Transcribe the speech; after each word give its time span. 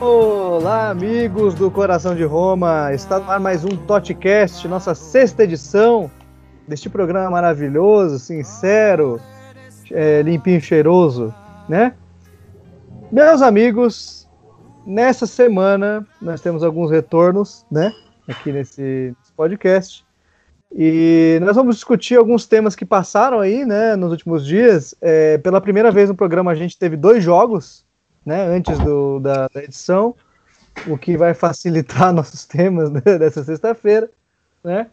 Olá, 0.00 0.90
amigos 0.90 1.54
do 1.54 1.72
Coração 1.72 2.14
de 2.14 2.22
Roma. 2.22 2.92
Está 2.94 3.18
no 3.18 3.28
ar 3.28 3.40
mais 3.40 3.64
um 3.64 3.70
Totcast, 3.70 4.68
nossa 4.68 4.94
sexta 4.94 5.42
edição 5.42 6.08
deste 6.68 6.88
programa 6.88 7.28
maravilhoso, 7.28 8.16
sincero, 8.20 9.20
é, 9.90 10.22
limpinho, 10.22 10.60
cheiroso, 10.60 11.34
né? 11.68 11.94
Meus 13.10 13.42
amigos, 13.42 14.28
nessa 14.86 15.26
semana 15.26 16.06
nós 16.22 16.40
temos 16.40 16.62
alguns 16.62 16.92
retornos, 16.92 17.66
né? 17.68 17.92
Aqui 18.28 18.52
nesse 18.52 19.12
podcast. 19.36 20.06
E 20.72 21.40
nós 21.42 21.56
vamos 21.56 21.74
discutir 21.74 22.14
alguns 22.14 22.46
temas 22.46 22.76
que 22.76 22.84
passaram 22.84 23.40
aí, 23.40 23.64
né, 23.64 23.96
nos 23.96 24.12
últimos 24.12 24.46
dias. 24.46 24.94
É, 25.00 25.38
pela 25.38 25.60
primeira 25.60 25.90
vez 25.90 26.08
no 26.08 26.14
programa 26.14 26.52
a 26.52 26.54
gente 26.54 26.78
teve 26.78 26.96
dois 26.96 27.24
jogos, 27.24 27.84
né, 28.28 28.44
antes 28.44 28.78
do, 28.80 29.18
da, 29.20 29.48
da 29.48 29.64
edição, 29.64 30.14
o 30.86 30.98
que 30.98 31.16
vai 31.16 31.32
facilitar 31.32 32.12
nossos 32.14 32.44
temas 32.44 32.90
né, 32.90 33.00
dessa 33.00 33.42
sexta-feira, 33.42 34.10
né. 34.62 34.86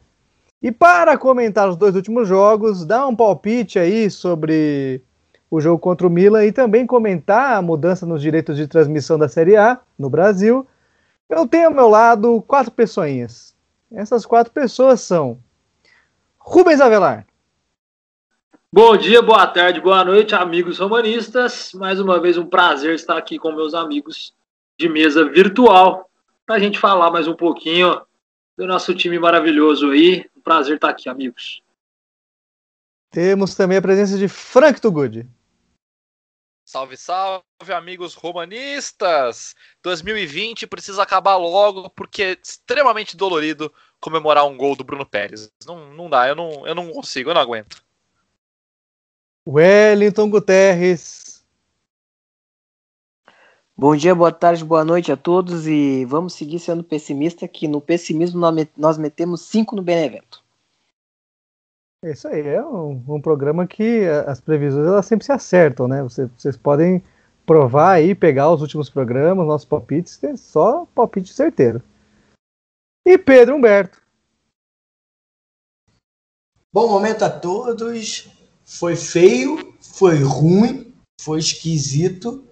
E 0.63 0.71
para 0.71 1.17
comentar 1.17 1.70
os 1.70 1.75
dois 1.75 1.95
últimos 1.95 2.27
jogos, 2.27 2.85
dar 2.85 3.05
um 3.05 3.16
palpite 3.16 3.77
aí 3.77 4.09
sobre 4.09 5.03
o 5.52 5.59
jogo 5.59 5.78
contra 5.78 6.08
o 6.08 6.09
Milan 6.09 6.45
e 6.45 6.52
também 6.52 6.88
comentar 6.88 7.58
a 7.58 7.61
mudança 7.61 8.06
nos 8.06 8.22
direitos 8.22 8.56
de 8.56 8.67
transmissão 8.67 9.19
da 9.19 9.28
Série 9.28 9.58
A 9.58 9.80
no 10.00 10.09
Brasil, 10.09 10.66
eu 11.30 11.45
tenho 11.45 11.67
ao 11.67 11.73
meu 11.73 11.89
lado 11.89 12.41
quatro 12.47 12.72
pessoinhas. 12.72 13.53
Essas 13.91 14.25
quatro 14.25 14.52
pessoas 14.52 15.02
são 15.02 15.38
Rubens 16.39 16.80
Avelar. 16.80 17.28
Bom 18.78 18.98
dia, 18.98 19.22
boa 19.22 19.48
tarde, 19.48 19.80
boa 19.80 20.04
noite, 20.04 20.36
amigos 20.36 20.80
romanistas. 20.80 21.72
Mais 21.72 21.98
uma 21.98 22.20
vez 22.20 22.38
um 22.38 22.45
prazer 22.45 22.94
estar 22.94 23.18
aqui 23.18 23.40
com 23.40 23.54
meus 23.54 23.73
amigos 23.73 24.36
de 24.78 24.90
mesa 24.90 25.23
virtual 25.23 26.12
para 26.45 26.58
a 26.58 26.59
gente 26.59 26.78
falar 26.78 27.09
mais 27.09 27.26
um 27.26 27.34
pouquinho 27.34 28.06
do 28.58 28.68
nosso 28.68 28.94
time 28.94 29.18
maravilhoso 29.18 29.92
aí. 29.92 30.30
Um 30.36 30.42
prazer 30.42 30.76
estar 30.76 30.90
aqui, 30.90 31.08
amigos. 31.08 31.64
Temos 33.12 33.56
também 33.56 33.78
a 33.78 33.81
presença 33.81 34.18
de 34.18 34.28
Frank 34.28 34.81
Tugud. 34.81 35.26
Salve, 36.66 36.98
salve, 36.98 37.46
amigos 37.73 38.14
romanistas! 38.14 39.56
2020 39.84 40.68
precisa 40.68 41.02
acabar 41.02 41.38
logo 41.38 41.90
porque 41.92 42.23
é 42.23 42.38
extremamente 42.44 43.16
dolorido 43.16 43.73
comemorar 44.02 44.46
um 44.46 44.58
gol 44.58 44.76
do 44.76 44.84
Bruno 44.84 45.06
Pérez. 45.06 45.50
Não, 45.66 45.94
não 45.94 46.09
dá, 46.09 46.28
eu 46.28 46.36
não, 46.36 46.68
eu 46.68 46.76
não 46.76 46.90
consigo, 46.90 47.30
eu 47.30 47.34
não 47.34 47.42
aguento. 47.42 47.84
Wellington 49.47 50.29
Guterres. 50.29 51.43
Bom 53.77 53.95
dia, 53.95 54.15
boa 54.15 54.31
tarde, 54.31 54.63
boa 54.63 54.83
noite 54.83 55.11
a 55.11 55.17
todos 55.17 55.67
e 55.67 56.05
vamos 56.05 56.33
seguir 56.33 56.59
sendo 56.59 56.83
pessimista 56.83 57.47
que 57.47 57.67
no 57.67 57.81
pessimismo 57.81 58.41
nós 58.75 58.97
metemos 58.97 59.41
cinco 59.41 59.75
no 59.75 59.81
Benevento. 59.81 60.43
É 62.03 62.11
isso 62.11 62.27
aí, 62.27 62.47
é 62.47 62.63
um, 62.63 63.03
um, 63.07 63.21
programa 63.21 63.67
que 63.67 64.05
as 64.25 64.39
previsões 64.39 64.88
elas 64.88 65.05
sempre 65.05 65.25
se 65.25 65.31
acertam, 65.31 65.88
né? 65.88 66.01
Vocês, 66.03 66.29
vocês 66.38 66.55
podem 66.57 67.03
provar 67.45 67.93
aí, 67.93 68.16
pegar 68.16 68.51
os 68.51 68.61
últimos 68.61 68.89
programas, 68.89 69.45
nossos 69.45 69.67
palpites, 69.67 70.23
é 70.23 70.35
só 70.38 70.85
palpite 70.95 71.34
certeiro 71.34 71.81
e 73.05 73.17
Pedro 73.17 73.55
Humberto. 73.55 74.01
Bom 76.73 76.89
momento 76.89 77.23
a 77.23 77.29
todos. 77.29 78.34
Foi 78.80 78.96
feio, 78.96 79.75
foi 79.81 80.24
ruim, 80.24 80.94
foi 81.22 81.40
esquisito, 81.40 82.44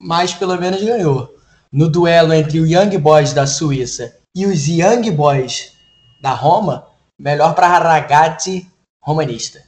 mas 0.00 0.34
pelo 0.34 0.56
menos 0.58 0.82
ganhou. 0.82 1.36
No 1.70 1.88
duelo 1.88 2.32
entre 2.32 2.60
o 2.60 2.66
Young 2.66 2.96
Boys 2.98 3.32
da 3.32 3.46
Suíça 3.46 4.16
e 4.34 4.46
os 4.46 4.66
Young 4.66 5.10
Boys 5.10 5.76
da 6.22 6.32
Roma, 6.32 6.86
melhor 7.18 7.54
para 7.54 7.68
ragazzi 7.68 8.66
romanista. 9.02 9.62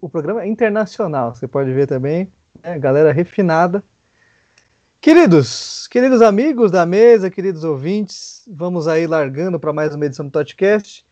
O 0.00 0.08
programa 0.08 0.42
é 0.42 0.46
internacional, 0.46 1.34
você 1.34 1.48
pode 1.48 1.72
ver 1.72 1.86
também, 1.86 2.30
né? 2.62 2.78
galera 2.78 3.12
refinada 3.12 3.82
Queridos, 5.04 5.86
queridos 5.88 6.22
amigos 6.22 6.70
da 6.70 6.86
mesa, 6.86 7.30
queridos 7.30 7.62
ouvintes, 7.62 8.42
vamos 8.50 8.88
aí 8.88 9.06
largando 9.06 9.60
para 9.60 9.70
mais 9.70 9.94
uma 9.94 10.06
edição 10.06 10.24
do 10.24 10.32
podcast. 10.32 11.04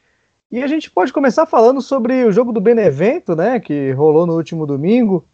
E 0.52 0.62
a 0.62 0.66
gente 0.66 0.90
pode 0.90 1.14
começar 1.14 1.46
falando 1.46 1.80
sobre 1.80 2.26
o 2.26 2.30
jogo 2.30 2.52
do 2.52 2.60
Benevento, 2.60 3.34
né, 3.34 3.58
que 3.58 3.90
rolou 3.92 4.26
no 4.26 4.36
último 4.36 4.66
domingo, 4.66 5.26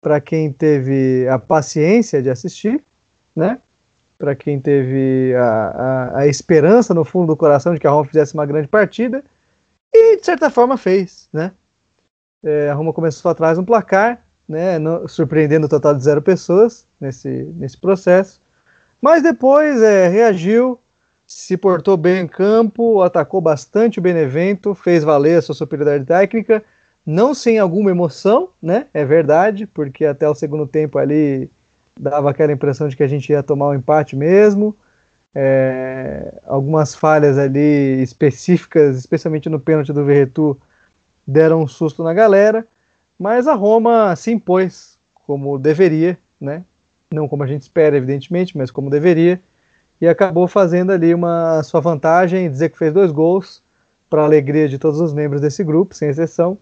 para 0.00 0.20
quem 0.20 0.52
teve 0.52 1.26
a 1.26 1.36
paciência 1.36 2.22
de 2.22 2.30
assistir, 2.30 2.80
né, 3.34 3.60
para 4.16 4.36
quem 4.36 4.60
teve 4.60 5.34
a, 5.34 5.42
a, 5.42 6.18
a, 6.20 6.26
esperança 6.28 6.94
no 6.94 7.04
fundo 7.04 7.26
do 7.26 7.36
coração 7.36 7.74
de 7.74 7.80
que 7.80 7.88
a 7.88 7.90
Roma 7.90 8.04
fizesse 8.04 8.34
uma 8.34 8.46
grande 8.46 8.68
partida, 8.68 9.24
e 9.92 10.16
de 10.16 10.24
certa 10.24 10.48
forma 10.48 10.78
fez, 10.78 11.28
né. 11.32 11.50
É, 12.44 12.70
a 12.70 12.74
Roma 12.74 12.92
começou 12.92 13.32
atrás 13.32 13.58
no 13.58 13.66
placar, 13.66 14.24
né, 14.48 14.78
no, 14.78 15.08
surpreendendo 15.08 15.66
o 15.66 15.68
total 15.68 15.92
de 15.92 16.04
zero 16.04 16.22
pessoas 16.22 16.86
nesse, 17.00 17.28
nesse 17.28 17.76
processo. 17.76 18.40
Mas 19.02 19.24
depois 19.24 19.82
é, 19.82 20.06
reagiu, 20.06 20.78
se 21.30 21.56
portou 21.56 21.96
bem 21.96 22.24
em 22.24 22.26
campo, 22.26 23.02
atacou 23.02 23.40
bastante 23.40 24.00
o 24.00 24.02
Benevento, 24.02 24.74
fez 24.74 25.04
valer 25.04 25.38
a 25.38 25.42
sua 25.42 25.54
superioridade 25.54 26.04
técnica, 26.04 26.60
não 27.06 27.32
sem 27.34 27.56
alguma 27.56 27.88
emoção, 27.88 28.48
né? 28.60 28.88
É 28.92 29.04
verdade, 29.04 29.64
porque 29.64 30.04
até 30.04 30.28
o 30.28 30.34
segundo 30.34 30.66
tempo 30.66 30.98
ali 30.98 31.48
dava 31.98 32.30
aquela 32.30 32.50
impressão 32.50 32.88
de 32.88 32.96
que 32.96 33.04
a 33.04 33.06
gente 33.06 33.30
ia 33.30 33.44
tomar 33.44 33.68
um 33.68 33.74
empate 33.76 34.16
mesmo. 34.16 34.76
É, 35.32 36.34
algumas 36.48 36.96
falhas 36.96 37.38
ali 37.38 38.02
específicas, 38.02 38.98
especialmente 38.98 39.48
no 39.48 39.60
pênalti 39.60 39.92
do 39.92 40.04
Verretu, 40.04 40.60
deram 41.24 41.62
um 41.62 41.68
susto 41.68 42.02
na 42.02 42.12
galera. 42.12 42.66
Mas 43.16 43.46
a 43.46 43.54
Roma 43.54 44.16
se 44.16 44.32
impôs 44.32 44.98
como 45.14 45.56
deveria, 45.60 46.18
né? 46.40 46.64
Não 47.12 47.28
como 47.28 47.44
a 47.44 47.46
gente 47.46 47.62
espera, 47.62 47.96
evidentemente, 47.96 48.58
mas 48.58 48.72
como 48.72 48.90
deveria. 48.90 49.40
E 50.00 50.08
acabou 50.08 50.48
fazendo 50.48 50.92
ali 50.92 51.12
uma 51.12 51.62
sua 51.62 51.80
vantagem, 51.80 52.50
dizer 52.50 52.70
que 52.70 52.78
fez 52.78 52.92
dois 52.92 53.12
gols, 53.12 53.62
para 54.08 54.24
alegria 54.24 54.68
de 54.68 54.78
todos 54.78 55.00
os 55.00 55.12
membros 55.12 55.40
desse 55.40 55.62
grupo, 55.62 55.94
sem 55.94 56.08
exceção. 56.08 56.58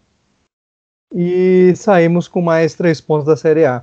E 1.14 1.72
saímos 1.76 2.28
com 2.28 2.42
mais 2.42 2.74
três 2.74 3.00
pontos 3.00 3.26
da 3.26 3.36
Série 3.36 3.64
A. 3.64 3.82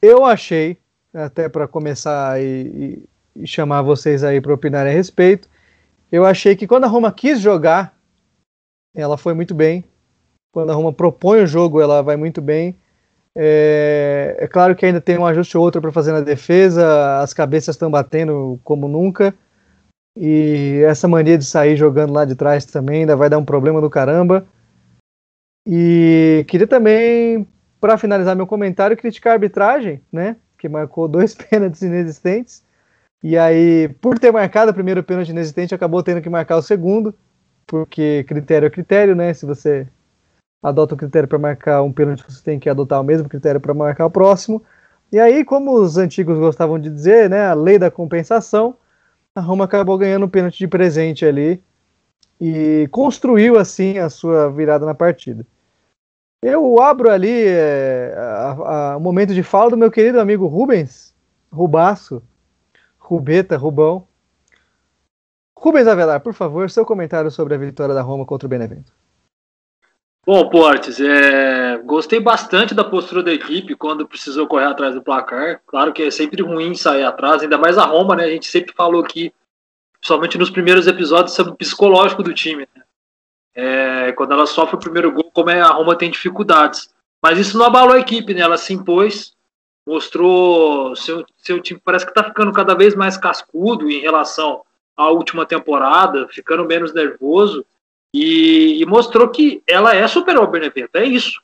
Eu 0.00 0.24
achei, 0.24 0.78
até 1.12 1.48
para 1.48 1.66
começar 1.66 2.40
e, 2.40 3.02
e, 3.36 3.46
chamar 3.46 3.82
vocês 3.82 4.22
aí 4.22 4.40
para 4.40 4.54
opinar 4.54 4.86
a 4.86 4.90
respeito, 4.90 5.48
eu 6.12 6.24
achei 6.24 6.54
que 6.54 6.66
quando 6.66 6.84
a 6.84 6.88
Roma 6.88 7.12
quis 7.12 7.40
jogar, 7.40 7.98
ela 8.94 9.18
foi 9.18 9.34
muito 9.34 9.54
bem, 9.54 9.84
quando 10.52 10.70
a 10.70 10.74
Roma 10.74 10.92
propõe 10.92 11.42
o 11.42 11.46
jogo, 11.46 11.80
ela 11.80 12.02
vai 12.02 12.16
muito 12.16 12.40
bem. 12.40 12.76
É, 13.36 14.36
é 14.38 14.46
claro 14.46 14.76
que 14.76 14.86
ainda 14.86 15.00
tem 15.00 15.18
um 15.18 15.26
ajuste 15.26 15.56
ou 15.56 15.64
outro 15.64 15.80
para 15.80 15.90
fazer 15.90 16.12
na 16.12 16.20
defesa, 16.20 17.20
as 17.20 17.34
cabeças 17.34 17.74
estão 17.74 17.90
batendo 17.90 18.60
como 18.62 18.86
nunca. 18.86 19.34
E 20.16 20.80
essa 20.86 21.08
mania 21.08 21.36
de 21.36 21.44
sair 21.44 21.76
jogando 21.76 22.12
lá 22.12 22.24
de 22.24 22.36
trás 22.36 22.64
também 22.64 23.00
ainda 23.00 23.16
vai 23.16 23.28
dar 23.28 23.38
um 23.38 23.44
problema 23.44 23.80
do 23.80 23.90
caramba. 23.90 24.46
E 25.66 26.44
queria 26.46 26.66
também, 26.66 27.46
para 27.80 27.98
finalizar 27.98 28.36
meu 28.36 28.46
comentário, 28.46 28.96
criticar 28.96 29.32
a 29.32 29.34
arbitragem, 29.34 30.00
né? 30.12 30.36
Que 30.58 30.68
marcou 30.68 31.08
dois 31.08 31.34
pênaltis 31.34 31.82
inexistentes. 31.82 32.62
E 33.22 33.36
aí, 33.38 33.88
por 34.00 34.18
ter 34.18 34.30
marcado 34.30 34.70
o 34.70 34.74
primeiro 34.74 35.02
pênalti 35.02 35.30
inexistente, 35.30 35.74
acabou 35.74 36.02
tendo 36.02 36.20
que 36.20 36.28
marcar 36.28 36.58
o 36.58 36.62
segundo, 36.62 37.14
porque 37.66 38.22
critério 38.28 38.66
é 38.66 38.70
critério, 38.70 39.16
né? 39.16 39.32
Se 39.32 39.46
você 39.46 39.88
adota 40.64 40.94
o 40.94 40.96
critério 40.96 41.28
para 41.28 41.38
marcar 41.38 41.82
um 41.82 41.92
pênalti, 41.92 42.24
você 42.26 42.42
tem 42.42 42.58
que 42.58 42.70
adotar 42.70 42.98
o 42.98 43.04
mesmo 43.04 43.28
critério 43.28 43.60
para 43.60 43.74
marcar 43.74 44.06
o 44.06 44.10
próximo. 44.10 44.62
E 45.12 45.20
aí, 45.20 45.44
como 45.44 45.74
os 45.74 45.98
antigos 45.98 46.38
gostavam 46.38 46.78
de 46.78 46.88
dizer, 46.88 47.28
né, 47.28 47.46
a 47.46 47.54
lei 47.54 47.78
da 47.78 47.90
compensação, 47.90 48.74
a 49.34 49.40
Roma 49.40 49.66
acabou 49.66 49.98
ganhando 49.98 50.24
um 50.24 50.28
pênalti 50.28 50.58
de 50.58 50.66
presente 50.66 51.26
ali 51.26 51.62
e 52.40 52.88
construiu 52.90 53.58
assim 53.58 53.98
a 53.98 54.08
sua 54.08 54.50
virada 54.50 54.86
na 54.86 54.94
partida. 54.94 55.46
Eu 56.42 56.80
abro 56.80 57.10
ali 57.10 57.46
é, 57.46 58.14
o 58.96 59.00
momento 59.00 59.34
de 59.34 59.42
fala 59.42 59.70
do 59.70 59.76
meu 59.76 59.90
querido 59.90 60.18
amigo 60.18 60.46
Rubens, 60.46 61.14
Rubaço, 61.52 62.22
Rubeta, 62.98 63.56
Rubão. 63.56 64.06
Rubens 65.56 65.86
Avelar, 65.86 66.20
por 66.20 66.34
favor, 66.34 66.70
seu 66.70 66.84
comentário 66.84 67.30
sobre 67.30 67.54
a 67.54 67.58
vitória 67.58 67.94
da 67.94 68.02
Roma 68.02 68.24
contra 68.26 68.46
o 68.46 68.50
Benevento. 68.50 68.92
Bom, 70.26 70.48
Portes, 70.48 70.98
é... 71.00 71.76
gostei 71.84 72.18
bastante 72.18 72.74
da 72.74 72.82
postura 72.82 73.22
da 73.22 73.32
equipe 73.32 73.76
quando 73.76 74.08
precisou 74.08 74.46
correr 74.46 74.64
atrás 74.64 74.94
do 74.94 75.02
placar. 75.02 75.60
Claro 75.66 75.92
que 75.92 76.02
é 76.02 76.10
sempre 76.10 76.42
ruim 76.42 76.74
sair 76.74 77.04
atrás, 77.04 77.42
ainda 77.42 77.58
mais 77.58 77.76
a 77.76 77.84
Roma, 77.84 78.16
né? 78.16 78.24
A 78.24 78.30
gente 78.30 78.46
sempre 78.46 78.72
falou 78.74 79.02
aqui, 79.02 79.30
principalmente 80.00 80.38
nos 80.38 80.48
primeiros 80.48 80.86
episódios, 80.86 81.34
sobre 81.34 81.52
o 81.52 81.56
psicológico 81.56 82.22
do 82.22 82.32
time. 82.32 82.66
Né? 82.74 82.82
É... 83.54 84.12
Quando 84.12 84.32
ela 84.32 84.46
sofre 84.46 84.76
o 84.76 84.80
primeiro 84.80 85.12
gol, 85.12 85.30
como 85.30 85.50
é 85.50 85.60
a 85.60 85.68
Roma 85.68 85.94
tem 85.94 86.10
dificuldades. 86.10 86.88
Mas 87.22 87.38
isso 87.38 87.58
não 87.58 87.66
abalou 87.66 87.94
a 87.94 88.00
equipe, 88.00 88.32
né? 88.32 88.40
Ela 88.40 88.56
se 88.56 88.72
impôs, 88.72 89.34
mostrou 89.86 90.96
seu, 90.96 91.26
seu 91.36 91.60
time 91.60 91.80
parece 91.84 92.06
que 92.06 92.12
está 92.12 92.24
ficando 92.24 92.50
cada 92.50 92.74
vez 92.74 92.94
mais 92.94 93.18
cascudo 93.18 93.90
em 93.90 94.00
relação 94.00 94.62
à 94.96 95.10
última 95.10 95.44
temporada, 95.44 96.26
ficando 96.28 96.64
menos 96.64 96.94
nervoso 96.94 97.66
e, 98.16 98.80
e 98.80 98.86
mostrou 98.86 99.28
que 99.28 99.60
ela 99.66 99.92
é 99.92 100.06
superou 100.06 100.44
o 100.44 100.50
Benevento, 100.50 100.94
é 100.94 101.04
isso. 101.04 101.42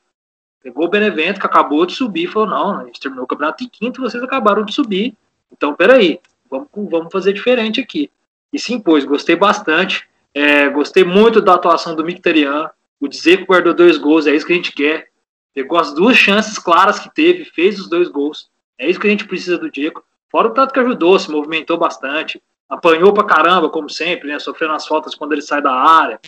Pegou 0.62 0.86
o 0.86 0.88
Benevento 0.88 1.40
que 1.40 1.46
acabou 1.46 1.84
de 1.84 1.94
subir 1.94 2.28
falou: 2.28 2.48
não, 2.48 2.80
a 2.80 2.84
gente 2.84 3.00
terminou 3.00 3.24
o 3.24 3.26
campeonato 3.26 3.64
em 3.64 3.68
quinto, 3.68 4.00
vocês 4.00 4.22
acabaram 4.22 4.64
de 4.64 4.72
subir. 4.72 5.16
Então, 5.50 5.74
peraí, 5.74 6.20
vamos, 6.48 6.68
vamos 6.72 7.10
fazer 7.10 7.32
diferente 7.32 7.80
aqui. 7.80 8.08
E 8.52 8.58
sim, 8.58 8.78
pois, 8.78 9.04
gostei 9.04 9.34
bastante. 9.34 10.08
É, 10.32 10.68
gostei 10.68 11.02
muito 11.02 11.40
da 11.40 11.54
atuação 11.54 11.96
do 11.96 12.04
Mictarian. 12.04 12.70
O 13.00 13.08
dizer 13.08 13.38
que 13.38 13.46
guardou 13.46 13.74
dois 13.74 13.98
gols, 13.98 14.28
é 14.28 14.34
isso 14.34 14.46
que 14.46 14.52
a 14.52 14.56
gente 14.56 14.70
quer. 14.70 15.08
Pegou 15.52 15.76
as 15.76 15.92
duas 15.92 16.16
chances 16.16 16.56
claras 16.56 17.00
que 17.00 17.12
teve, 17.12 17.46
fez 17.46 17.80
os 17.80 17.88
dois 17.88 18.08
gols. 18.08 18.48
É 18.78 18.88
isso 18.88 19.00
que 19.00 19.08
a 19.08 19.10
gente 19.10 19.26
precisa 19.26 19.58
do 19.58 19.68
Diego. 19.68 20.04
Fora 20.30 20.46
o 20.46 20.54
tanto 20.54 20.72
que 20.72 20.78
ajudou, 20.78 21.18
se 21.18 21.30
movimentou 21.32 21.76
bastante. 21.76 22.40
Apanhou 22.68 23.12
pra 23.12 23.24
caramba, 23.24 23.68
como 23.68 23.90
sempre, 23.90 24.28
né? 24.28 24.38
Sofrendo 24.38 24.74
as 24.74 24.86
faltas 24.86 25.16
quando 25.16 25.32
ele 25.32 25.42
sai 25.42 25.60
da 25.60 25.72
área. 25.72 26.20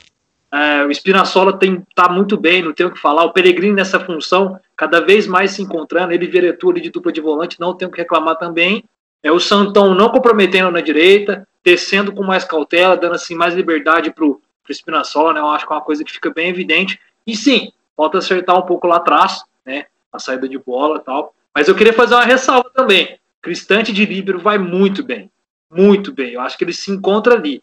É, 0.53 0.85
o 0.85 0.91
Espinazola 0.91 1.59
tem, 1.59 1.83
tá 1.95 2.11
muito 2.11 2.37
bem, 2.37 2.63
não 2.63 2.75
tenho 2.75 2.91
o 2.91 2.93
que 2.93 3.01
falar. 3.01 3.25
O 3.25 3.33
Peregrini 3.33 3.73
nessa 3.73 3.99
função, 3.99 4.61
cada 4.77 5.01
vez 5.01 5.27
mais 5.27 5.53
se 5.53 5.63
encontrando. 5.63 6.13
Ele 6.13 6.27
Veretu 6.27 6.71
ali 6.71 6.81
de 6.81 6.91
dupla 6.91 7.11
de 7.11 7.23
volante, 7.23 7.59
não 7.59 7.75
tenho 7.75 7.91
o 7.91 7.93
que 7.93 8.03
reclamar 8.03 8.37
também. 8.37 8.85
É 9.23 9.33
o 9.33 9.41
Santão 9.41 9.95
não 9.95 10.11
comprometendo 10.11 10.71
na 10.71 10.81
direita, 10.81 11.49
descendo 11.65 12.13
com 12.13 12.23
mais 12.23 12.45
cautela, 12.45 12.97
dando 12.97 13.15
assim 13.15 13.35
mais 13.35 13.55
liberdade 13.55 14.11
pro, 14.13 14.43
pro 14.63 14.73
Espinazola, 14.73 15.33
né? 15.33 15.41
Eu 15.41 15.47
acho 15.47 15.67
que 15.67 15.73
é 15.73 15.77
uma 15.77 15.83
coisa 15.83 16.05
que 16.05 16.13
fica 16.13 16.31
bem 16.31 16.49
evidente. 16.49 17.01
E 17.27 17.35
sim, 17.35 17.73
falta 17.97 18.19
acertar 18.19 18.59
um 18.59 18.67
pouco 18.67 18.87
lá 18.87 18.97
atrás, 18.97 19.43
né? 19.65 19.87
A 20.13 20.19
saída 20.19 20.47
de 20.47 20.59
bola 20.59 20.99
e 20.99 21.01
tal. 21.01 21.35
Mas 21.55 21.69
eu 21.69 21.75
queria 21.75 21.93
fazer 21.95 22.15
uma 22.15 22.25
ressalva 22.25 22.71
também. 22.75 23.19
Cristante 23.41 23.93
de 23.93 24.05
líbero 24.05 24.39
vai 24.39 24.59
muito 24.59 25.03
bem. 25.03 25.31
Muito 25.71 26.13
bem. 26.13 26.33
Eu 26.33 26.41
acho 26.43 26.59
que 26.59 26.65
ele 26.65 26.73
se 26.75 26.91
encontra 26.91 27.35
ali. 27.35 27.63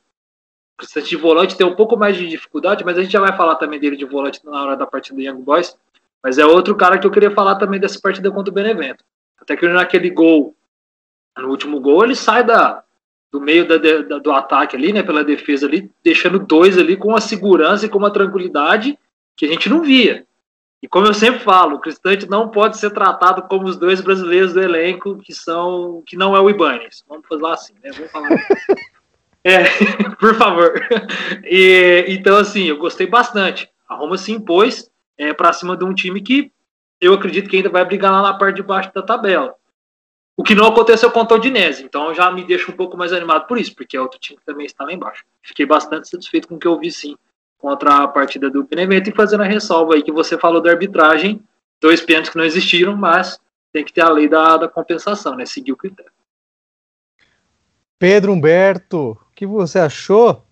Cristante 0.80 1.10
de 1.10 1.18
volante 1.18 1.58
tem 1.58 1.68
um 1.68 1.76
pouco 1.76 1.98
mais 1.98 2.16
de 2.16 2.26
dificuldade, 2.26 2.86
mas 2.86 2.98
a 2.98 3.02
gente 3.02 3.12
já 3.12 3.20
vai 3.20 3.36
falar 3.36 3.56
também 3.56 3.80
dele 3.80 3.98
de 3.98 4.06
volante 4.06 4.40
na 4.46 4.64
hora 4.64 4.78
da 4.78 4.88
partida 4.88 5.18
do 5.18 5.22
Young 5.22 5.42
Boys. 5.42 5.78
Mas 6.24 6.38
é 6.38 6.46
outro 6.46 6.74
cara 6.74 6.98
que 6.98 7.06
eu 7.06 7.12
queria 7.12 7.32
falar 7.32 7.56
também 7.56 7.82
dessa 7.82 8.00
partida 8.00 8.32
contra 8.32 8.50
o 8.50 8.54
Benevento. 8.54 9.04
Até 9.42 9.58
que 9.58 9.68
naquele 9.68 10.10
gol, 10.10 10.56
no 11.38 11.50
último 11.50 11.82
gol, 11.82 12.06
ele 12.06 12.16
sai 12.16 12.46
da, 12.46 12.82
do 13.30 13.42
meio 13.42 13.68
da, 13.68 13.78
da, 13.78 14.20
do 14.20 14.32
ataque 14.32 14.78
ali, 14.78 14.94
né, 14.94 15.04
pela 15.04 15.22
defesa 15.22 15.68
ali, 15.68 15.92
deixando 16.02 16.40
dois 16.40 16.78
ali 16.78 16.96
com 16.96 17.10
uma 17.10 17.22
segurança 17.22 17.86
e 17.86 17.90
com 17.90 17.98
uma 17.98 18.12
tranquilidade 18.12 18.98
que 19.36 19.46
a 19.46 19.50
gente 19.50 19.68
não 19.70 19.82
via. 19.82 20.26
E 20.82 20.88
como 20.88 21.08
eu 21.08 21.14
sempre 21.14 21.42
falo, 21.42 21.76
o 21.76 21.80
Cristante 21.80 22.30
não 22.30 22.48
pode 22.48 22.78
ser 22.78 22.92
tratado 22.92 23.42
como 23.44 23.66
os 23.66 23.76
dois 23.76 24.00
brasileiros 24.00 24.54
do 24.54 24.62
elenco 24.62 25.18
que 25.18 25.34
são 25.34 26.02
que 26.06 26.16
não 26.16 26.38
é 26.38 26.40
o 26.40 26.50
Ibanez. 26.50 27.04
Vamos 27.08 27.28
falar 27.28 27.54
assim, 27.54 27.74
né? 27.84 27.92
Vamos 27.92 28.12
falar. 28.12 28.30
é, 29.44 29.64
por 30.20 30.36
favor. 30.36 30.74
E, 31.44 32.06
então 32.10 32.38
assim, 32.38 32.66
eu 32.66 32.78
gostei 32.78 33.08
bastante. 33.08 33.70
A 33.88 33.96
Roma 33.96 34.18
se 34.18 34.32
impôs 34.32 34.90
é, 35.18 35.34
para 35.34 35.54
cima 35.54 35.76
de 35.76 35.84
um 35.84 35.94
time 35.94 36.22
que 36.22 36.52
eu 37.02 37.14
acredito 37.14 37.50
que 37.50 37.58
ainda 37.58 37.70
vai 37.70 37.86
brigar 37.86 38.12
lá 38.12 38.22
na 38.22 38.34
parte 38.34 38.58
de 38.58 38.64
baixo 38.64 38.92
da 38.94 39.02
tabela. 39.02 39.56
O 40.36 40.44
que 40.44 40.56
não 40.56 40.68
aconteceu 40.68 41.12
com 41.12 41.22
o 41.22 41.26
Todinese, 41.26 41.84
então 41.84 42.14
já 42.14 42.32
me 42.32 42.46
deixa 42.46 42.72
um 42.72 42.76
pouco 42.76 42.96
mais 42.96 43.12
animado 43.12 43.46
por 43.46 43.58
isso, 43.58 43.76
porque 43.76 43.98
é 43.98 44.02
outro 44.02 44.20
time 44.20 44.40
que 44.40 44.46
também 44.46 44.66
está 44.66 44.86
lá 44.86 44.94
embaixo. 44.94 45.26
Fiquei 45.42 45.66
bastante 45.66 46.08
satisfeito 46.08 46.48
com 46.48 46.56
o 46.56 46.60
que 46.60 46.68
eu 46.68 46.80
vi, 46.80 46.90
sim, 46.92 47.18
contra 47.58 48.04
a 48.04 48.08
partida 48.08 48.50
do 48.50 48.64
Benevento 48.64 49.10
e 49.10 49.14
fazendo 49.14 49.44
a 49.44 49.46
ressalva 49.46 49.96
aí 49.96 50.02
que 50.02 50.14
você 50.14 50.38
falou 50.38 50.62
da 50.62 50.72
arbitragem, 50.72 51.42
dois 51.82 52.02
pênaltis 52.02 52.32
que 52.32 52.38
não 52.38 52.46
existiram, 52.46 52.96
mas 52.96 53.38
tem 53.74 53.84
que 53.84 53.92
ter 53.92 54.02
a 54.02 54.10
lei 54.10 54.30
da, 54.30 54.56
da 54.56 54.68
compensação, 54.70 55.36
né? 55.36 55.46
Seguir 55.46 55.74
o 55.74 55.78
critério. 55.78 56.12
Pedro 58.00 58.32
Humberto, 58.32 59.18
que 59.40 59.48
você 59.48 59.80
achou 59.80 60.44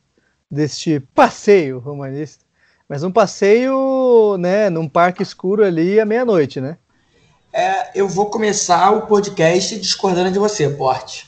deste 0.49 1.01
passeio 1.13 1.77
romanista? 1.77 2.45
Mas 2.87 3.03
um 3.03 3.11
passeio, 3.11 4.37
né, 4.39 4.69
num 4.69 4.87
parque 4.87 5.21
escuro 5.21 5.61
ali 5.61 5.99
à 5.99 6.05
meia-noite, 6.05 6.61
né? 6.61 6.77
É, 7.51 7.99
eu 7.99 8.07
vou 8.07 8.29
começar 8.29 8.91
o 8.91 9.05
podcast 9.05 9.77
discordando 9.77 10.31
de 10.31 10.39
você, 10.39 10.69
Porte. 10.69 11.25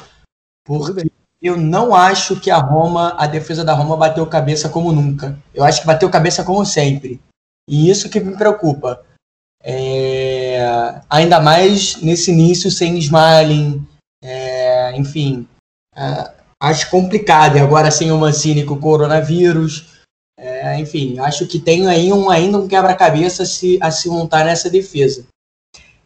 Porque 0.66 1.12
eu 1.42 1.58
não 1.58 1.94
acho 1.94 2.40
que 2.40 2.50
a 2.50 2.60
Roma, 2.60 3.14
a 3.18 3.28
defesa 3.28 3.66
da 3.66 3.74
Roma 3.74 3.98
bateu 3.98 4.26
cabeça 4.26 4.70
como 4.70 4.94
nunca. 4.94 5.38
Eu 5.54 5.66
acho 5.66 5.82
que 5.82 5.88
bateu 5.88 6.10
cabeça 6.10 6.46
como 6.46 6.66
sempre. 6.66 7.22
E 7.68 7.90
isso 7.90 8.10
que 8.10 8.22
me 8.22 8.38
preocupa. 8.38 9.04
É, 9.62 11.02
ainda 11.10 11.42
mais 11.42 12.02
nesse 12.02 12.32
início 12.32 12.72
sem 12.72 12.98
Smalling, 13.00 13.86
é, 14.24 14.96
enfim, 14.96 15.46
é, 15.94 16.39
acho 16.62 16.90
complicado. 16.90 17.58
E 17.58 17.60
agora 17.60 17.92
sem 17.92 18.12
o 18.12 18.18
Mancini 18.18 18.66
com 18.66 18.76
o 18.76 18.80
coronavírus, 18.80 20.00
é, 20.38 20.80
enfim, 20.80 21.20
acho 21.20 21.46
que 21.48 21.60
tem 21.60 21.88
aí 21.88 22.14
um, 22.14 22.30
ainda 22.30 22.58
um 22.58 22.68
quebra-cabeça 22.68 23.44
a 23.82 23.92
se 23.92 24.10
montar 24.10 24.46
nessa 24.46 24.70
defesa. 24.70 25.26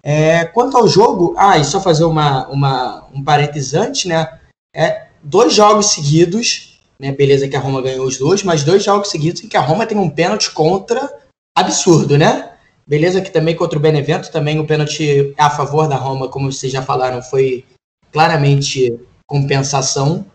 É, 0.02 0.44
quanto 0.46 0.76
ao 0.76 0.88
jogo, 0.88 1.34
ah, 1.38 1.58
e 1.58 1.64
só 1.64 1.80
fazer 1.80 2.04
uma, 2.04 2.48
uma, 2.50 3.08
um 3.14 3.24
parênteses 3.24 3.74
antes, 3.74 4.06
né? 4.06 4.40
É, 4.76 5.08
dois 5.24 5.54
jogos 5.54 5.92
seguidos, 5.92 6.80
né? 7.00 7.12
Beleza 7.12 7.48
que 7.48 7.56
a 7.56 7.60
Roma 7.60 7.82
ganhou 7.82 8.06
os 8.06 8.18
dois, 8.18 8.44
mas 8.44 8.64
dois 8.64 8.84
jogos 8.84 9.10
seguidos 9.10 9.44
em 9.44 9.48
que 9.48 9.56
a 9.56 9.62
Roma 9.62 9.86
tem 9.86 9.98
um 9.98 10.10
pênalti 10.10 10.52
contra 10.52 11.10
absurdo, 11.58 12.18
né? 12.18 12.52
Beleza 12.86 13.22
que 13.22 13.32
também 13.32 13.56
contra 13.56 13.80
o 13.80 13.82
Benevento, 13.82 14.30
também 14.30 14.60
o 14.60 14.68
pênalti 14.68 15.34
a 15.38 15.50
favor 15.50 15.88
da 15.88 15.96
Roma, 15.96 16.28
como 16.28 16.52
vocês 16.52 16.72
já 16.72 16.82
falaram, 16.82 17.22
foi 17.22 17.64
claramente 18.12 19.00
compensação, 19.26 20.26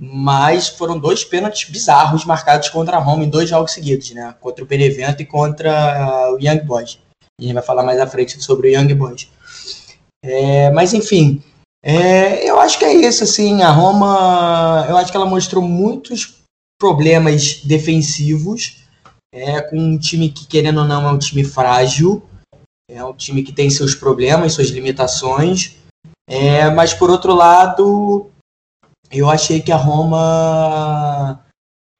mas 0.00 0.68
foram 0.68 0.98
dois 0.98 1.24
pênaltis 1.24 1.68
bizarros 1.70 2.24
marcados 2.24 2.68
contra 2.68 2.96
a 2.96 3.00
Roma 3.00 3.24
em 3.24 3.30
dois 3.30 3.48
jogos 3.48 3.72
seguidos, 3.72 4.10
né? 4.10 4.34
Contra 4.40 4.62
o 4.62 4.66
Benevento 4.66 5.22
e 5.22 5.26
contra 5.26 6.30
o 6.32 6.38
Young 6.38 6.60
Boys. 6.60 6.98
A 7.38 7.42
gente 7.42 7.54
vai 7.54 7.62
falar 7.62 7.82
mais 7.82 7.98
à 7.98 8.06
frente 8.06 8.42
sobre 8.42 8.68
o 8.68 8.78
Young 8.78 8.94
Boys. 8.94 9.28
É, 10.22 10.70
mas 10.70 10.92
enfim, 10.92 11.42
é, 11.82 12.48
eu 12.48 12.58
acho 12.60 12.78
que 12.78 12.84
é 12.84 12.92
isso. 12.92 13.24
Assim, 13.24 13.62
a 13.62 13.70
Roma, 13.70 14.86
eu 14.88 14.96
acho 14.96 15.10
que 15.10 15.16
ela 15.16 15.26
mostrou 15.26 15.62
muitos 15.62 16.36
problemas 16.78 17.62
defensivos, 17.62 18.84
é, 19.32 19.60
com 19.62 19.78
um 19.78 19.98
time 19.98 20.28
que, 20.30 20.46
querendo 20.46 20.80
ou 20.80 20.86
não, 20.86 21.08
é 21.08 21.12
um 21.12 21.18
time 21.18 21.44
frágil, 21.44 22.22
é 22.90 23.02
um 23.04 23.14
time 23.14 23.42
que 23.42 23.52
tem 23.52 23.70
seus 23.70 23.94
problemas, 23.94 24.52
suas 24.52 24.68
limitações. 24.68 25.76
É, 26.28 26.68
mas 26.70 26.92
por 26.92 27.08
outro 27.08 27.34
lado, 27.34 28.30
eu 29.10 29.30
achei 29.30 29.60
que 29.60 29.72
a 29.72 29.76
Roma 29.76 31.42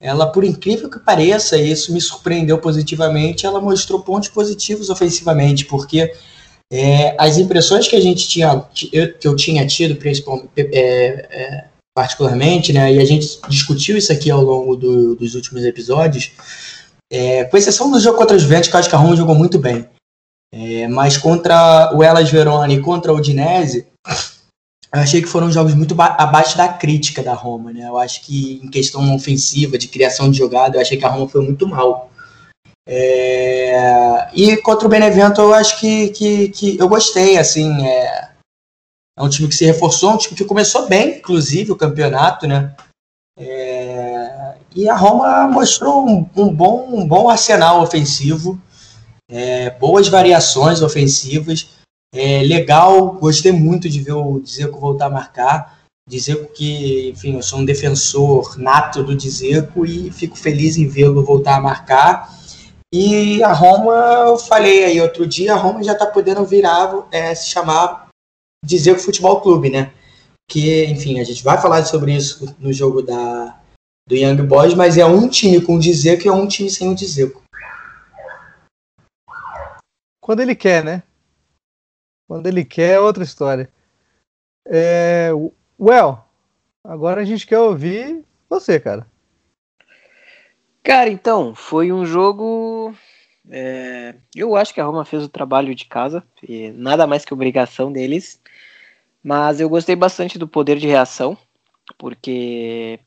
ela, 0.00 0.26
por 0.26 0.44
incrível 0.44 0.90
que 0.90 0.98
pareça, 0.98 1.56
isso 1.56 1.92
me 1.92 2.00
surpreendeu 2.00 2.58
positivamente, 2.58 3.46
ela 3.46 3.60
mostrou 3.60 4.00
pontos 4.00 4.28
positivos 4.28 4.90
ofensivamente, 4.90 5.64
porque 5.64 6.12
é, 6.70 7.16
as 7.18 7.38
impressões 7.38 7.88
que 7.88 7.96
a 7.96 8.00
gente 8.00 8.28
tinha, 8.28 8.64
eu, 8.92 9.14
que 9.14 9.26
eu 9.26 9.34
tinha 9.34 9.66
tido, 9.66 9.96
principalmente, 9.96 10.50
é, 10.56 10.66
é, 11.30 11.64
particularmente, 11.94 12.72
né, 12.72 12.92
e 12.92 12.98
a 12.98 13.04
gente 13.04 13.40
discutiu 13.48 13.96
isso 13.96 14.12
aqui 14.12 14.30
ao 14.30 14.42
longo 14.42 14.76
do, 14.76 15.16
dos 15.16 15.34
últimos 15.34 15.64
episódios, 15.64 16.32
é, 17.10 17.44
com 17.44 17.56
exceção 17.56 17.90
do 17.90 17.98
jogo 17.98 18.18
contra 18.18 18.36
os 18.36 18.42
Ventos, 18.42 18.68
que 18.68 18.76
eu 18.76 18.80
acho 18.80 18.88
que 18.88 18.94
a 18.94 18.98
Roma 18.98 19.16
jogou 19.16 19.34
muito 19.34 19.58
bem, 19.58 19.88
é, 20.52 20.86
mas 20.88 21.16
contra 21.16 21.90
o 21.94 22.02
Elas 22.02 22.30
Verona 22.30 22.72
e 22.72 22.80
contra 22.82 23.12
o 23.12 23.16
Udinese, 23.16 23.86
eu 24.93 25.00
achei 25.00 25.21
que 25.21 25.28
foram 25.28 25.50
jogos 25.50 25.75
muito 25.75 25.95
abaixo 26.00 26.57
da 26.57 26.69
crítica 26.69 27.23
da 27.23 27.35
Roma, 27.35 27.73
né? 27.73 27.88
Eu 27.88 27.99
acho 27.99 28.23
que 28.23 28.61
em 28.62 28.69
questão 28.69 29.14
ofensiva, 29.14 29.76
de 29.76 29.88
criação 29.88 30.31
de 30.31 30.38
jogada, 30.38 30.76
eu 30.76 30.81
achei 30.81 30.97
que 30.97 31.05
a 31.05 31.09
Roma 31.09 31.28
foi 31.28 31.43
muito 31.43 31.66
mal. 31.66 32.11
É... 32.88 34.28
E 34.33 34.57
contra 34.59 34.87
o 34.87 34.90
Benevento, 34.90 35.40
eu 35.40 35.52
acho 35.52 35.81
que, 35.81 36.09
que, 36.11 36.49
que 36.50 36.78
eu 36.78 36.88
gostei, 36.88 37.37
assim, 37.37 37.85
é... 37.85 38.31
é... 39.19 39.23
um 39.23 39.28
time 39.28 39.49
que 39.49 39.57
se 39.57 39.64
reforçou, 39.64 40.12
um 40.12 40.19
time 40.19 40.37
que 40.37 40.45
começou 40.45 40.88
bem, 40.88 41.19
inclusive, 41.19 41.73
o 41.73 41.76
campeonato, 41.76 42.47
né? 42.47 42.75
É... 43.38 44.55
E 44.75 44.88
a 44.88 44.95
Roma 44.95 45.49
mostrou 45.49 46.07
um, 46.07 46.28
um, 46.37 46.55
bom, 46.55 46.88
um 46.93 47.09
bom 47.09 47.28
arsenal 47.28 47.83
ofensivo, 47.83 48.61
é, 49.28 49.71
boas 49.71 50.07
variações 50.09 50.83
ofensivas, 50.83 51.75
é 52.14 52.42
legal, 52.42 53.12
gostei 53.12 53.52
muito 53.52 53.88
de 53.88 54.00
ver 54.00 54.12
o 54.12 54.40
Dzeko 54.40 54.80
voltar 54.80 55.06
a 55.06 55.10
marcar. 55.10 55.78
Dzeko 56.08 56.52
que, 56.52 57.10
enfim, 57.10 57.34
eu 57.34 57.42
sou 57.42 57.58
um 57.58 57.64
defensor 57.64 58.56
nato 58.58 59.02
do 59.02 59.16
Dzeko 59.16 59.84
e 59.84 60.10
fico 60.10 60.36
feliz 60.36 60.76
em 60.76 60.86
vê-lo 60.86 61.25
voltar 61.25 61.56
a 61.56 61.60
marcar. 61.60 62.32
E 62.94 63.42
a 63.42 63.52
Roma, 63.52 63.92
eu 64.28 64.38
falei 64.38 64.84
aí 64.84 65.00
outro 65.00 65.26
dia, 65.26 65.54
a 65.54 65.56
Roma 65.56 65.82
já 65.82 65.92
está 65.92 66.06
podendo 66.06 66.44
virar, 66.44 67.08
é, 67.10 67.34
se 67.34 67.48
chamar 67.48 68.08
Dzeko 68.64 69.00
Futebol 69.00 69.40
Clube, 69.40 69.68
né? 69.68 69.92
Que, 70.48 70.84
enfim, 70.84 71.18
a 71.18 71.25
gente 71.25 71.42
vai 71.42 71.60
falar 71.60 71.84
sobre 71.84 72.14
isso 72.14 72.54
no 72.58 72.72
jogo 72.72 73.02
da, 73.02 73.58
do 74.08 74.14
Young 74.14 74.40
Boys, 74.42 74.75
mas 74.75 74.96
é 74.96 75.04
um 75.04 75.28
time 75.28 75.60
com 75.60 75.75
o 75.75 75.80
Dzeko 75.80 76.22
e 76.25 76.28
é 76.28 76.32
um 76.32 76.46
time 76.46 76.70
sem 76.70 76.88
o 76.88 76.94
Dzeko. 76.94 77.42
Quando 80.22 80.40
ele 80.40 80.54
quer, 80.54 80.84
né? 80.84 81.02
Quando 82.26 82.47
ele 82.47 82.64
quer 82.64 82.95
é 82.95 83.00
outra 83.00 83.23
história. 83.23 83.71
É, 84.66 85.30
well, 85.78 86.18
agora 86.83 87.21
a 87.21 87.25
gente 87.25 87.47
quer 87.47 87.59
ouvir 87.59 88.25
você, 88.49 88.80
cara. 88.80 89.06
Cara, 90.83 91.09
então, 91.09 91.54
foi 91.54 91.92
um 91.92 92.04
jogo. 92.04 92.95
É, 93.49 94.14
eu 94.35 94.56
acho 94.56 94.75
que 94.75 94.80
a 94.80 94.85
Roma 94.85 95.04
fez 95.04 95.23
o 95.23 95.28
trabalho 95.28 95.75
de 95.75 95.85
casa, 95.85 96.23
nada 96.75 97.06
mais 97.06 97.25
que 97.25 97.35
obrigação 97.35 97.92
deles. 97.92 98.40
Mas 99.23 99.61
eu 99.61 99.68
gostei 99.68 99.97
bastante 99.97 100.38
do 100.38 100.47
poder 100.47 100.78
de 100.78 100.87
reação, 100.87 101.37
porque 101.99 103.00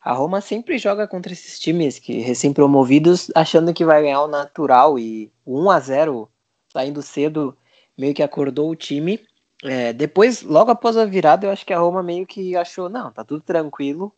a 0.00 0.12
Roma 0.12 0.40
sempre 0.40 0.78
joga 0.78 1.06
contra 1.06 1.32
esses 1.32 1.58
times 1.58 1.98
que 1.98 2.20
recém-promovidos, 2.20 3.30
achando 3.34 3.74
que 3.74 3.84
vai 3.84 4.02
ganhar 4.02 4.22
o 4.22 4.28
natural 4.28 4.98
e 4.98 5.30
o 5.44 5.62
1 5.62 5.70
a 5.70 5.80
0 5.80 6.30
saindo 6.72 7.02
cedo 7.02 7.56
meio 7.98 8.14
que 8.14 8.22
acordou 8.22 8.70
o 8.70 8.76
time. 8.76 9.20
É, 9.64 9.92
depois, 9.92 10.42
logo 10.42 10.70
após 10.70 10.96
a 10.96 11.04
virada, 11.04 11.46
eu 11.46 11.50
acho 11.50 11.66
que 11.66 11.72
a 11.72 11.78
Roma 11.78 12.02
meio 12.02 12.24
que 12.24 12.56
achou, 12.56 12.88
não, 12.88 13.10
tá 13.10 13.24
tudo 13.24 13.42
tranquilo, 13.42 14.14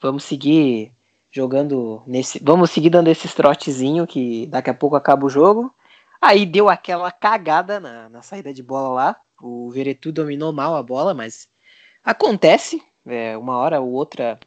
vamos 0.00 0.24
seguir 0.24 0.92
jogando 1.30 2.02
nesse. 2.06 2.40
Vamos 2.42 2.70
seguir 2.70 2.90
dando 2.90 3.08
esse 3.08 3.28
trotezinho 3.28 4.06
que 4.06 4.46
daqui 4.48 4.70
a 4.70 4.74
pouco 4.74 4.96
acaba 4.96 5.26
o 5.26 5.30
jogo. 5.30 5.72
Aí 6.20 6.46
deu 6.46 6.68
aquela 6.68 7.10
cagada 7.10 7.80
na, 7.80 8.08
na 8.08 8.22
saída 8.22 8.52
de 8.52 8.62
bola 8.62 8.88
lá. 8.88 9.16
O 9.40 9.70
Veretu 9.70 10.12
dominou 10.12 10.52
mal 10.52 10.76
a 10.76 10.82
bola, 10.82 11.12
mas 11.12 11.48
acontece. 12.02 12.82
É, 13.06 13.36
uma 13.36 13.56
hora 13.58 13.80
ou 13.80 13.92
outra 13.92 14.38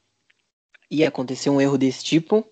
ia 0.90 1.10
acontecer 1.10 1.50
um 1.50 1.62
erro 1.62 1.78
desse 1.78 2.04
tipo. 2.04 2.46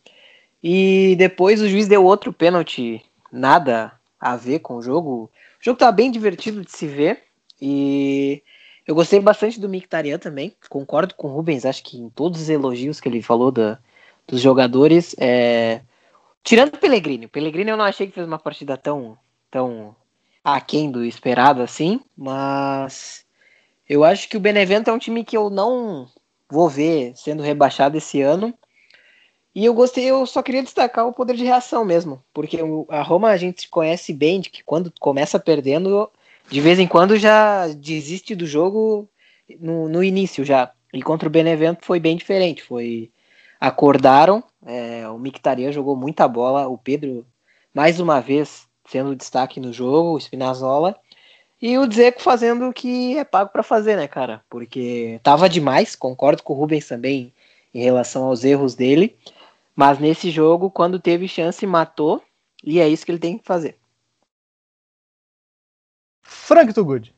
E 0.61 1.15
depois 1.17 1.61
o 1.61 1.69
juiz 1.69 1.87
deu 1.87 2.03
outro 2.03 2.33
pênalti, 2.33 3.03
nada 3.31 3.91
a 4.19 4.35
ver 4.35 4.59
com 4.59 4.75
o 4.75 4.81
jogo. 4.81 5.31
O 5.65 5.69
jogo 5.69 5.79
tá 5.79 5.91
bem 5.91 6.11
divertido 6.11 6.63
de 6.63 6.71
se 6.71 6.85
ver. 6.85 7.23
E 7.59 8.43
eu 8.85 8.93
gostei 8.93 9.19
bastante 9.19 9.59
do 9.59 9.67
Mictarian 9.67 10.19
também. 10.19 10.55
Concordo 10.69 11.15
com 11.15 11.27
o 11.27 11.35
Rubens, 11.35 11.65
acho 11.65 11.83
que 11.83 11.97
em 11.97 12.07
todos 12.07 12.39
os 12.39 12.49
elogios 12.49 13.01
que 13.01 13.09
ele 13.09 13.19
falou 13.19 13.51
da, 13.51 13.79
dos 14.27 14.41
jogadores. 14.41 15.15
É... 15.17 15.81
Tirando 16.43 16.75
o 16.75 16.77
Pellegrini. 16.77 17.25
O 17.25 17.29
Pellegrini 17.29 17.71
eu 17.71 17.77
não 17.77 17.83
achei 17.83 18.05
que 18.05 18.13
fez 18.13 18.27
uma 18.27 18.37
partida 18.37 18.77
tão, 18.77 19.17
tão 19.49 19.95
aquém 20.43 20.91
do 20.91 21.03
esperado 21.03 21.63
assim, 21.63 21.99
mas 22.15 23.25
eu 23.89 24.03
acho 24.03 24.29
que 24.29 24.37
o 24.37 24.39
Benevento 24.39 24.91
é 24.91 24.93
um 24.93 24.99
time 24.99 25.25
que 25.25 25.35
eu 25.35 25.49
não 25.49 26.07
vou 26.47 26.69
ver 26.69 27.13
sendo 27.15 27.41
rebaixado 27.41 27.97
esse 27.97 28.21
ano. 28.21 28.53
E 29.55 29.63
eu 29.63 29.73
gostei, 29.73 30.03
eu 30.05 30.25
só 30.25 30.43
queria 30.43 30.61
destacar 30.61 31.07
o 31.07 31.13
poder 31.13 31.37
de 31.37 31.45
reação 31.45 31.85
mesmo, 31.85 32.21
porque 32.33 32.59
a 32.89 33.01
Roma 33.01 33.29
a 33.29 33.37
gente 33.37 33.69
conhece 33.69 34.11
bem 34.11 34.41
de 34.41 34.49
que 34.49 34.61
quando 34.61 34.93
começa 34.99 35.39
perdendo, 35.39 36.11
de 36.49 36.59
vez 36.59 36.77
em 36.77 36.87
quando 36.87 37.17
já 37.17 37.67
desiste 37.69 38.35
do 38.35 38.45
jogo 38.45 39.09
no, 39.59 39.87
no 39.87 40.03
início 40.03 40.43
já. 40.43 40.71
E 40.93 41.01
contra 41.01 41.27
o 41.27 41.31
Benevento 41.31 41.85
foi 41.85 41.99
bem 41.99 42.17
diferente, 42.17 42.61
foi 42.63 43.09
acordaram. 43.59 44.43
É, 44.65 45.07
o 45.09 45.17
Mictarian 45.17 45.71
jogou 45.71 45.95
muita 45.95 46.27
bola. 46.27 46.67
O 46.67 46.77
Pedro, 46.77 47.25
mais 47.73 47.99
uma 47.99 48.19
vez, 48.19 48.67
sendo 48.87 49.15
destaque 49.15 49.59
no 49.59 49.73
jogo. 49.73 50.13
O 50.13 50.19
Spinazzola. 50.19 50.95
E 51.61 51.77
o 51.77 51.87
Dzeko 51.87 52.21
fazendo 52.21 52.69
o 52.69 52.73
que 52.73 53.17
é 53.17 53.23
pago 53.23 53.51
para 53.51 53.63
fazer, 53.63 53.95
né, 53.95 54.07
cara? 54.07 54.41
Porque 54.49 55.19
tava 55.23 55.49
demais. 55.49 55.95
Concordo 55.95 56.43
com 56.43 56.53
o 56.53 56.55
Rubens 56.55 56.87
também 56.87 57.33
em 57.73 57.83
relação 57.83 58.25
aos 58.25 58.43
erros 58.43 58.75
dele. 58.75 59.17
Mas 59.75 59.99
nesse 59.99 60.31
jogo, 60.31 60.71
quando 60.71 60.99
teve 60.99 61.27
chance, 61.27 61.65
matou. 61.67 62.23
E 62.63 62.79
é 62.79 62.87
isso 62.87 63.05
que 63.05 63.11
ele 63.11 63.19
tem 63.19 63.37
que 63.37 63.45
fazer. 63.45 63.77
Frank 66.23 66.73
Tugud. 66.73 67.13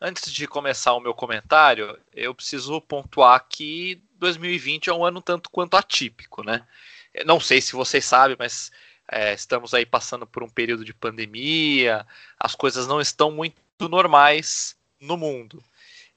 Antes 0.00 0.30
de 0.30 0.46
começar 0.46 0.92
o 0.92 1.00
meu 1.00 1.14
comentário, 1.14 1.98
eu 2.12 2.34
preciso 2.34 2.80
pontuar 2.80 3.46
que 3.48 4.02
2020 4.16 4.90
é 4.90 4.92
um 4.92 5.04
ano 5.04 5.22
tanto 5.22 5.48
quanto 5.48 5.76
atípico, 5.76 6.42
né? 6.42 6.66
Não 7.24 7.40
sei 7.40 7.60
se 7.60 7.72
vocês 7.72 8.04
sabem, 8.04 8.36
mas 8.38 8.70
é, 9.10 9.32
estamos 9.32 9.72
aí 9.72 9.86
passando 9.86 10.26
por 10.26 10.42
um 10.42 10.48
período 10.48 10.84
de 10.84 10.92
pandemia, 10.92 12.06
as 12.38 12.54
coisas 12.54 12.86
não 12.86 13.00
estão 13.00 13.30
muito 13.30 13.56
normais 13.88 14.76
no 15.00 15.16
mundo. 15.16 15.62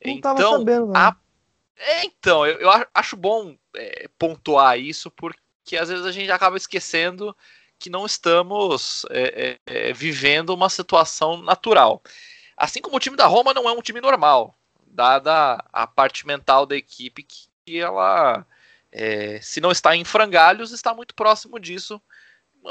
Não 0.03 0.13
então, 0.13 0.37
sabendo, 0.37 0.91
a... 0.95 1.15
é, 1.77 2.05
então 2.05 2.45
eu, 2.45 2.59
eu, 2.59 2.69
acho 2.93 3.15
bom 3.15 3.55
é, 3.75 4.07
pontuar 4.17 4.79
isso, 4.79 5.11
porque 5.11 5.77
às 5.77 5.89
vezes 5.89 6.05
a 6.05 6.11
gente 6.11 6.31
acaba 6.31 6.57
esquecendo 6.57 7.35
que 7.79 7.89
não 7.89 8.05
estamos 8.05 9.05
é, 9.11 9.59
é, 9.67 9.89
é 9.89 9.93
vivendo 9.93 10.49
uma 10.51 10.69
situação 10.69 11.41
natural. 11.41 12.01
Assim 12.55 12.81
como 12.81 12.97
o 12.97 12.99
time 12.99 13.15
da 13.15 13.27
Roma 13.27 13.53
não 13.53 13.69
é 13.69 13.71
um 13.71 13.81
time 13.81 14.01
normal, 14.01 14.57
dada 14.87 15.63
a 15.71 15.85
parte 15.85 16.25
mental 16.25 16.65
da 16.65 16.75
equipe 16.75 17.23
que 17.23 17.79
ela, 17.79 18.45
é, 18.91 19.39
se 19.41 19.61
não 19.61 19.71
está 19.71 19.95
em 19.95 20.03
frangalhos, 20.03 20.71
está 20.71 20.93
muito 20.93 21.13
próximo 21.13 21.59
disso 21.59 22.01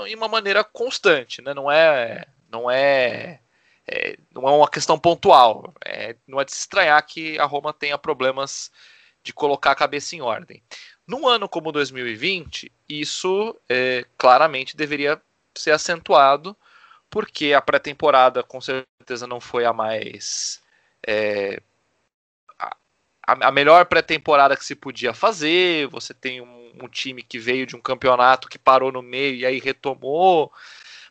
em 0.07 0.15
uma 0.17 0.29
maneira 0.29 0.65
constante, 0.65 1.41
né? 1.41 1.55
Não 1.55 1.71
é, 1.71 2.27
não 2.51 2.71
é, 2.71 3.41
é 3.87 4.19
não 4.35 4.49
é 4.49 4.53
uma 4.53 4.69
questão 4.69 4.99
pontual. 4.99 5.73
Não 6.27 6.41
é 6.41 6.45
de 6.45 6.53
se 6.53 6.61
estranhar 6.61 7.07
que 7.07 7.39
a 7.39 7.45
Roma 7.45 7.73
tenha 7.73 7.97
problemas 7.97 8.71
de 9.27 9.33
colocar 9.33 9.73
a 9.73 9.77
cabeça 9.77 10.15
em 10.15 10.21
ordem. 10.21 10.63
Num 11.07 11.27
ano 11.27 11.49
como 11.49 11.73
2020, 11.73 12.71
isso 12.89 13.59
é, 13.69 14.05
claramente 14.17 14.77
deveria 14.77 15.21
ser 15.57 15.73
acentuado 15.73 16.57
porque 17.11 17.53
a 17.53 17.61
pré-temporada 17.61 18.43
com 18.43 18.61
certeza 18.61 19.27
não 19.27 19.41
foi 19.41 19.65
a 19.65 19.73
mais. 19.73 20.63
É, 21.05 21.61
a, 22.59 22.77
a, 23.27 23.51
melhor 23.51 23.87
pré-temporada 23.87 24.57
que 24.57 24.65
se 24.65 24.77
podia 24.77 25.13
fazer. 25.13 25.89
Você 25.89 26.15
tem 26.15 26.41
um, 26.41 26.73
um, 26.83 26.89
time 26.89 27.23
que 27.23 27.39
veio 27.39 27.67
de 27.67 27.75
um 27.75 27.81
campeonato 27.81 28.49
que 28.49 28.59
parou 28.59 28.93
no 28.93 29.03
meio 29.03 29.37
e 29.37 29.47
aí 29.47 29.59
retomou. 29.59 30.53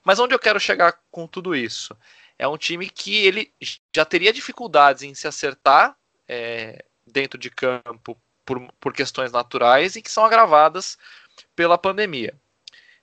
Mas 0.04 0.20
onde 0.20 0.34
eu 0.34 0.40
quero 0.40 0.60
chegar 0.60 1.00
com 1.12 1.28
tudo 1.28 1.54
isso? 1.54 1.96
É 2.40 2.48
um 2.48 2.58
time 2.58 2.90
que 2.90 3.26
ele 3.26 3.54
já 3.94 4.06
teria 4.06 4.32
dificuldades 4.32 5.04
em 5.04 5.14
se 5.14 5.28
acertar 5.28 5.98
é, 6.28 6.84
dentro 7.06 7.40
de 7.40 7.50
campo 7.50 8.18
por, 8.46 8.62
por 8.80 8.94
questões 8.94 9.32
naturais 9.32 9.96
e 9.96 10.02
que 10.02 10.12
são 10.12 10.26
agravadas 10.26 10.98
pela 11.56 11.78
pandemia. 11.78 12.34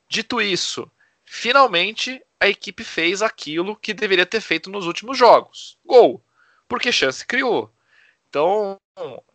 Dito 0.09 0.41
isso, 0.41 0.91
finalmente 1.25 2.23
a 2.39 2.49
equipe 2.49 2.83
fez 2.85 3.23
aquilo 3.23 3.77
que 3.77 3.95
deveria 3.95 4.27
ter 4.27 4.41
feito 4.41 4.71
nos 4.71 4.87
últimos 4.87 5.17
jogos: 5.17 5.79
gol. 5.85 6.23
Porque 6.69 6.91
chance 6.91 7.25
criou. 7.27 7.73
Então, 8.29 8.81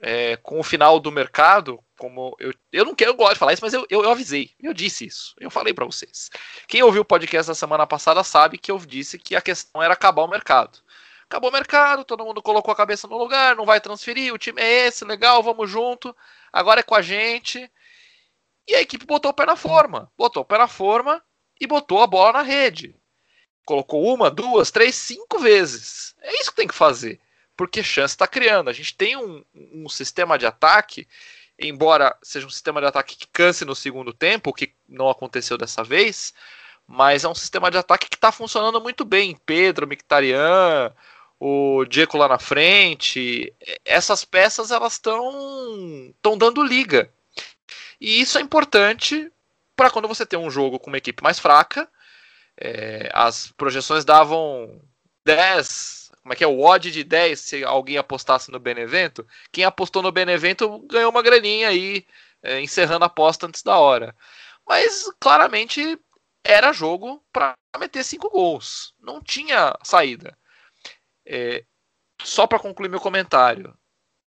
é, 0.01 0.37
com 0.37 0.59
o 0.59 0.63
final 0.63 0.99
do 0.99 1.11
mercado, 1.11 1.79
como 1.97 2.35
eu, 2.39 2.53
eu 2.71 2.83
não 2.83 2.95
quero 2.95 3.13
gosto 3.13 3.33
de 3.33 3.39
falar 3.39 3.53
isso, 3.53 3.63
mas 3.63 3.73
eu, 3.73 3.85
eu, 3.89 4.03
eu 4.03 4.09
avisei, 4.09 4.51
eu 4.59 4.73
disse 4.73 5.05
isso, 5.05 5.35
eu 5.39 5.51
falei 5.51 5.73
para 5.73 5.85
vocês. 5.85 6.31
Quem 6.67 6.81
ouviu 6.81 7.03
o 7.03 7.05
podcast 7.05 7.47
da 7.47 7.55
semana 7.55 7.85
passada 7.85 8.23
sabe 8.23 8.57
que 8.57 8.71
eu 8.71 8.77
disse 8.79 9.19
que 9.19 9.35
a 9.35 9.41
questão 9.41 9.83
era 9.83 9.93
acabar 9.93 10.23
o 10.23 10.27
mercado. 10.27 10.79
Acabou 11.29 11.49
o 11.49 11.53
mercado, 11.53 12.05
todo 12.05 12.23
mundo 12.25 12.41
colocou 12.41 12.71
a 12.71 12.75
cabeça 12.75 13.05
no 13.07 13.17
lugar, 13.17 13.55
não 13.55 13.65
vai 13.65 13.81
transferir, 13.81 14.33
o 14.33 14.37
time 14.37 14.61
é 14.61 14.87
esse, 14.87 15.03
legal, 15.03 15.43
vamos 15.43 15.69
junto, 15.69 16.15
agora 16.53 16.79
é 16.79 16.83
com 16.83 16.95
a 16.95 17.01
gente. 17.01 17.69
E 18.65 18.73
a 18.73 18.81
equipe 18.81 19.05
botou 19.05 19.31
o 19.31 19.33
pé 19.33 19.45
na 19.45 19.55
forma, 19.55 20.11
botou 20.17 20.43
o 20.43 20.45
pé 20.45 20.57
na 20.57 20.67
forma 20.67 21.21
e 21.59 21.67
botou 21.67 22.01
a 22.01 22.07
bola 22.07 22.33
na 22.33 22.41
rede. 22.41 22.95
Colocou 23.65 24.13
uma, 24.13 24.31
duas, 24.31 24.71
três, 24.71 24.95
cinco 24.95 25.39
vezes. 25.39 26.15
É 26.21 26.33
isso 26.39 26.51
que 26.51 26.55
tem 26.57 26.67
que 26.67 26.73
fazer. 26.73 27.19
Porque 27.55 27.83
chance 27.83 28.13
está 28.13 28.27
criando. 28.27 28.69
A 28.69 28.73
gente 28.73 28.95
tem 28.95 29.17
um, 29.17 29.43
um 29.53 29.89
sistema 29.89 30.37
de 30.37 30.45
ataque, 30.45 31.07
embora 31.59 32.17
seja 32.21 32.47
um 32.47 32.49
sistema 32.49 32.79
de 32.79 32.87
ataque 32.87 33.17
que 33.17 33.27
canse 33.27 33.65
no 33.65 33.75
segundo 33.75 34.13
tempo, 34.13 34.49
o 34.49 34.53
que 34.53 34.73
não 34.87 35.09
aconteceu 35.09 35.57
dessa 35.57 35.83
vez, 35.83 36.33
mas 36.85 37.25
é 37.25 37.27
um 37.27 37.35
sistema 37.35 37.69
de 37.69 37.77
ataque 37.77 38.07
que 38.09 38.15
está 38.15 38.31
funcionando 38.31 38.79
muito 38.79 39.03
bem. 39.03 39.37
Pedro, 39.45 39.87
Mictarian, 39.87 40.93
o 41.39 41.85
Diego 41.85 42.17
lá 42.17 42.27
na 42.27 42.39
frente, 42.39 43.53
essas 43.85 44.25
peças 44.25 44.71
elas 44.71 44.93
estão 44.93 46.11
estão 46.15 46.37
dando 46.37 46.63
liga. 46.63 47.11
E 47.99 48.19
isso 48.21 48.37
é 48.37 48.41
importante 48.41 49.31
para 49.75 49.89
quando 49.91 50.07
você 50.07 50.25
tem 50.25 50.39
um 50.39 50.49
jogo 50.49 50.79
com 50.79 50.89
uma 50.89 50.97
equipe 50.97 51.23
mais 51.23 51.39
fraca, 51.39 51.87
é, 52.59 53.09
as 53.13 53.51
projeções 53.51 54.03
davam 54.03 54.81
10, 55.23 56.11
como 56.21 56.33
é 56.33 56.35
que 56.35 56.43
é, 56.43 56.47
o 56.47 56.61
odd 56.61 56.91
de 56.91 57.03
10 57.03 57.39
se 57.39 57.63
alguém 57.63 57.97
apostasse 57.97 58.51
no 58.51 58.59
Benevento. 58.59 59.25
Quem 59.51 59.63
apostou 59.63 60.01
no 60.01 60.11
Benevento 60.11 60.79
ganhou 60.89 61.11
uma 61.11 61.21
graninha 61.21 61.69
aí, 61.69 62.05
é, 62.41 62.59
encerrando 62.59 63.03
a 63.03 63.07
aposta 63.07 63.45
antes 63.45 63.61
da 63.61 63.77
hora. 63.77 64.15
Mas 64.67 65.05
claramente 65.19 65.99
era 66.43 66.73
jogo 66.73 67.23
para 67.31 67.53
meter 67.79 68.03
cinco 68.03 68.29
gols, 68.29 68.93
não 68.99 69.21
tinha 69.21 69.77
saída. 69.83 70.35
É, 71.29 71.63
só 72.21 72.47
para 72.47 72.59
concluir 72.59 72.89
meu 72.89 72.99
comentário, 72.99 73.77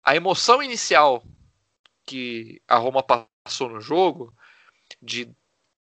a 0.04 0.16
emoção 0.16 0.62
inicial 0.63 1.24
que 2.06 2.62
a 2.68 2.77
Roma 2.77 3.04
passou 3.04 3.70
no 3.70 3.80
jogo 3.80 4.34
de 5.01 5.30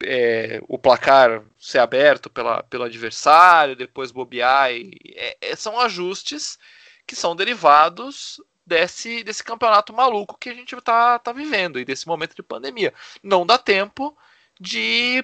é, 0.03 0.61
o 0.67 0.77
placar 0.77 1.43
ser 1.57 1.79
aberto 1.79 2.29
pela, 2.29 2.61
pelo 2.63 2.83
adversário, 2.83 3.75
depois 3.75 4.11
bobear. 4.11 4.71
E, 4.71 4.97
é, 5.15 5.37
é, 5.41 5.55
são 5.55 5.79
ajustes 5.79 6.57
que 7.05 7.15
são 7.15 7.35
derivados 7.35 8.41
desse, 8.65 9.23
desse 9.23 9.43
campeonato 9.43 9.93
maluco 9.93 10.37
que 10.37 10.49
a 10.49 10.53
gente 10.53 10.75
está 10.75 11.17
tá 11.19 11.31
vivendo 11.31 11.79
e 11.79 11.85
desse 11.85 12.07
momento 12.07 12.35
de 12.35 12.43
pandemia. 12.43 12.93
Não 13.23 13.45
dá 13.45 13.57
tempo 13.57 14.15
de, 14.59 15.23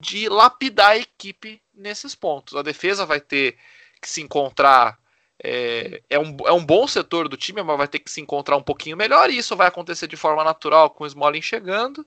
de 0.00 0.28
lapidar 0.28 0.90
a 0.92 0.98
equipe 0.98 1.60
nesses 1.74 2.14
pontos. 2.14 2.56
A 2.56 2.62
defesa 2.62 3.04
vai 3.04 3.20
ter 3.20 3.58
que 4.00 4.08
se 4.08 4.22
encontrar. 4.22 4.98
É, 5.42 6.02
é, 6.10 6.18
um, 6.18 6.36
é 6.44 6.52
um 6.52 6.64
bom 6.64 6.86
setor 6.86 7.28
do 7.28 7.36
time, 7.36 7.62
mas 7.62 7.78
vai 7.78 7.88
ter 7.88 8.00
que 8.00 8.10
se 8.10 8.20
encontrar 8.20 8.56
um 8.56 8.62
pouquinho 8.62 8.96
melhor, 8.96 9.30
e 9.30 9.38
isso 9.38 9.56
vai 9.56 9.68
acontecer 9.68 10.06
de 10.06 10.16
forma 10.16 10.42
natural 10.42 10.90
com 10.90 11.04
o 11.04 11.06
Smalling 11.06 11.42
chegando. 11.42 12.04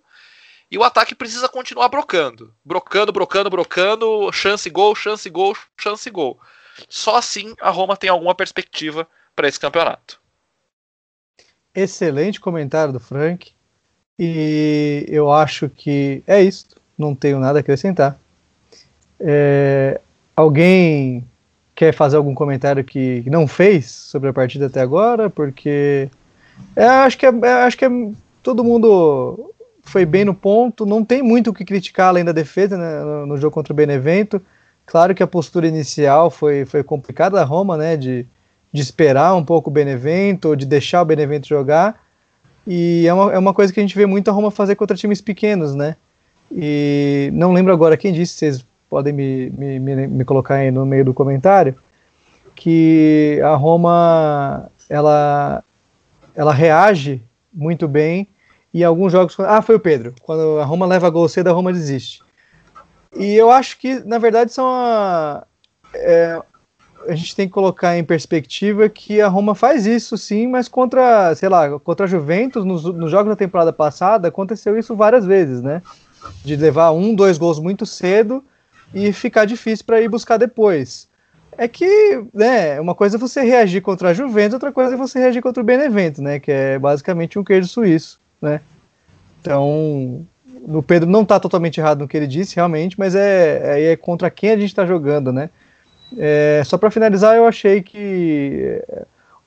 E 0.70 0.78
o 0.78 0.84
ataque 0.84 1.14
precisa 1.14 1.50
continuar 1.50 1.90
brocando. 1.90 2.54
Brocando, 2.64 3.12
brocando, 3.12 3.50
brocando. 3.50 4.32
Chance 4.32 4.70
gol, 4.70 4.96
chance 4.96 5.30
gol, 5.30 5.56
chance 5.78 6.10
gol. 6.10 6.40
Só 6.88 7.18
assim 7.18 7.54
a 7.60 7.70
Roma 7.70 7.98
tem 7.98 8.10
alguma 8.10 8.34
perspectiva 8.34 9.06
para 9.36 9.50
esse 9.50 9.60
campeonato. 9.60 10.22
Excelente 11.76 12.40
comentário 12.40 12.94
do 12.94 13.02
Frank. 13.02 13.52
E 14.18 15.06
eu 15.10 15.30
acho 15.30 15.70
que 15.70 16.24
é 16.26 16.42
isso. 16.42 16.68
Não 16.98 17.14
tenho 17.14 17.38
nada 17.38 17.60
a 17.60 17.62
acrescentar. 17.62 18.18
É, 19.20 20.00
alguém 20.36 21.28
quer 21.82 21.94
fazer 21.96 22.16
algum 22.16 22.36
comentário 22.36 22.84
que 22.84 23.24
não 23.26 23.48
fez 23.48 23.90
sobre 23.90 24.30
a 24.30 24.34
partida 24.34 24.68
até 24.68 24.80
agora? 24.80 25.32
Porque 25.32 26.08
é, 26.76 26.86
acho 26.86 27.18
que 27.18 27.26
é, 27.26 27.30
é 27.42 27.54
acho 27.64 27.76
que 27.76 27.86
é, 27.86 27.90
todo 28.44 28.64
mundo 28.64 29.52
foi 29.82 30.06
bem 30.06 30.24
no 30.24 30.36
ponto, 30.36 30.86
não 30.86 31.04
tem 31.04 31.24
muito 31.24 31.50
o 31.50 31.54
que 31.56 31.66
criticar 31.66 32.10
além 32.10 32.24
da 32.24 32.32
defesa 32.32 32.78
né, 32.78 33.00
no, 33.00 33.26
no, 33.26 33.38
jogo 33.38 33.52
contra 33.52 33.74
o 33.74 33.76
Benevento. 33.76 34.40
Claro 34.86 35.16
que 35.16 35.24
a 35.24 35.28
postura 35.28 35.66
inicial 35.66 36.30
foi, 36.30 36.66
foi 36.66 36.84
complicada 36.84 37.38
da 37.38 37.44
Roma, 37.44 37.76
né, 37.76 37.98
de, 37.98 38.28
de 38.72 38.82
esperar 38.84 39.34
um 39.34 39.44
pouco 39.44 39.72
o 39.72 39.74
Benevento, 39.74 40.56
de 40.56 40.68
deixar 40.68 41.02
o 41.02 41.06
Benevento 41.06 41.48
jogar. 41.48 42.00
E 42.68 43.08
é 43.08 43.14
uma, 43.14 43.34
é 43.34 43.40
uma 43.40 43.56
coisa 43.56 43.74
que 43.74 43.80
a 43.80 43.84
gente 43.84 43.98
vê 43.98 44.06
muito 44.06 44.30
a 44.30 44.32
Roma 44.32 44.52
fazer 44.52 44.76
contra 44.76 44.96
times 44.96 45.20
pequenos, 45.20 45.74
né? 45.74 45.96
E 46.52 47.32
não 47.34 47.54
lembro 47.54 47.74
agora 47.74 47.98
quem 47.98 48.14
disse, 48.14 48.36
vocês 48.36 48.66
podem 48.92 49.14
me, 49.14 49.50
me, 49.52 49.80
me, 49.80 50.06
me 50.06 50.26
colocar 50.26 50.56
aí 50.56 50.70
no 50.70 50.86
meio 50.86 51.06
do 51.06 51.14
comentário, 51.14 51.74
que 52.54 53.40
a 53.42 53.56
Roma 53.56 54.70
ela, 54.90 55.64
ela 56.36 56.54
reage 56.54 57.24
muito 57.54 57.88
bem 57.88 58.28
e 58.74 58.84
alguns 58.84 59.14
jogos. 59.14 59.40
Ah, 59.40 59.62
foi 59.62 59.76
o 59.76 59.80
Pedro. 59.80 60.14
Quando 60.22 60.60
a 60.60 60.66
Roma 60.66 60.86
leva 60.86 61.10
gol 61.10 61.30
cedo, 61.30 61.50
a 61.50 61.54
Roma 61.54 61.72
desiste. 61.72 62.22
E 63.16 63.34
eu 63.34 63.50
acho 63.50 63.80
que, 63.80 64.02
na 64.02 64.18
verdade, 64.18 64.52
são 64.52 64.68
a. 64.68 65.46
É, 65.94 66.42
a 67.08 67.16
gente 67.16 67.36
tem 67.36 67.48
que 67.48 67.54
colocar 67.54 67.98
em 67.98 68.04
perspectiva 68.04 68.88
que 68.90 69.22
a 69.22 69.28
Roma 69.30 69.56
faz 69.56 69.86
isso 69.86 70.18
sim, 70.18 70.48
mas 70.48 70.68
contra, 70.68 71.34
sei 71.34 71.50
lá, 71.50 71.80
contra 71.80 72.06
a 72.06 72.10
Juventus, 72.10 72.64
nos, 72.64 72.84
nos 72.84 73.10
jogos 73.10 73.30
da 73.30 73.36
temporada 73.36 73.74
passada, 73.74 74.28
aconteceu 74.28 74.78
isso 74.78 74.96
várias 74.96 75.26
vezes, 75.26 75.62
né? 75.62 75.82
De 76.44 76.56
levar 76.58 76.92
um, 76.92 77.16
dois 77.16 77.38
gols 77.38 77.58
muito 77.58 77.86
cedo 77.86 78.44
e 78.94 79.12
ficar 79.14 79.46
difícil 79.46 79.86
para 79.86 80.02
ir 80.02 80.10
buscar 80.10 80.38
depois. 80.38 81.10
É 81.58 81.68
que, 81.68 82.24
né, 82.34 82.80
uma 82.80 82.96
coisa 82.96 83.18
é 83.18 83.20
você 83.20 83.42
reagir 83.42 83.82
contra 83.82 84.10
a 84.10 84.14
Juventus, 84.14 84.54
outra 84.54 84.72
coisa 84.72 84.94
é 84.94 84.98
você 84.98 85.20
reagir 85.20 85.42
contra 85.42 85.62
o 85.62 85.66
Benevento, 85.66 86.22
né? 86.22 86.40
Que 86.40 86.52
é 86.52 86.80
basicamente 86.80 87.38
um 87.38 87.44
queijo 87.44 87.68
suíço 87.68 88.22
né? 88.42 88.60
Então, 89.40 90.26
o 90.64 90.82
Pedro 90.82 91.10
não 91.10 91.22
está 91.22 91.40
totalmente 91.40 91.80
errado 91.80 92.00
no 92.00 92.08
que 92.08 92.18
ele 92.18 92.28
disse, 92.28 92.56
realmente, 92.56 92.98
mas 92.98 93.16
é, 93.16 93.80
é, 93.80 93.92
é 93.92 93.96
contra 93.96 94.30
quem 94.30 94.52
a 94.52 94.58
gente 94.58 94.70
está 94.70 94.86
jogando, 94.86 95.32
né? 95.32 95.50
É, 96.18 96.62
só 96.66 96.78
para 96.78 96.92
finalizar, 96.92 97.38
eu 97.38 97.46
achei 97.46 97.82
que 97.82 98.82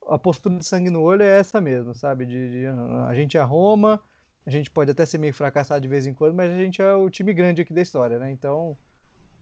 a 0.08 0.18
postura 0.18 0.56
de 0.56 0.64
sangue 0.64 0.90
no 0.90 1.02
olho 1.02 1.22
é 1.22 1.38
essa 1.38 1.60
mesmo, 1.60 1.94
sabe? 1.94 2.24
De, 2.24 2.50
de, 2.50 2.66
a 3.06 3.14
gente 3.14 3.36
é 3.36 3.42
Roma, 3.42 4.02
a 4.46 4.50
gente 4.50 4.70
pode 4.70 4.90
até 4.90 5.04
ser 5.04 5.18
meio 5.18 5.34
fracassado 5.34 5.80
de 5.80 5.88
vez 5.88 6.06
em 6.06 6.14
quando, 6.14 6.34
mas 6.34 6.50
a 6.50 6.56
gente 6.56 6.80
é 6.80 6.94
o 6.94 7.10
time 7.10 7.34
grande 7.34 7.62
aqui 7.62 7.72
da 7.72 7.82
história, 7.82 8.18
né? 8.18 8.30
Então, 8.30 8.76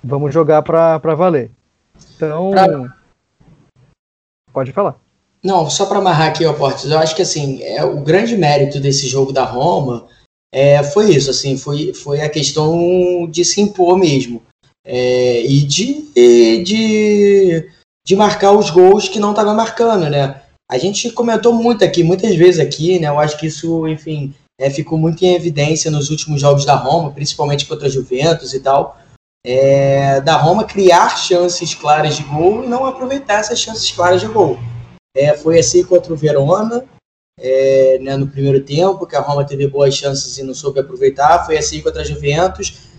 vamos 0.03 0.33
jogar 0.33 0.63
para 0.63 1.15
valer. 1.15 1.51
Então, 2.17 2.51
pra... 2.51 2.97
pode 4.53 4.73
falar. 4.73 4.97
Não, 5.43 5.69
só 5.69 5.87
para 5.87 5.99
amarrar 5.99 6.29
aqui, 6.29 6.45
ó, 6.45 6.53
Portes, 6.53 6.91
eu 6.91 6.99
acho 6.99 7.17
que 7.17 7.23
assim, 7.23 7.63
é, 7.63 7.85
o 7.85 8.01
grande 8.01 8.37
mérito 8.37 8.79
desse 8.79 9.09
jogo 9.09 9.33
da 9.33 9.45
Roma 9.45 10.07
é, 10.55 10.83
foi 10.85 11.15
isso, 11.15 11.31
assim, 11.31 11.57
foi, 11.57 11.93
foi 11.93 12.21
a 12.21 12.29
questão 12.29 13.27
de 13.29 13.45
se 13.45 13.61
impor 13.61 13.99
mesmo. 13.99 14.43
É, 14.85 15.45
e 15.45 15.63
de, 15.63 16.05
de, 16.65 17.71
de 18.07 18.17
marcar 18.17 18.53
os 18.53 18.71
gols 18.71 19.09
que 19.09 19.19
não 19.19 19.31
estava 19.31 19.55
marcando, 19.55 20.09
né? 20.09 20.43
A 20.71 20.79
gente 20.79 21.11
comentou 21.11 21.53
muito 21.53 21.85
aqui, 21.85 22.03
muitas 22.03 22.35
vezes 22.35 22.61
aqui, 22.61 22.99
né? 22.99 23.09
Eu 23.09 23.19
acho 23.19 23.39
que 23.39 23.47
isso, 23.47 23.87
enfim, 23.89 24.35
é, 24.61 24.71
ficou 24.71 24.99
muito 24.99 25.25
em 25.25 25.35
evidência 25.35 25.91
nos 25.91 26.11
últimos 26.11 26.41
jogos 26.41 26.65
da 26.65 26.75
Roma, 26.75 27.11
principalmente 27.11 27.67
contra 27.67 27.87
a 27.87 27.91
Juventus 27.91 28.55
e 28.55 28.61
tal. 28.61 28.99
É, 29.45 30.21
da 30.21 30.37
Roma 30.37 30.65
criar 30.65 31.17
chances 31.17 31.75
claras 31.75 32.17
de 32.17 32.23
gol 32.23 32.65
e 32.65 32.69
não 32.69 32.87
aproveitar 32.87 33.41
essas 33.41 33.59
chances 33.59 33.91
claras 33.91 34.21
de 34.21 34.29
gol. 34.29 34.59
É, 35.17 35.37
foi 35.37 35.59
assim 35.59 35.85
contra 35.85 36.13
o 36.13 36.17
Verona, 36.17 36.85
é, 37.39 37.99
né, 37.99 38.17
no 38.17 38.29
primeiro 38.29 38.65
tempo, 38.65 39.07
que 39.07 39.17
a 39.17 39.21
Roma 39.21 39.45
teve 39.45 39.67
boas 39.67 39.95
chances 39.95 40.39
e 40.39 40.43
não 40.43 40.55
soube 40.55 40.81
aproveitar. 40.81 41.45
Foi 41.45 41.59
assim 41.59 41.81
contra 41.81 42.03
a 42.03 42.05
Juventus. 42.05 42.93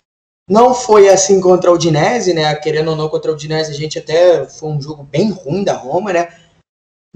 Não 0.50 0.74
foi 0.74 1.08
assim 1.08 1.40
contra 1.40 1.72
o 1.72 1.76
Udinese, 1.76 2.34
né? 2.34 2.54
Querendo 2.56 2.92
ou 2.92 2.98
não, 2.98 3.08
contra 3.08 3.32
o 3.32 3.34
Udinese 3.34 3.72
a 3.72 3.76
gente 3.76 3.98
até 3.98 4.46
foi 4.46 4.70
um 4.70 4.82
jogo 4.82 5.04
bem 5.04 5.32
ruim 5.32 5.64
da 5.64 5.74
Roma, 5.74 6.12
né? 6.12 6.36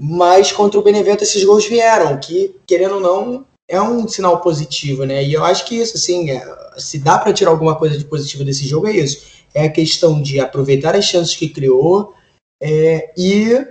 Mas 0.00 0.50
contra 0.50 0.80
o 0.80 0.82
Benevento 0.82 1.22
esses 1.22 1.44
gols 1.44 1.66
vieram, 1.66 2.18
que 2.18 2.58
querendo 2.66 2.94
ou 2.94 3.00
não 3.00 3.46
é 3.68 3.80
um 3.80 4.08
sinal 4.08 4.40
positivo, 4.40 5.04
né? 5.04 5.22
E 5.22 5.34
eu 5.34 5.44
acho 5.44 5.66
que 5.66 5.76
isso, 5.76 5.96
assim, 5.96 6.30
é, 6.30 6.42
se 6.78 6.98
dá 6.98 7.18
para 7.18 7.32
tirar 7.32 7.50
alguma 7.50 7.76
coisa 7.76 7.98
de 7.98 8.04
positivo 8.04 8.44
desse 8.44 8.66
jogo 8.66 8.88
é 8.88 8.92
isso. 8.92 9.26
É 9.52 9.64
a 9.64 9.70
questão 9.70 10.22
de 10.22 10.40
aproveitar 10.40 10.96
as 10.96 11.04
chances 11.04 11.36
que 11.36 11.48
criou 11.48 12.14
é, 12.62 13.12
e 13.16 13.66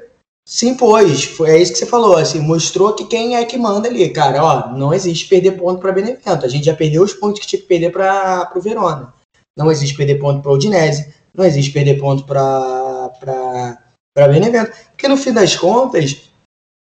se 0.48 0.68
impôs. 0.68 1.24
Foi, 1.24 1.50
é 1.50 1.62
isso 1.62 1.74
que 1.74 1.80
você 1.80 1.86
falou, 1.86 2.16
assim, 2.16 2.40
mostrou 2.40 2.94
que 2.94 3.06
quem 3.06 3.36
é 3.36 3.44
que 3.44 3.58
manda 3.58 3.90
ali, 3.90 4.08
cara, 4.10 4.44
ó, 4.44 4.78
não 4.78 4.94
existe 4.94 5.28
perder 5.28 5.54
ponto 5.54 5.82
para 5.82 5.92
Benevento. 5.92 6.46
A 6.46 6.50
gente 6.50 6.66
já 6.66 6.76
perdeu 6.76 7.04
os 7.04 7.14
pontos 7.14 7.40
que 7.40 7.48
tinha 7.48 7.62
que 7.62 7.68
perder 7.68 7.92
para 7.92 8.52
o 8.56 8.62
Verona. 8.62 9.14
Não 9.58 9.72
existe 9.72 9.98
perder 9.98 10.20
ponto 10.20 10.42
para 10.42 10.52
o 10.52 10.56
Udinese, 10.56 11.12
não 11.34 11.44
existe 11.44 11.72
perder 11.72 12.00
ponto 12.00 12.24
para 12.24 13.12
Benevento, 14.16 14.72
porque 14.92 15.08
no 15.08 15.18
fim 15.18 15.34
das 15.34 15.56
contas, 15.56 16.30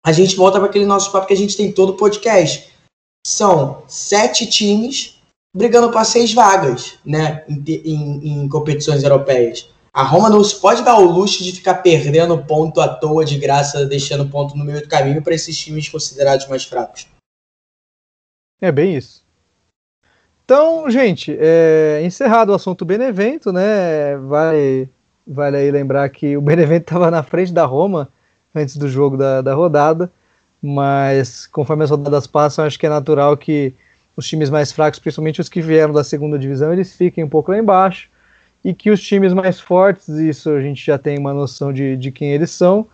a 0.05 0.13
gente 0.13 0.37
volta 0.37 0.59
para 0.59 0.69
aquele 0.69 0.85
nosso 0.85 1.11
papo 1.13 1.29
que 1.29 1.33
a 1.33 1.37
gente 1.37 1.57
tem 1.57 1.71
todo 1.71 1.91
o 1.91 1.97
podcast. 1.97 2.74
São 3.27 3.83
sete 3.89 4.47
times 4.47 5.21
brigando 5.55 5.91
para 5.91 6.05
seis 6.05 6.35
vagas, 6.35 6.99
né, 7.05 7.45
em, 7.49 7.65
em, 7.67 8.43
em 8.43 8.49
competições 8.49 9.03
europeias. 9.03 9.71
A 9.93 10.03
Roma 10.03 10.29
não 10.29 10.43
se 10.43 10.61
pode 10.61 10.83
dar 10.83 10.99
o 10.99 11.05
luxo 11.05 11.45
de 11.45 11.53
ficar 11.53 11.75
perdendo 11.75 12.45
ponto 12.45 12.81
à 12.81 12.89
toa 12.89 13.25
de 13.25 13.39
graça, 13.39 13.87
deixando 13.87 14.29
ponto 14.29 14.57
no 14.57 14.65
meio 14.65 14.83
do 14.83 14.89
caminho 14.89 15.23
para 15.23 15.35
esses 15.35 15.57
times 15.57 15.89
considerados 15.89 16.49
mais 16.49 16.65
fracos. 16.65 17.07
É 18.61 18.73
bem 18.73 18.97
isso. 18.97 19.23
Então, 20.45 20.91
gente, 20.91 21.37
é, 21.39 22.03
encerrado 22.05 22.51
o 22.51 22.55
assunto 22.55 22.85
Benevento, 22.85 23.53
né? 23.53 24.17
Vale, 24.17 24.91
vale 25.25 25.57
aí 25.57 25.71
lembrar 25.71 26.09
que 26.09 26.37
o 26.37 26.43
Benevento 26.43 26.83
estava 26.83 27.09
na 27.11 27.23
frente 27.23 27.53
da 27.53 27.65
Roma 27.65 28.09
antes 28.53 28.77
do 28.77 28.89
jogo 28.89 29.17
da, 29.17 29.41
da 29.41 29.55
rodada, 29.55 30.13
mas 30.67 31.47
conforme 31.47 31.85
as 31.85 31.91
rodadas 31.91 32.27
passam, 32.27 32.65
acho 32.65 32.79
que 32.79 32.87
é 32.87 32.89
natural 32.89 33.37
que 33.37 33.75
os 34.17 34.27
times 34.27 34.49
mais 34.49 34.73
fracos, 34.73 34.99
principalmente 34.99 35.39
os 35.39 35.49
que 35.51 35.61
vieram 35.61 35.93
da 35.93 36.03
segunda 36.03 36.39
divisão, 36.39 36.73
eles 36.73 36.95
fiquem 36.95 37.23
um 37.23 37.29
pouco 37.29 37.51
lá 37.51 37.59
embaixo 37.59 38.09
e 38.65 38.73
que 38.73 38.91
os 38.91 39.03
times 39.03 39.35
mais 39.35 39.61
fortes, 39.61 40.09
isso 40.09 40.49
a 40.49 40.63
gente 40.63 40.83
já 40.83 40.97
tem 40.97 41.19
uma 41.19 41.35
noção 41.35 41.71
de, 41.71 41.99
de 41.99 42.11
quem 42.11 42.31
eles 42.31 42.51
são, 42.51 42.87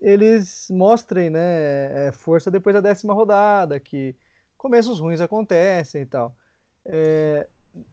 eles 0.00 0.68
mostrem 0.70 1.30
né, 1.30 2.06
é, 2.06 2.12
força 2.12 2.48
depois 2.48 2.74
da 2.74 2.80
décima 2.80 3.12
rodada, 3.12 3.80
que 3.80 4.14
começos 4.56 5.00
ruins 5.00 5.20
acontecem 5.20 6.02
e 6.02 6.06
tal. 6.06 6.36
É, 6.84 7.48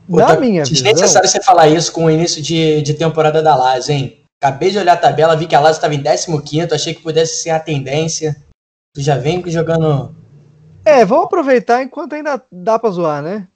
Pô, 0.08 0.17
na 0.17 0.27
tá 0.27 0.39
minha 0.39 0.63
visão... 0.63 0.93
necessário 0.93 1.27
você 1.27 1.41
falar 1.41 1.67
isso 1.69 1.91
com 1.91 2.06
o 2.06 2.12
início 2.12 2.39
de, 2.39 2.84
de 2.84 2.93
temporada 2.93 3.41
da 3.41 3.56
Lazio, 3.56 3.95
hein? 3.95 4.19
Acabei 4.39 4.69
de 4.69 4.77
olhar 4.77 4.93
a 4.93 4.97
tabela, 4.97 5.36
vi 5.36 5.47
que 5.47 5.56
a 5.56 5.60
Lazio 5.60 5.77
estava 5.77 5.95
em 5.95 6.03
15 6.03 6.71
achei 6.71 6.93
que 6.93 7.01
pudesse 7.01 7.41
ser 7.41 7.49
a 7.49 7.60
tendência. 7.60 8.36
Tu 8.97 9.03
já 9.03 9.15
vem 9.15 9.47
jogando 9.47 10.15
é, 10.83 11.05
vamos 11.05 11.25
aproveitar 11.25 11.83
enquanto 11.83 12.13
ainda 12.13 12.41
dá 12.51 12.79
pra 12.79 12.89
zoar, 12.89 13.21
né? 13.21 13.47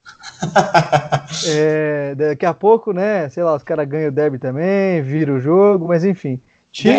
é, 1.47 2.13
daqui 2.13 2.45
a 2.45 2.53
pouco, 2.53 2.91
né? 2.91 3.27
Sei 3.29 3.41
lá, 3.41 3.55
os 3.55 3.63
caras 3.63 3.87
ganham 3.87 4.09
o 4.09 4.11
derby 4.11 4.37
também, 4.37 5.01
vira 5.01 5.33
o 5.33 5.39
jogo, 5.39 5.87
mas 5.87 6.03
enfim. 6.03 6.39
Time... 6.71 6.93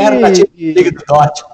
Liga 0.57 0.91
do 0.91 1.05
Norte. 1.07 1.45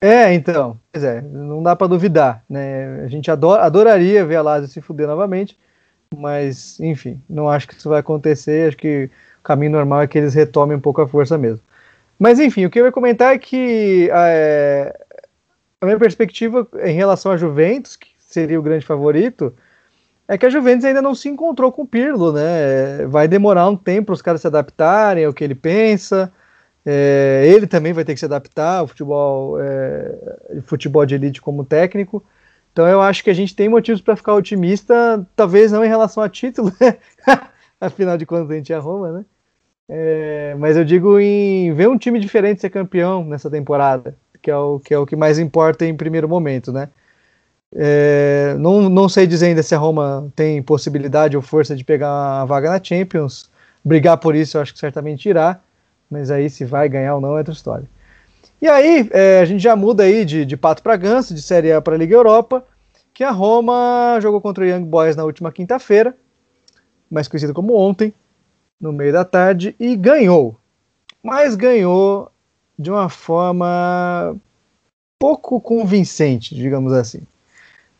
É, 0.00 0.32
então, 0.34 0.78
pois 0.92 1.02
é, 1.02 1.20
não 1.20 1.62
dá 1.62 1.74
para 1.74 1.88
duvidar, 1.88 2.44
né? 2.48 3.02
A 3.02 3.08
gente 3.08 3.28
adora, 3.28 3.62
adoraria 3.62 4.24
ver 4.24 4.36
a 4.36 4.42
Lazio 4.42 4.68
se 4.68 4.80
fuder 4.80 5.08
novamente, 5.08 5.58
mas 6.14 6.78
enfim, 6.78 7.20
não 7.28 7.48
acho 7.48 7.66
que 7.66 7.74
isso 7.74 7.88
vai 7.88 7.98
acontecer. 7.98 8.68
Acho 8.68 8.76
que 8.76 9.10
o 9.40 9.42
caminho 9.42 9.72
normal 9.72 10.02
é 10.02 10.06
que 10.06 10.16
eles 10.16 10.34
retomem 10.34 10.76
um 10.76 10.80
pouco 10.80 11.00
a 11.00 11.08
força 11.08 11.36
mesmo. 11.36 11.64
Mas 12.20 12.38
enfim, 12.38 12.66
o 12.66 12.70
que 12.70 12.78
eu 12.78 12.84
ia 12.84 12.92
comentar 12.92 13.34
é 13.34 13.38
que 13.38 14.10
é, 14.12 14.94
a 15.80 15.86
minha 15.86 15.98
perspectiva 15.98 16.68
em 16.84 16.94
relação 16.94 17.32
a 17.32 17.36
Juventus, 17.36 17.96
que 17.96 18.08
seria 18.18 18.58
o 18.58 18.62
grande 18.62 18.84
favorito, 18.84 19.54
é 20.28 20.36
que 20.36 20.46
a 20.46 20.50
Juventus 20.50 20.84
ainda 20.84 21.02
não 21.02 21.14
se 21.14 21.28
encontrou 21.28 21.72
com 21.72 21.82
o 21.82 21.86
Pirlo, 21.86 22.32
né? 22.32 23.06
Vai 23.08 23.26
demorar 23.26 23.68
um 23.68 23.76
tempo 23.76 24.06
para 24.06 24.12
os 24.12 24.22
caras 24.22 24.42
se 24.42 24.46
adaptarem 24.46 25.24
ao 25.24 25.32
que 25.32 25.42
ele 25.42 25.54
pensa. 25.54 26.32
É, 26.84 27.44
ele 27.46 27.66
também 27.66 27.92
vai 27.92 28.04
ter 28.04 28.14
que 28.14 28.20
se 28.20 28.26
adaptar 28.26 28.78
ao 28.78 28.86
futebol, 28.86 29.60
é, 29.60 30.60
futebol 30.66 31.04
de 31.04 31.14
elite 31.14 31.40
como 31.40 31.64
técnico. 31.64 32.22
Então 32.72 32.86
eu 32.86 33.00
acho 33.00 33.24
que 33.24 33.30
a 33.30 33.34
gente 33.34 33.56
tem 33.56 33.68
motivos 33.68 34.00
para 34.00 34.16
ficar 34.16 34.34
otimista, 34.34 35.26
talvez 35.34 35.72
não 35.72 35.84
em 35.84 35.88
relação 35.88 36.22
a 36.22 36.28
título, 36.28 36.72
né? 36.80 36.96
afinal 37.80 38.16
de 38.16 38.26
contas 38.26 38.50
a 38.50 38.54
gente 38.54 38.72
é 38.72 38.78
Roma, 38.78 39.10
né? 39.10 39.24
É, 39.88 40.54
mas 40.58 40.76
eu 40.76 40.84
digo 40.84 41.18
em 41.18 41.74
ver 41.74 41.88
um 41.88 41.98
time 41.98 42.20
diferente 42.20 42.60
ser 42.60 42.70
campeão 42.70 43.24
nessa 43.24 43.50
temporada, 43.50 44.16
que 44.40 44.50
é 44.50 44.56
o 44.56 44.80
que, 44.80 44.94
é 44.94 44.98
o 44.98 45.06
que 45.06 45.16
mais 45.16 45.38
importa 45.38 45.84
em 45.86 45.96
primeiro 45.96 46.28
momento, 46.28 46.72
né? 46.72 46.88
É, 47.74 48.56
não, 48.58 48.88
não 48.88 49.08
sei 49.08 49.26
dizer 49.26 49.46
ainda 49.46 49.62
se 49.62 49.74
a 49.74 49.78
Roma 49.78 50.30
tem 50.34 50.60
possibilidade 50.62 51.36
ou 51.36 51.42
força 51.42 51.76
de 51.76 51.84
pegar 51.84 52.40
a 52.40 52.44
vaga 52.44 52.70
na 52.70 52.82
Champions. 52.82 53.50
Brigar 53.84 54.18
por 54.18 54.34
isso 54.34 54.56
eu 54.56 54.62
acho 54.62 54.72
que 54.72 54.78
certamente 54.78 55.28
irá, 55.28 55.60
mas 56.10 56.30
aí 56.30 56.50
se 56.50 56.64
vai 56.64 56.88
ganhar 56.88 57.14
ou 57.14 57.20
não 57.20 57.34
é 57.34 57.38
outra 57.38 57.54
história. 57.54 57.88
E 58.60 58.68
aí 58.68 59.08
é, 59.12 59.40
a 59.40 59.44
gente 59.44 59.62
já 59.62 59.74
muda 59.74 60.02
aí 60.02 60.24
de, 60.24 60.44
de 60.44 60.56
pato 60.56 60.82
para 60.82 60.96
ganso, 60.96 61.34
de 61.34 61.40
Série 61.40 61.72
A 61.72 61.80
para 61.80 61.96
Liga 61.96 62.14
Europa, 62.14 62.64
que 63.14 63.24
a 63.24 63.30
Roma 63.30 64.18
jogou 64.20 64.40
contra 64.40 64.64
o 64.64 64.66
Young 64.66 64.84
Boys 64.84 65.16
na 65.16 65.24
última 65.24 65.52
quinta-feira, 65.52 66.14
mais 67.10 67.28
conhecido 67.28 67.54
como 67.54 67.74
ontem, 67.74 68.12
no 68.80 68.92
meio 68.92 69.12
da 69.12 69.24
tarde, 69.24 69.74
e 69.78 69.96
ganhou. 69.96 70.58
Mas 71.22 71.54
ganhou 71.54 72.30
de 72.80 72.90
uma 72.90 73.10
forma 73.10 74.34
pouco 75.20 75.60
convincente, 75.60 76.54
digamos 76.54 76.94
assim. 76.94 77.20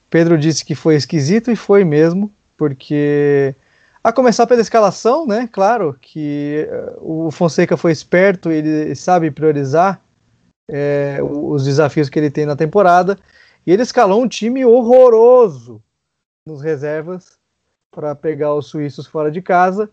Pedro 0.09 0.39
disse 0.39 0.65
que 0.65 0.75
foi 0.75 0.95
esquisito 0.95 1.51
e 1.51 1.57
foi 1.57 1.85
mesmo, 1.85 2.33
porque 2.57 3.55
a 4.03 4.11
começar 4.11 4.47
pela 4.47 4.63
escalação, 4.63 5.27
né? 5.27 5.47
Claro 5.53 5.95
que 6.01 6.67
eh, 6.67 6.95
o 6.99 7.31
Fonseca 7.31 7.77
foi 7.77 7.93
esperto, 7.93 8.51
ele 8.51 8.95
sabe 8.95 9.31
priorizar 9.31 10.01
é, 10.67 11.19
os 11.23 11.67
desafios 11.67 12.09
que 12.09 12.19
ele 12.19 12.31
tem 12.31 12.47
na 12.47 12.57
temporada, 12.57 13.19
e 13.67 13.73
ele 13.73 13.83
escalou 13.83 14.23
um 14.23 14.29
time 14.29 14.65
horroroso 14.65 15.83
nos 16.47 16.63
reservas 16.63 17.39
para 17.91 18.15
pegar 18.15 18.55
os 18.55 18.69
suíços 18.69 19.07
fora 19.07 19.31
de 19.31 19.43
casa, 19.43 19.91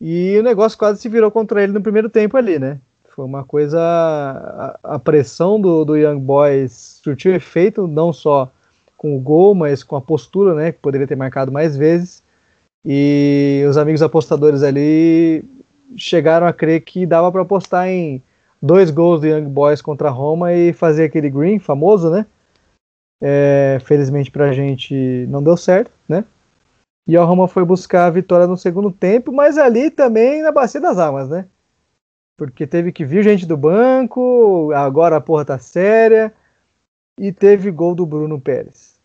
e 0.00 0.38
o 0.38 0.42
negócio 0.42 0.78
quase 0.78 0.98
se 0.98 1.10
virou 1.10 1.30
contra 1.30 1.62
ele 1.62 1.72
no 1.72 1.82
primeiro 1.82 2.08
tempo 2.08 2.38
ali, 2.38 2.58
né? 2.58 2.80
Foi 3.14 3.24
uma 3.24 3.44
coisa. 3.44 3.80
A, 3.80 4.94
a 4.94 4.98
pressão 4.98 5.60
do, 5.60 5.84
do 5.84 5.96
Young 5.96 6.18
Boys 6.18 7.00
surtiu 7.02 7.34
efeito, 7.34 7.86
não 7.86 8.12
só 8.12 8.50
com 8.96 9.16
o 9.16 9.20
gol, 9.20 9.54
mas 9.54 9.82
com 9.82 9.96
a 9.96 10.00
postura, 10.00 10.54
né? 10.54 10.72
Que 10.72 10.78
poderia 10.78 11.06
ter 11.06 11.16
marcado 11.16 11.50
mais 11.50 11.76
vezes. 11.76 12.22
E 12.84 13.64
os 13.68 13.76
amigos 13.76 14.02
apostadores 14.02 14.62
ali 14.62 15.44
chegaram 15.96 16.46
a 16.46 16.52
crer 16.52 16.82
que 16.82 17.04
dava 17.04 17.30
para 17.30 17.42
apostar 17.42 17.88
em 17.88 18.22
dois 18.60 18.90
gols 18.90 19.20
do 19.20 19.26
Young 19.26 19.48
Boys 19.48 19.82
contra 19.82 20.08
a 20.08 20.12
Roma 20.12 20.52
e 20.54 20.72
fazer 20.72 21.04
aquele 21.04 21.28
green 21.28 21.58
famoso, 21.58 22.10
né? 22.10 22.26
É, 23.22 23.78
felizmente 23.84 24.30
pra 24.30 24.52
gente 24.52 25.26
não 25.28 25.42
deu 25.42 25.56
certo, 25.56 25.90
né? 26.08 26.24
E 27.06 27.16
a 27.16 27.24
Roma 27.24 27.48
foi 27.48 27.64
buscar 27.64 28.06
a 28.06 28.10
vitória 28.10 28.46
no 28.46 28.56
segundo 28.56 28.90
tempo, 28.90 29.32
mas 29.32 29.58
ali 29.58 29.90
também 29.90 30.42
na 30.42 30.52
bacia 30.52 30.80
das 30.80 30.98
almas, 30.98 31.28
né? 31.28 31.46
Porque 32.40 32.66
teve 32.66 32.90
que 32.90 33.04
vir 33.04 33.22
gente 33.22 33.44
do 33.44 33.54
banco, 33.54 34.72
agora 34.72 35.16
a 35.16 35.20
porra 35.20 35.44
tá 35.44 35.58
séria, 35.58 36.32
e 37.18 37.30
teve 37.30 37.70
gol 37.70 37.94
do 37.94 38.06
Bruno 38.06 38.40
Pérez. 38.40 38.98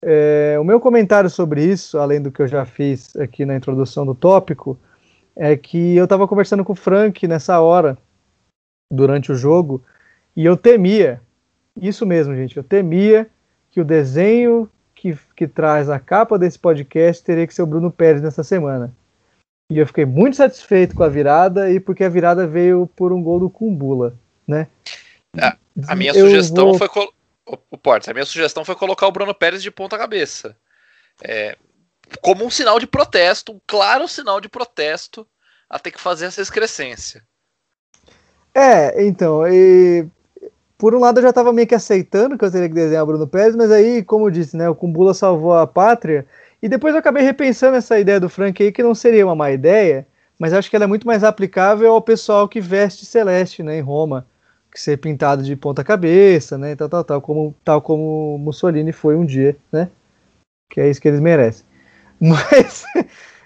É, 0.00 0.56
o 0.60 0.62
meu 0.62 0.78
comentário 0.78 1.28
sobre 1.28 1.64
isso, 1.64 1.98
além 1.98 2.22
do 2.22 2.30
que 2.30 2.40
eu 2.40 2.46
já 2.46 2.64
fiz 2.64 3.16
aqui 3.16 3.44
na 3.44 3.56
introdução 3.56 4.06
do 4.06 4.14
tópico, 4.14 4.78
é 5.34 5.56
que 5.56 5.96
eu 5.96 6.04
estava 6.04 6.28
conversando 6.28 6.64
com 6.64 6.72
o 6.72 6.76
Frank 6.76 7.26
nessa 7.26 7.58
hora, 7.58 7.98
durante 8.88 9.32
o 9.32 9.34
jogo, 9.34 9.82
e 10.36 10.44
eu 10.44 10.56
temia, 10.56 11.20
isso 11.82 12.06
mesmo, 12.06 12.36
gente, 12.36 12.56
eu 12.56 12.62
temia 12.62 13.28
que 13.72 13.80
o 13.80 13.84
desenho 13.84 14.70
que, 14.94 15.18
que 15.34 15.48
traz 15.48 15.90
a 15.90 15.98
capa 15.98 16.38
desse 16.38 16.60
podcast 16.60 17.24
teria 17.24 17.44
que 17.44 17.52
ser 17.52 17.62
o 17.62 17.66
Bruno 17.66 17.90
Pérez 17.90 18.22
nessa 18.22 18.44
semana. 18.44 18.94
E 19.70 19.78
eu 19.78 19.86
fiquei 19.86 20.04
muito 20.04 20.36
satisfeito 20.36 20.96
com 20.96 21.04
a 21.04 21.08
virada 21.08 21.70
e 21.70 21.78
porque 21.78 22.02
a 22.02 22.08
virada 22.08 22.44
veio 22.44 22.90
por 22.96 23.12
um 23.12 23.22
gol 23.22 23.38
do 23.38 23.48
Kumbula, 23.48 24.16
né? 24.46 24.66
A, 25.38 25.56
a 25.86 25.94
minha 25.94 26.10
eu 26.10 26.26
sugestão 26.26 26.72
vou... 26.72 26.78
foi 26.78 26.88
o, 27.70 27.78
Portes, 27.78 28.08
a 28.08 28.12
minha 28.12 28.26
sugestão 28.26 28.64
foi 28.64 28.74
colocar 28.74 29.06
o 29.06 29.12
Bruno 29.12 29.32
Pérez 29.32 29.62
de 29.62 29.70
ponta 29.70 29.96
cabeça. 29.96 30.56
É, 31.22 31.56
como 32.20 32.44
um 32.44 32.50
sinal 32.50 32.80
de 32.80 32.86
protesto, 32.86 33.52
um 33.52 33.60
claro 33.66 34.08
sinal 34.08 34.40
de 34.40 34.48
protesto 34.48 35.26
a 35.68 35.78
ter 35.78 35.92
que 35.92 36.00
fazer 36.00 36.26
essa 36.26 36.42
excrescência. 36.42 37.22
É, 38.52 39.04
então, 39.04 39.46
e 39.46 40.06
por 40.76 40.94
um 40.94 40.98
lado 40.98 41.18
eu 41.18 41.22
já 41.22 41.28
estava 41.30 41.52
meio 41.52 41.68
que 41.68 41.74
aceitando 41.74 42.36
que 42.36 42.44
eu 42.44 42.50
teria 42.50 42.68
que 42.68 42.74
desenhar 42.74 43.04
o 43.04 43.06
Bruno 43.06 43.28
Pérez, 43.28 43.54
mas 43.54 43.70
aí, 43.70 44.02
como 44.02 44.26
eu 44.26 44.30
disse, 44.30 44.56
né, 44.56 44.68
o 44.68 44.74
Kumbula 44.74 45.14
salvou 45.14 45.54
a 45.54 45.66
pátria, 45.66 46.26
e 46.62 46.68
depois 46.68 46.94
eu 46.94 47.00
acabei 47.00 47.22
repensando 47.22 47.76
essa 47.76 47.98
ideia 47.98 48.20
do 48.20 48.28
Frank 48.28 48.62
aí, 48.62 48.72
que 48.72 48.82
não 48.82 48.94
seria 48.94 49.26
uma 49.26 49.34
má 49.34 49.50
ideia, 49.50 50.06
mas 50.38 50.52
acho 50.52 50.70
que 50.70 50.76
ela 50.76 50.84
é 50.84 50.88
muito 50.88 51.06
mais 51.06 51.24
aplicável 51.24 51.92
ao 51.92 52.02
pessoal 52.02 52.48
que 52.48 52.60
veste 52.60 53.04
celeste, 53.04 53.62
né, 53.62 53.78
em 53.78 53.82
Roma 53.82 54.26
que 54.70 54.80
ser 54.80 54.96
pintado 54.98 55.42
de 55.42 55.56
ponta 55.56 55.82
cabeça, 55.82 56.56
né? 56.56 56.76
Tal, 56.76 56.88
tal, 56.88 57.04
tal, 57.04 57.20
como, 57.20 57.54
tal 57.64 57.82
como 57.82 58.38
Mussolini 58.38 58.92
foi 58.92 59.16
um 59.16 59.26
dia, 59.26 59.56
né? 59.72 59.90
Que 60.70 60.80
é 60.80 60.88
isso 60.88 61.00
que 61.00 61.08
eles 61.08 61.20
merecem. 61.20 61.66
Mas. 62.20 62.84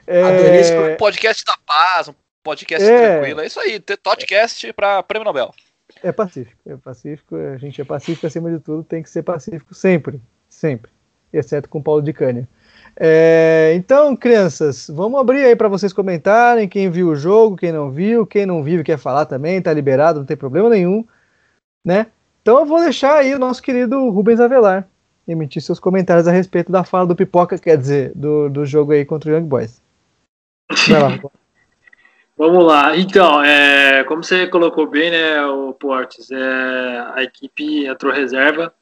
é... 0.06 0.92
Um 0.92 0.96
podcast 0.96 1.44
da 1.44 1.56
paz, 1.66 2.08
um 2.08 2.14
podcast 2.42 2.86
é... 2.86 3.12
tranquilo. 3.12 3.40
É 3.40 3.46
isso 3.46 3.60
aí, 3.60 3.80
podcast 4.02 4.72
para 4.74 5.02
Prêmio 5.02 5.24
Nobel. 5.24 5.54
É 6.02 6.12
pacífico, 6.12 6.60
é 6.66 6.76
pacífico, 6.76 7.36
a 7.36 7.56
gente 7.56 7.80
é 7.80 7.84
pacífico 7.84 8.26
acima 8.26 8.50
de 8.50 8.58
tudo, 8.58 8.82
tem 8.82 9.02
que 9.02 9.08
ser 9.08 9.22
pacífico 9.22 9.74
sempre, 9.74 10.20
sempre, 10.48 10.90
exceto 11.32 11.68
com 11.68 11.82
Paulo 11.82 12.02
de 12.02 12.12
Cânia. 12.12 12.48
É, 12.96 13.72
então, 13.74 14.16
crianças, 14.16 14.88
vamos 14.88 15.20
abrir 15.20 15.44
aí 15.44 15.56
para 15.56 15.68
vocês 15.68 15.92
comentarem 15.92 16.68
quem 16.68 16.88
viu 16.90 17.08
o 17.08 17.16
jogo, 17.16 17.56
quem 17.56 17.72
não 17.72 17.90
viu, 17.90 18.26
quem 18.26 18.46
não 18.46 18.62
viu 18.62 18.80
e 18.80 18.84
quer 18.84 18.98
falar 18.98 19.26
também, 19.26 19.60
tá 19.60 19.72
liberado, 19.72 20.20
não 20.20 20.26
tem 20.26 20.36
problema 20.36 20.68
nenhum 20.68 21.04
né? 21.84 22.06
Então 22.40 22.60
eu 22.60 22.66
vou 22.66 22.80
deixar 22.80 23.16
aí 23.16 23.34
o 23.34 23.38
nosso 23.38 23.62
querido 23.62 24.08
Rubens 24.08 24.40
Avelar 24.40 24.88
emitir 25.26 25.62
seus 25.62 25.80
comentários 25.80 26.28
a 26.28 26.32
respeito 26.32 26.70
da 26.70 26.84
fala 26.84 27.06
do 27.06 27.16
Pipoca, 27.16 27.58
quer 27.58 27.78
dizer, 27.78 28.12
do, 28.14 28.50
do 28.50 28.66
jogo 28.66 28.92
aí 28.92 29.06
contra 29.06 29.30
o 29.30 29.34
Young 29.34 29.46
Boys. 29.46 29.80
Vai 30.88 31.00
lá. 31.00 31.18
Vamos 32.36 32.64
lá. 32.64 32.94
Então, 32.94 33.42
é, 33.42 34.04
como 34.04 34.22
você 34.22 34.46
colocou 34.48 34.86
bem, 34.86 35.10
né, 35.10 35.42
o 35.46 35.72
Portes, 35.72 36.30
é, 36.30 37.06
a 37.14 37.22
equipe 37.22 37.86
entrou 37.86 38.12
reserva. 38.12 38.74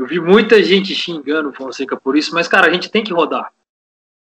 Eu 0.00 0.06
vi 0.06 0.18
muita 0.18 0.62
gente 0.62 0.94
xingando 0.94 1.50
o 1.50 1.52
Fonseca 1.52 1.94
por 1.94 2.16
isso, 2.16 2.34
mas, 2.34 2.48
cara, 2.48 2.68
a 2.68 2.72
gente 2.72 2.90
tem 2.90 3.04
que 3.04 3.12
rodar. 3.12 3.44
A 3.44 3.52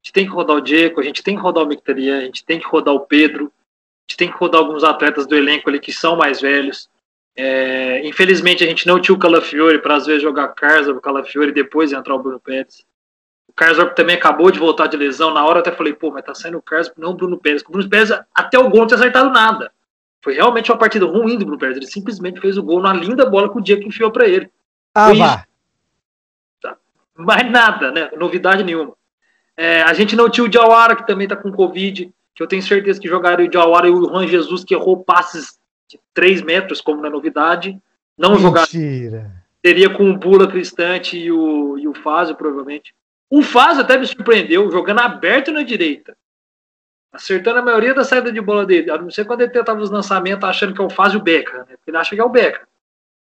gente 0.04 0.14
tem 0.14 0.24
que 0.24 0.32
rodar 0.32 0.56
o 0.56 0.62
Diego, 0.62 1.02
a 1.02 1.04
gente 1.04 1.24
tem 1.24 1.36
que 1.36 1.42
rodar 1.42 1.64
o 1.64 1.68
Mictarian, 1.68 2.20
a 2.20 2.26
gente 2.26 2.46
tem 2.46 2.60
que 2.60 2.68
rodar 2.68 2.94
o 2.94 3.00
Pedro, 3.00 3.46
a 3.46 4.12
gente 4.12 4.18
tem 4.18 4.32
que 4.32 4.38
rodar 4.38 4.62
alguns 4.62 4.84
atletas 4.84 5.26
do 5.26 5.36
elenco 5.36 5.68
ali 5.68 5.80
que 5.80 5.92
são 5.92 6.16
mais 6.16 6.40
velhos. 6.40 6.92
É, 7.36 8.08
infelizmente 8.08 8.64
a 8.64 8.68
gente 8.68 8.86
não 8.86 9.00
tinha 9.00 9.16
o 9.16 9.18
Calafiore 9.18 9.82
para 9.82 9.96
às 9.96 10.06
vezes 10.06 10.22
jogar 10.22 10.50
Karsdorp, 10.50 11.00
o 11.00 11.02
Calafiore 11.02 11.50
e 11.50 11.56
depois 11.56 11.92
entrar 11.92 12.14
o 12.14 12.20
Bruno 12.20 12.40
Pérez. 12.40 12.86
O 13.48 13.54
Karsdorp 13.54 13.96
também 13.96 14.16
acabou 14.16 14.52
de 14.52 14.60
voltar 14.60 14.86
de 14.86 14.96
lesão. 14.96 15.34
Na 15.34 15.44
hora 15.44 15.62
até 15.62 15.72
falei, 15.72 15.94
pô, 15.94 16.12
mas 16.12 16.24
tá 16.24 16.36
saindo 16.36 16.60
o 16.60 16.62
Karsdorp, 16.62 17.00
não 17.00 17.10
o 17.10 17.16
Bruno 17.16 17.40
Pérez. 17.40 17.64
O 17.64 17.72
Bruno 17.72 17.90
Pérez 17.90 18.12
até 18.36 18.60
o 18.60 18.70
gol 18.70 18.82
não 18.82 18.88
tinha 18.88 19.00
acertado 19.00 19.32
nada. 19.32 19.72
Foi 20.22 20.36
realmente 20.36 20.72
uma 20.72 20.78
partida 20.78 21.08
ruim 21.08 21.36
do 21.36 21.46
Bruno 21.46 21.60
Pérez. 21.60 21.78
Ele 21.78 21.88
simplesmente 21.88 22.40
fez 22.40 22.60
o 22.60 22.64
gol 22.64 22.80
na 22.80 22.94
linda 22.94 23.26
bola 23.26 23.52
que 23.52 23.58
o 23.58 23.64
que 23.64 23.88
enfiou 23.88 24.12
para 24.12 24.28
ele. 24.28 24.52
Ah, 24.94 25.12
vá. 25.14 25.46
Mais 27.16 27.50
nada, 27.50 27.92
né? 27.92 28.10
Novidade 28.18 28.64
nenhuma. 28.64 28.94
É, 29.56 29.82
a 29.84 29.94
gente 29.94 30.16
não 30.16 30.30
tinha 30.30 30.44
o 30.44 30.50
Diawara, 30.50 30.96
que 30.96 31.06
também 31.06 31.28
tá 31.28 31.36
com 31.36 31.52
Covid, 31.52 32.12
que 32.34 32.42
eu 32.42 32.48
tenho 32.48 32.62
certeza 32.64 33.00
que 33.00 33.08
jogaria 33.08 33.46
o 33.46 33.50
Diawara 33.50 33.88
e 33.88 33.92
o 33.92 34.06
Juan 34.06 34.28
Jesus, 34.28 34.64
que 34.64 34.74
errou 34.74 35.04
passes 35.04 35.60
de 35.88 36.00
3 36.14 36.42
metros, 36.42 36.82
como 36.82 37.02
na 37.02 37.10
novidade. 37.10 37.80
Não 38.18 38.38
jogar. 38.38 38.68
Seria 39.66 39.90
com 39.90 40.10
o 40.10 40.18
Bula 40.18 40.48
Cristante 40.48 41.18
e 41.18 41.32
o, 41.32 41.78
e 41.78 41.88
o 41.88 41.94
Fázio, 41.94 42.36
provavelmente. 42.36 42.94
O 43.30 43.42
Fázio 43.42 43.84
até 43.84 43.98
me 43.98 44.06
surpreendeu, 44.06 44.70
jogando 44.72 45.00
aberto 45.00 45.52
na 45.52 45.64
direita. 45.64 46.16
Acertando 47.12 47.60
a 47.60 47.64
maioria 47.64 47.94
da 47.94 48.04
saída 48.04 48.32
de 48.32 48.42
bola 48.42 48.66
dele. 48.66 48.92
A 48.92 48.98
não 48.98 49.10
ser 49.10 49.26
quando 49.26 49.42
ele 49.42 49.52
tentava 49.52 49.80
os 49.80 49.90
lançamentos 49.90 50.48
achando 50.48 50.74
que 50.74 50.82
é 50.82 50.84
o 50.84 50.90
Fázio 50.90 51.22
Beca, 51.22 51.66
né? 51.70 51.76
Ele 51.86 51.98
acha 51.98 52.16
que 52.16 52.22
é 52.22 52.24
o 52.24 52.30
Beca. 52.30 52.68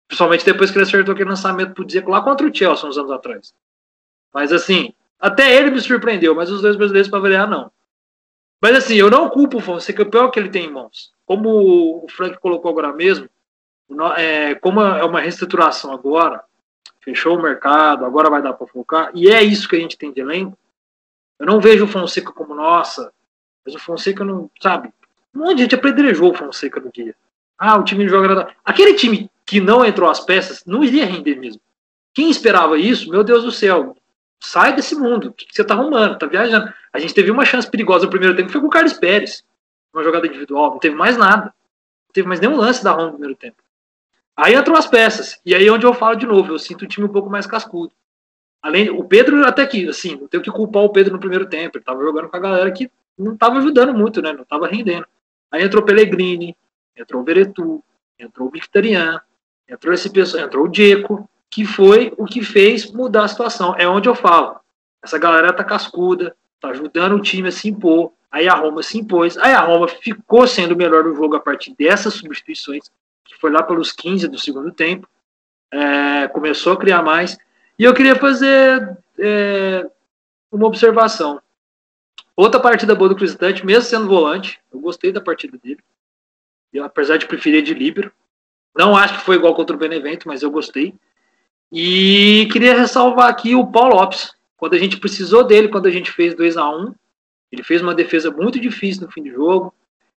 Principalmente 0.08 0.46
depois 0.46 0.72
que 0.72 0.78
ele 0.78 0.86
acertou 0.86 1.14
aquele 1.14 1.30
lançamento 1.30 1.74
pro 1.74 1.86
Dzeko 1.86 2.12
lá 2.12 2.22
contra 2.22 2.46
o 2.46 2.54
Chelsea 2.54 2.88
uns 2.88 2.98
anos 2.98 3.12
atrás. 3.12 3.54
Mas 4.36 4.52
assim, 4.52 4.94
Até 5.18 5.56
ele 5.56 5.72
me 5.72 5.80
surpreendeu, 5.80 6.36
mas 6.36 6.52
os 6.52 6.62
dois 6.62 6.76
brasileiros 6.76 7.10
para 7.10 7.20
variar 7.20 7.50
não. 7.50 7.72
Mas 8.62 8.76
assim, 8.76 8.96
eu 8.96 9.10
não 9.10 9.30
culpo 9.30 9.58
o 9.58 9.62
Fonseca 9.62 10.04
o 10.04 10.10
pior 10.10 10.30
que 10.30 10.38
ele 10.38 10.50
tem 10.50 10.66
em 10.66 10.72
mãos. 10.72 11.14
Como 11.26 12.04
o 12.04 12.08
Frank 12.10 12.38
colocou 12.40 12.70
agora 12.70 12.92
mesmo, 12.92 13.30
é, 14.18 14.54
como 14.56 14.82
é 14.82 15.06
uma 15.06 15.22
reestruturação 15.22 15.94
agora, 15.94 16.44
fechou 17.00 17.38
o 17.38 17.42
mercado, 17.42 18.06
agora 18.06 18.30
vai 18.30 18.42
dar 18.42 18.54
para 18.54 18.68
focar, 18.68 19.10
e 19.16 19.30
é 19.30 19.42
isso 19.42 19.70
que 19.70 19.78
a 19.78 19.80
gente 19.80 19.98
tem 19.98 20.12
de 20.12 20.20
elenco. 20.20 20.58
Eu 21.40 21.46
não 21.46 21.62
vejo 21.62 21.86
o 21.86 21.88
Fonseca 21.88 22.32
como 22.34 22.54
nossa, 22.54 23.12
mas 23.66 23.74
o 23.74 23.80
Fonseca 23.80 24.26
não, 24.26 24.52
sabe? 24.62 24.94
Um 25.34 25.40
monte 25.40 25.56
de 25.56 25.62
gente 25.64 25.76
apedrejou 25.76 26.32
o 26.32 26.36
Fonseca 26.36 26.80
no 26.82 26.92
dia. 26.92 27.16
Ah, 27.58 27.78
o 27.78 27.84
time 27.84 28.08
joga. 28.10 28.54
Aquele 28.66 28.96
time 28.96 29.32
que 29.46 29.62
não 29.62 29.86
entrou 29.86 30.10
as 30.10 30.20
peças 30.20 30.66
não 30.66 30.84
iria 30.84 31.06
render 31.06 31.36
mesmo. 31.36 31.62
Quem 32.14 32.30
esperava 32.30 32.78
isso, 32.78 33.10
meu 33.10 33.24
Deus 33.24 33.44
do 33.44 33.52
céu, 33.52 33.96
sai 34.40 34.76
desse 34.76 34.96
mundo. 34.96 35.30
O 35.30 35.34
que 35.34 35.48
você 35.52 35.64
tá 35.64 35.74
arrumando? 35.74 36.18
Tá 36.18 36.26
viajando. 36.26 36.74
A 36.94 37.00
gente 37.00 37.14
teve 37.14 37.32
uma 37.32 37.46
chance 37.46 37.70
perigosa 37.70 38.06
no 38.06 38.12
primeiro 38.12 38.36
tempo, 38.36 38.52
foi 38.52 38.62
com 38.62 38.68
o 38.68 38.70
Carlos 38.70 38.94
Pérez. 38.94 39.44
Uma 39.94 40.04
jogada 40.04 40.28
individual, 40.28 40.72
não 40.72 40.80
teve 40.80 40.96
mais 40.96 41.18
nada. 41.18 41.46
Não 41.46 42.14
teve 42.14 42.28
mais 42.28 42.40
nenhum 42.40 42.58
lance 42.58 42.84
da 42.84 42.92
Ron 42.92 43.06
no 43.06 43.12
primeiro 43.12 43.36
tempo. 43.36 43.58
Aí 44.38 44.54
entram 44.54 44.76
as 44.76 44.88
peças. 44.88 45.40
E 45.46 45.56
aí 45.56 45.66
é 45.66 45.72
onde 45.72 45.86
eu 45.86 45.94
falo 45.94 46.16
de 46.16 46.26
novo, 46.26 46.54
eu 46.54 46.60
sinto 46.60 46.84
o 46.84 46.88
time 46.88 47.08
um 47.08 47.12
pouco 47.12 47.30
mais 47.30 47.48
cascudo. 47.48 47.94
Além, 48.62 48.90
o 48.90 49.04
Pedro 49.04 49.46
até 49.46 49.66
que, 49.66 49.88
assim, 49.88 50.16
não 50.16 50.28
tenho 50.28 50.44
que 50.44 50.52
culpar 50.52 50.84
o 50.84 50.90
Pedro 50.90 51.14
no 51.14 51.20
primeiro 51.20 51.46
tempo. 51.46 51.78
Ele 51.78 51.86
tava 51.86 52.04
jogando 52.04 52.28
com 52.28 52.36
a 52.36 52.40
galera 52.40 52.72
que 52.72 52.90
não 53.18 53.38
tava 53.38 53.60
ajudando 53.60 53.94
muito, 53.94 54.22
né? 54.22 54.34
Não 54.34 54.44
tava 54.44 54.68
rendendo. 54.68 55.06
Aí 55.52 55.64
entrou 55.64 55.84
o 55.84 55.86
Pellegrini, 55.86 56.58
entrou 56.96 57.22
o 57.22 57.26
Veretu, 57.26 57.84
entrou 58.20 58.48
o 58.48 58.52
Victorian, 58.52 59.22
entrou 59.70 59.94
esse 59.94 60.10
pessoal, 60.10 60.46
entrou 60.46 60.66
o 60.66 60.68
Diego, 60.68 61.30
que 61.56 61.64
foi 61.64 62.12
o 62.18 62.26
que 62.26 62.44
fez 62.44 62.92
mudar 62.92 63.24
a 63.24 63.28
situação. 63.30 63.74
É 63.78 63.88
onde 63.88 64.10
eu 64.10 64.14
falo. 64.14 64.60
Essa 65.02 65.18
galera 65.18 65.54
tá 65.54 65.64
cascuda, 65.64 66.36
tá 66.60 66.68
ajudando 66.68 67.16
o 67.16 67.22
time 67.22 67.48
a 67.48 67.52
se 67.52 67.70
impor. 67.70 68.12
Aí 68.30 68.50
a 68.50 68.54
Roma 68.54 68.84
se 68.84 68.98
impôs. 68.98 69.38
Aí 69.38 69.54
a 69.54 69.62
Roma 69.62 69.88
ficou 69.88 70.46
sendo 70.48 70.76
melhor 70.76 71.06
do 71.06 71.16
jogo 71.16 71.34
a 71.38 71.40
partir 71.40 71.74
dessas 71.74 72.16
substituições, 72.16 72.92
que 73.24 73.38
foi 73.38 73.52
lá 73.52 73.64
pelos 73.64 73.94
15 73.94 74.28
do 74.28 74.38
segundo 74.38 74.70
tempo. 74.70 75.08
É, 75.72 76.28
começou 76.28 76.74
a 76.74 76.78
criar 76.78 77.02
mais. 77.02 77.38
E 77.80 77.86
eu 77.86 77.94
queria 77.94 78.18
fazer 78.18 78.98
é, 79.18 79.90
uma 80.52 80.68
observação. 80.68 81.42
Outra 82.36 82.60
partida 82.60 82.94
boa 82.94 83.08
do 83.08 83.16
Cristante, 83.16 83.66
mesmo 83.66 83.84
sendo 83.84 84.10
volante, 84.10 84.60
eu 84.74 84.80
gostei 84.82 85.10
da 85.10 85.22
partida 85.22 85.58
dele. 85.58 85.80
Eu, 86.74 86.84
apesar 86.84 87.16
de 87.16 87.26
preferir 87.26 87.64
de 87.64 87.74
líbero. 87.74 88.12
Não 88.78 88.94
acho 88.98 89.20
que 89.20 89.24
foi 89.24 89.38
igual 89.38 89.56
contra 89.56 89.74
o 89.74 89.80
Benevento, 89.80 90.28
mas 90.28 90.44
eu 90.44 90.52
gostei. 90.52 90.94
E 91.72 92.48
queria 92.52 92.78
ressalvar 92.78 93.30
aqui 93.30 93.56
o 93.56 93.68
Paulo 93.68 93.96
Lopes. 93.96 94.34
Quando 94.58 94.76
a 94.76 94.80
gente 94.80 94.98
precisou 94.98 95.44
dele, 95.44 95.68
quando 95.68 95.88
a 95.88 95.92
gente 95.92 96.12
fez 96.12 96.34
2 96.34 96.58
a 96.58 96.70
1 96.70 96.94
ele 97.52 97.64
fez 97.64 97.82
uma 97.82 97.96
defesa 97.96 98.30
muito 98.32 98.60
difícil 98.60 99.04
no 99.04 99.12
fim 99.12 99.24
de 99.24 99.32
jogo. 99.32 99.74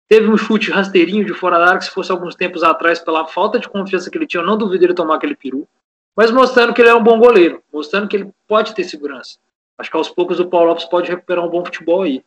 Teve 0.07 0.27
um 0.29 0.37
chute 0.37 0.71
rasteirinho 0.71 1.25
de 1.25 1.33
fora 1.33 1.59
da 1.59 1.67
área, 1.67 1.79
que 1.79 1.85
se 1.85 1.91
fosse 1.91 2.11
alguns 2.11 2.35
tempos 2.35 2.63
atrás, 2.63 2.99
pela 2.99 3.27
falta 3.27 3.59
de 3.59 3.67
confiança 3.67 4.09
que 4.09 4.17
ele 4.17 4.25
tinha, 4.25 4.41
eu 4.41 4.47
não 4.47 4.57
duvido 4.57 4.85
ele 4.85 4.93
tomar 4.93 5.15
aquele 5.15 5.35
peru. 5.35 5.67
Mas 6.15 6.31
mostrando 6.31 6.73
que 6.73 6.81
ele 6.81 6.89
é 6.89 6.95
um 6.95 7.03
bom 7.03 7.19
goleiro, 7.19 7.61
mostrando 7.71 8.07
que 8.07 8.15
ele 8.15 8.31
pode 8.47 8.73
ter 8.73 8.83
segurança. 8.85 9.37
Acho 9.77 9.91
que 9.91 9.97
aos 9.97 10.09
poucos 10.09 10.39
o 10.39 10.47
Paulo 10.47 10.69
Lopes 10.69 10.85
pode 10.85 11.09
recuperar 11.11 11.45
um 11.45 11.49
bom 11.49 11.63
futebol 11.63 12.01
aí. 12.01 12.23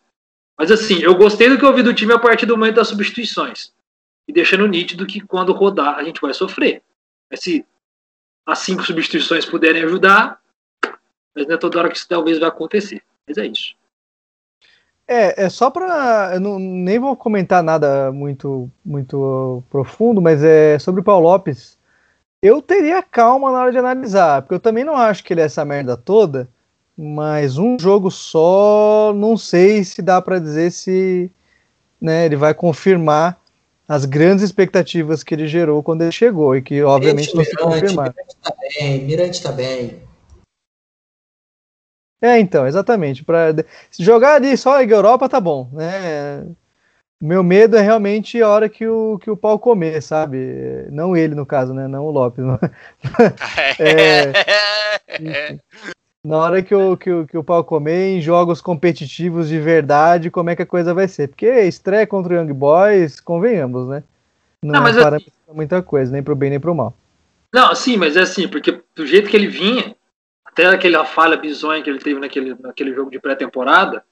Mas 0.57 0.71
assim, 0.71 1.03
eu 1.03 1.15
gostei 1.15 1.49
do 1.49 1.59
que 1.59 1.65
eu 1.65 1.75
vi 1.75 1.83
do 1.83 1.95
time 1.95 2.13
a 2.13 2.19
partir 2.19 2.47
do 2.47 2.57
momento 2.57 2.77
das 2.77 2.89
substituições. 2.89 3.73
E 4.29 4.33
deixando 4.33 4.67
nítido 4.67 5.07
que 5.07 5.21
quando 5.21 5.53
rodar 5.53 5.99
a 5.99 6.05
gente 6.05 6.21
vai 6.21 6.35
sofrer. 6.35 6.83
Mas 7.31 7.41
se 7.41 7.65
as 8.47 8.59
cinco 8.61 8.83
substituições 8.83 9.45
puderem 9.45 9.85
ajudar, 9.85 10.41
mas 11.35 11.47
não 11.47 11.55
é 11.55 11.59
toda 11.59 11.79
hora 11.79 11.89
que 11.89 11.97
isso 11.97 12.09
talvez 12.09 12.39
vai 12.39 12.49
acontecer. 12.49 13.03
Mas 13.27 13.39
é 13.39 13.47
isso. 13.47 13.75
É, 15.07 15.45
é 15.45 15.49
só 15.49 15.71
para. 15.71 16.31
Eu 16.35 16.41
não, 16.41 16.59
nem 16.59 16.99
vou 16.99 17.17
comentar 17.17 17.65
nada 17.65 18.13
muito, 18.13 18.71
muito 18.85 19.63
profundo, 19.69 20.21
mas 20.21 20.45
é 20.45 20.79
sobre 20.79 21.01
o 21.01 21.05
Paulo 21.05 21.29
Lopes. 21.29 21.77
Eu 22.41 22.63
teria 22.63 23.03
calma 23.03 23.51
na 23.51 23.61
hora 23.61 23.73
de 23.73 23.79
analisar, 23.79 24.43
porque 24.43 24.55
eu 24.55 24.61
também 24.61 24.85
não 24.85 24.97
acho 24.97 25.25
que 25.25 25.33
ele 25.35 25.41
é 25.41 25.45
essa 25.45 25.65
merda 25.65 25.97
toda, 25.97 26.49
mas 26.97 27.59
um 27.59 27.77
jogo 27.79 28.11
só, 28.11 29.13
não 29.15 29.37
sei 29.37 29.85
se 29.85 30.01
dá 30.01 30.23
para 30.23 30.39
dizer 30.39 30.71
se 30.71 31.31
né, 32.01 32.25
ele 32.27 32.37
vai 32.37 32.55
confirmar 32.55 33.40
as 33.91 34.05
grandes 34.05 34.45
expectativas 34.45 35.25
que 35.25 35.35
ele 35.35 35.49
gerou 35.49 35.83
quando 35.83 36.03
ele 36.03 36.13
chegou 36.13 36.55
e 36.55 36.63
que 36.63 36.81
obviamente 36.81 37.35
não 37.35 37.43
se 37.43 37.57
confirmaram. 37.57 38.15
Mirante 38.15 38.37
tá 38.41 38.55
bem, 38.61 39.05
Mirante 39.05 39.43
tá 39.43 39.51
bem. 39.51 40.03
É, 42.23 42.39
então, 42.39 42.69
exatamente. 42.69 43.25
Para 43.25 43.53
jogar 43.99 44.35
ali 44.35 44.57
só 44.57 44.77
a 44.77 44.85
Europa 44.85 45.29
tá 45.29 45.41
bom, 45.41 45.69
né? 45.73 46.47
Meu 47.21 47.43
medo 47.43 47.77
é 47.77 47.81
realmente 47.81 48.41
a 48.41 48.49
hora 48.49 48.69
que 48.69 48.87
o, 48.87 49.19
que 49.19 49.29
o 49.29 49.37
pau 49.37 49.59
comer, 49.59 50.01
sabe? 50.01 50.87
Não 50.93 51.17
ele, 51.17 51.35
no 51.35 51.45
caso, 51.45 51.75
né? 51.75 51.89
Não 51.89 52.05
o 52.05 52.13
Lopes. 52.13 52.45
é, 53.81 55.59
na 56.25 56.37
hora 56.37 56.63
que 56.63 56.75
o, 56.75 56.97
que, 56.97 57.11
o, 57.11 57.27
que 57.27 57.37
o 57.37 57.45
pau 57.45 57.65
comer 57.65 58.17
em 58.17 58.21
jogos 58.21 58.61
competitivos 58.61 59.49
de 59.49 59.59
verdade, 59.59 60.31
como 60.31 60.51
é 60.51 60.57
que 60.57 60.63
a 60.63 60.67
coisa 60.67 60.93
vai 60.93 61.09
ser? 61.09 61.29
Porque 61.29 61.47
estreia 61.63 62.07
contra 62.07 62.35
o 62.35 62.37
Young 62.37 62.53
Boys, 62.53 63.21
convenhamos, 63.21 63.89
né? 63.89 64.03
Não, 64.63 64.75
não 64.75 64.83
mas 64.83 64.97
é 64.97 65.03
assim, 65.03 65.27
muita 65.53 65.83
coisa, 65.83 66.13
nem 66.13 66.23
pro 66.23 66.37
bem 66.37 66.51
nem 66.51 66.61
pro 66.61 66.75
mal. 66.75 66.95
Não, 67.53 67.75
sim, 67.75 67.97
mas 67.97 68.17
é 68.17 68.21
assim, 68.21 68.47
porque 68.47 68.83
do 68.95 69.07
jeito 69.07 69.31
que 69.31 69.37
ele 69.37 69.49
vinha, 69.49 69.97
até 70.45 70.67
aquela 70.67 71.05
falha 71.05 71.37
bizonha 71.37 71.83
que 71.83 71.89
ele 71.89 71.99
teve 71.99 72.21
naquele, 72.21 72.55
naquele 72.61 72.95
jogo 72.95 73.11
de 73.11 73.19
pré-temporada, 73.19 74.05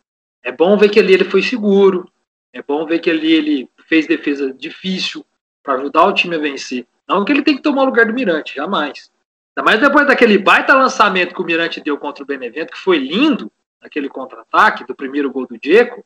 é 0.42 0.50
bom 0.50 0.76
ver 0.76 0.88
que 0.88 0.98
ali 0.98 1.12
ele 1.12 1.24
foi 1.24 1.42
seguro, 1.42 2.10
é 2.52 2.62
bom 2.62 2.86
ver 2.86 3.00
que 3.00 3.10
ali 3.10 3.32
ele 3.32 3.68
fez 3.86 4.06
defesa 4.06 4.52
difícil 4.52 5.24
para 5.62 5.74
ajudar 5.74 6.06
o 6.06 6.14
time 6.14 6.36
a 6.36 6.38
vencer. 6.38 6.86
Não 7.06 7.24
que 7.24 7.32
ele 7.32 7.42
tem 7.42 7.56
que 7.56 7.62
tomar 7.62 7.82
o 7.82 7.86
lugar 7.86 8.06
do 8.06 8.14
Mirante, 8.14 8.56
jamais. 8.56 9.10
Ainda 9.58 9.62
mais 9.64 9.80
depois 9.80 10.06
daquele 10.06 10.38
baita 10.38 10.72
lançamento 10.72 11.34
que 11.34 11.42
o 11.42 11.44
Mirante 11.44 11.80
deu 11.80 11.98
contra 11.98 12.22
o 12.22 12.26
Benevento, 12.26 12.72
que 12.72 12.78
foi 12.78 12.96
lindo, 12.96 13.50
aquele 13.80 14.08
contra-ataque 14.08 14.86
do 14.86 14.94
primeiro 14.94 15.32
gol 15.32 15.48
do 15.48 15.58
Diego, 15.58 16.04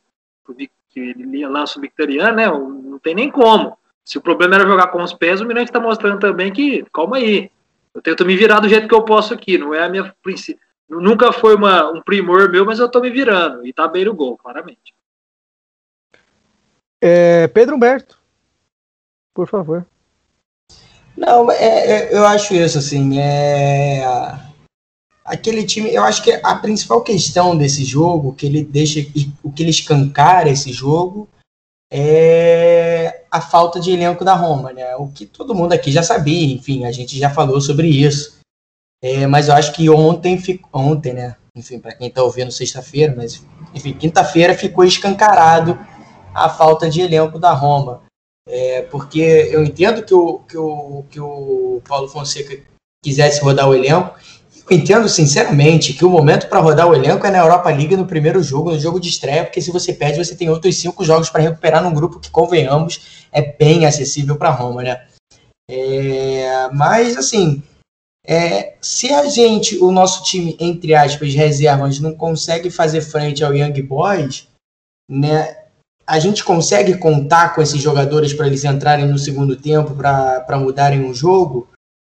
que 0.89 0.99
ele 0.99 1.47
lança 1.47 1.79
o 1.79 1.83
Victoriano, 1.83 2.35
né? 2.35 2.47
Não 2.49 2.99
tem 2.99 3.15
nem 3.15 3.31
como. 3.31 3.77
Se 4.03 4.17
o 4.17 4.23
problema 4.23 4.55
era 4.55 4.67
jogar 4.67 4.87
com 4.87 5.03
os 5.03 5.13
pés, 5.13 5.43
o 5.43 5.45
Mirante 5.45 5.69
está 5.69 5.79
mostrando 5.79 6.19
também 6.19 6.51
que, 6.51 6.87
calma 6.95 7.19
aí, 7.19 7.51
eu 7.95 8.01
tento 8.01 8.25
me 8.25 8.35
virar 8.35 8.59
do 8.59 8.71
jeito 8.71 8.89
que 8.89 8.95
eu 8.95 9.05
posso 9.05 9.35
aqui, 9.35 9.59
não 9.59 9.75
é 9.75 9.85
a 9.85 9.89
minha 9.89 10.15
princípio. 10.23 10.63
Nunca 10.89 11.31
foi 11.31 11.55
uma, 11.55 11.91
um 11.91 12.01
primor 12.01 12.51
meu, 12.51 12.65
mas 12.65 12.79
eu 12.79 12.91
tô 12.91 13.01
me 13.01 13.11
virando. 13.11 13.67
E 13.67 13.73
tá 13.73 13.87
bem 13.87 14.07
no 14.07 14.15
gol, 14.15 14.39
claramente. 14.39 14.95
É, 17.03 17.49
Pedro 17.49 17.77
Humberto, 17.77 18.19
por 19.35 19.47
favor. 19.47 19.87
Não, 21.17 21.51
é, 21.51 21.65
é, 21.65 22.17
eu 22.17 22.27
acho 22.27 22.55
isso, 22.55 22.79
assim, 22.79 23.19
é... 23.19 24.05
Aquele 25.25 25.65
time, 25.65 25.95
eu 25.95 26.03
acho 26.03 26.23
que 26.23 26.33
a 26.33 26.55
principal 26.57 27.01
questão 27.01 27.57
desse 27.57 27.85
jogo, 27.85 28.35
que 28.35 28.47
ele 28.47 28.65
deixa, 28.65 29.01
o 29.43 29.53
que 29.53 29.63
ele 29.63 29.71
escancara 29.71 30.51
esse 30.51 30.73
jogo, 30.73 31.29
é 31.93 33.23
a 33.31 33.41
falta 33.41 33.79
de 33.79 33.93
elenco 33.93 34.25
da 34.25 34.35
Roma, 34.35 34.73
né? 34.73 34.97
O 34.97 35.09
que 35.09 35.25
todo 35.25 35.55
mundo 35.55 35.73
aqui 35.73 35.93
já 35.93 36.03
sabia, 36.03 36.55
enfim, 36.55 36.85
a 36.85 36.93
gente 36.93 37.19
já 37.19 37.31
falou 37.31 37.61
sobre 37.61 37.87
isso. 37.89 38.41
É, 39.03 39.27
mas 39.27 39.49
eu 39.49 39.55
acho 39.55 39.73
que 39.73 39.89
ontem, 39.91 40.43
ontem, 40.73 41.13
né? 41.13 41.37
Enfim, 41.55 41.79
para 41.79 41.95
quem 41.95 42.09
está 42.09 42.23
ouvindo 42.23 42.51
sexta-feira, 42.51 43.15
mas 43.17 43.45
enfim, 43.75 43.93
quinta-feira 43.93 44.55
ficou 44.55 44.85
escancarado 44.85 45.79
a 46.35 46.49
falta 46.49 46.89
de 46.89 47.01
elenco 47.01 47.39
da 47.39 47.53
Roma. 47.53 48.03
É, 48.49 48.83
porque 48.83 49.21
eu 49.21 49.63
entendo 49.65 50.05
que 50.05 50.15
o, 50.15 50.39
que, 50.41 50.57
o, 50.57 51.05
que 51.11 51.21
o 51.21 51.81
Paulo 51.87 52.09
Fonseca 52.09 52.59
quisesse 53.05 53.41
rodar 53.41 53.69
o 53.69 53.75
elenco, 53.75 54.15
eu 54.69 54.77
entendo 54.77 55.09
sinceramente 55.09 55.93
que 55.93 56.05
o 56.05 56.11
momento 56.11 56.49
para 56.49 56.61
rodar 56.61 56.89
o 56.89 56.95
elenco 56.95 57.27
é 57.27 57.31
na 57.31 57.39
Europa 57.39 57.71
League 57.71 57.97
no 57.97 58.07
primeiro 58.07 58.43
jogo, 58.43 58.73
no 58.73 58.79
jogo 58.79 59.01
de 59.01 59.09
estreia, 59.09 59.45
porque 59.45 59.61
se 59.61 59.71
você 59.71 59.93
perde, 59.93 60.25
você 60.25 60.35
tem 60.35 60.49
outros 60.49 60.77
cinco 60.77 61.05
jogos 61.05 61.31
para 61.31 61.43
recuperar 61.43 61.83
num 61.83 61.95
grupo 61.95 62.19
que, 62.19 62.31
convenhamos, 62.31 63.27
é 63.31 63.43
bem 63.43 63.87
acessível 63.87 64.37
para 64.37 64.51
Roma, 64.51 64.83
né? 64.83 65.07
É, 65.71 66.69
mas, 66.73 67.17
assim, 67.17 67.63
é, 68.25 68.75
se 68.81 69.13
a 69.13 69.27
gente, 69.27 69.79
o 69.79 69.91
nosso 69.91 70.23
time, 70.25 70.57
entre 70.61 70.95
aspas, 70.95 71.35
reservas, 71.35 71.99
não 71.99 72.15
consegue 72.15 72.71
fazer 72.71 73.01
frente 73.01 73.43
ao 73.43 73.55
Young 73.55 73.83
Boys, 73.83 74.49
né? 75.09 75.62
A 76.07 76.19
gente 76.19 76.45
consegue 76.45 76.99
contar 76.99 77.55
com 77.55 77.63
esses 77.63 77.81
jogadores 77.81 78.33
para 78.33 78.47
eles 78.47 78.65
entrarem 78.65 79.07
no 79.07 79.19
segundo 79.19 79.57
tempo, 79.57 79.95
para 79.95 80.59
mudarem 80.59 81.09
o 81.09 81.15
jogo, 81.15 81.69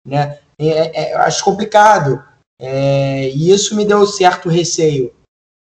né? 0.06 0.38
É, 0.58 1.02
é, 1.02 1.14
eu 1.14 1.18
acho 1.18 1.44
complicado. 1.44 2.22
É, 2.60 3.30
e 3.30 3.50
isso 3.50 3.74
me 3.74 3.84
deu 3.84 4.06
certo 4.06 4.48
receio, 4.48 5.12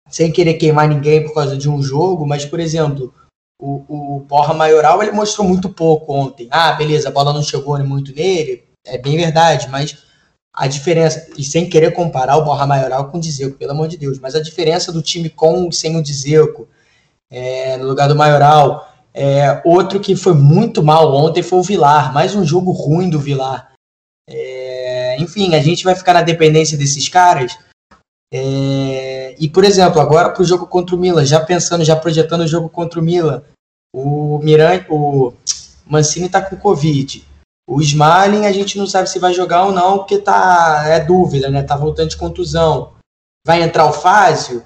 sem 0.08 0.30
querer 0.30 0.54
queimar 0.54 0.88
ninguém 0.88 1.24
por 1.24 1.34
causa 1.34 1.56
de 1.56 1.68
um 1.68 1.82
jogo, 1.82 2.26
mas, 2.26 2.44
por 2.44 2.60
exemplo, 2.60 3.12
o, 3.60 4.16
o 4.16 4.20
Porra 4.28 4.54
Maioral 4.54 5.02
ele 5.02 5.10
mostrou 5.12 5.46
muito 5.46 5.68
pouco 5.68 6.12
ontem. 6.12 6.46
Ah, 6.50 6.72
beleza, 6.72 7.08
a 7.08 7.12
bola 7.12 7.32
não 7.32 7.42
chegou 7.42 7.78
muito 7.84 8.14
nele, 8.14 8.64
é 8.86 8.96
bem 8.96 9.16
verdade, 9.16 9.68
mas 9.68 10.04
a 10.54 10.66
diferença, 10.66 11.28
e 11.36 11.44
sem 11.44 11.68
querer 11.68 11.92
comparar 11.92 12.36
o 12.38 12.44
Borja 12.44 12.66
Maioral 12.66 13.10
com 13.10 13.18
o 13.18 13.20
Dzeko, 13.20 13.58
pelo 13.58 13.72
amor 13.72 13.88
de 13.88 13.98
Deus, 13.98 14.18
mas 14.18 14.34
a 14.34 14.40
diferença 14.40 14.90
do 14.90 15.02
time 15.02 15.28
com 15.28 15.68
e 15.68 15.74
sem 15.74 15.96
o 15.96 16.02
Dzeko, 16.02 16.66
é, 17.30 17.76
no 17.76 17.86
lugar 17.86 18.08
do 18.08 18.16
Maioral, 18.16 18.92
é, 19.12 19.62
outro 19.64 19.98
que 19.98 20.14
foi 20.14 20.34
muito 20.34 20.82
mal 20.82 21.14
ontem 21.14 21.42
foi 21.42 21.58
o 21.58 21.62
Vilar, 21.62 22.12
mais 22.12 22.34
um 22.34 22.44
jogo 22.44 22.70
ruim 22.70 23.08
do 23.08 23.18
Vilar. 23.18 23.72
É, 24.28 25.16
enfim, 25.18 25.54
a 25.54 25.62
gente 25.62 25.84
vai 25.84 25.94
ficar 25.94 26.12
na 26.12 26.22
dependência 26.22 26.76
desses 26.76 27.08
caras. 27.08 27.56
É, 28.32 29.34
e, 29.38 29.48
por 29.48 29.64
exemplo, 29.64 30.00
agora 30.00 30.30
para 30.30 30.42
o 30.42 30.46
jogo 30.46 30.66
contra 30.66 30.94
o 30.94 30.98
Milan, 30.98 31.24
já 31.24 31.40
pensando, 31.40 31.84
já 31.84 31.96
projetando 31.96 32.42
o 32.42 32.46
jogo 32.46 32.68
contra 32.68 33.00
o 33.00 33.02
Milan, 33.02 33.42
o 33.94 34.38
Mirante, 34.42 34.86
o 34.90 35.32
Mancini 35.86 36.26
está 36.26 36.42
com 36.42 36.56
Covid. 36.56 37.24
O 37.68 37.80
Smalling 37.80 38.46
a 38.46 38.52
gente 38.52 38.78
não 38.78 38.86
sabe 38.86 39.08
se 39.08 39.18
vai 39.18 39.32
jogar 39.32 39.64
ou 39.64 39.72
não, 39.72 39.98
porque 39.98 40.18
tá 40.18 40.84
é 40.86 41.00
dúvida, 41.00 41.50
né? 41.50 41.62
Tá 41.62 41.76
voltando 41.76 42.10
de 42.10 42.16
contusão. 42.16 42.92
Vai 43.44 43.62
entrar 43.62 43.86
o 43.86 43.92
Fázio, 43.92 44.62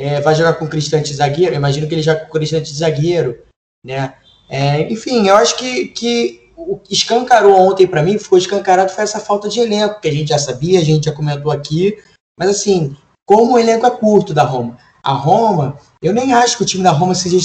é, 0.00 0.20
vai 0.20 0.34
jogar 0.34 0.54
com 0.54 0.64
o 0.64 0.68
Cristante 0.68 1.12
zagueiro. 1.12 1.54
Imagino 1.54 1.86
que 1.86 1.94
ele 1.94 2.02
joga 2.02 2.20
com 2.20 2.28
o 2.28 2.32
Cristante 2.32 2.74
zagueiro, 2.74 3.38
né? 3.84 4.14
É, 4.48 4.90
enfim, 4.90 5.28
eu 5.28 5.36
acho 5.36 5.56
que, 5.56 5.88
que 5.88 6.50
o 6.56 6.78
que 6.78 6.92
escancarou 6.92 7.54
ontem 7.54 7.86
para 7.86 8.02
mim, 8.02 8.18
foi 8.18 8.38
escancarado 8.38 8.92
foi 8.92 9.04
essa 9.04 9.20
falta 9.20 9.48
de 9.48 9.60
elenco, 9.60 10.00
que 10.00 10.08
a 10.08 10.12
gente 10.12 10.28
já 10.28 10.38
sabia, 10.38 10.80
a 10.80 10.84
gente 10.84 11.04
já 11.04 11.12
comentou 11.12 11.52
aqui. 11.52 11.96
Mas 12.38 12.48
assim, 12.50 12.96
como 13.26 13.54
o 13.54 13.58
elenco 13.58 13.86
é 13.86 13.90
curto 13.90 14.32
da 14.32 14.42
Roma. 14.42 14.78
A 15.02 15.12
Roma, 15.12 15.78
eu 16.02 16.12
nem 16.12 16.32
acho 16.32 16.56
que 16.56 16.62
o 16.62 16.66
time 16.66 16.82
da 16.82 16.90
Roma 16.90 17.14
seja 17.14 17.38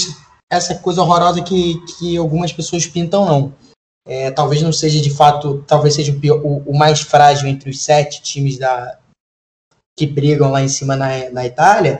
essa 0.51 0.75
coisa 0.75 1.01
horrorosa 1.01 1.41
que, 1.41 1.79
que 1.97 2.17
algumas 2.17 2.53
pessoas 2.53 2.85
pintam, 2.85 3.25
não. 3.25 3.53
É, 4.07 4.31
talvez 4.31 4.61
não 4.61 4.71
seja 4.71 5.01
de 5.01 5.09
fato, 5.09 5.63
talvez 5.67 5.95
seja 5.95 6.11
o, 6.11 6.19
pior, 6.19 6.39
o, 6.43 6.63
o, 6.65 6.77
mais 6.77 7.01
frágil 7.01 7.47
entre 7.47 7.69
os 7.71 7.81
sete 7.81 8.21
times 8.21 8.57
da, 8.57 8.99
que 9.97 10.05
brigam 10.05 10.51
lá 10.51 10.61
em 10.61 10.67
cima 10.67 10.95
na, 10.95 11.29
na 11.31 11.45
Itália, 11.45 11.99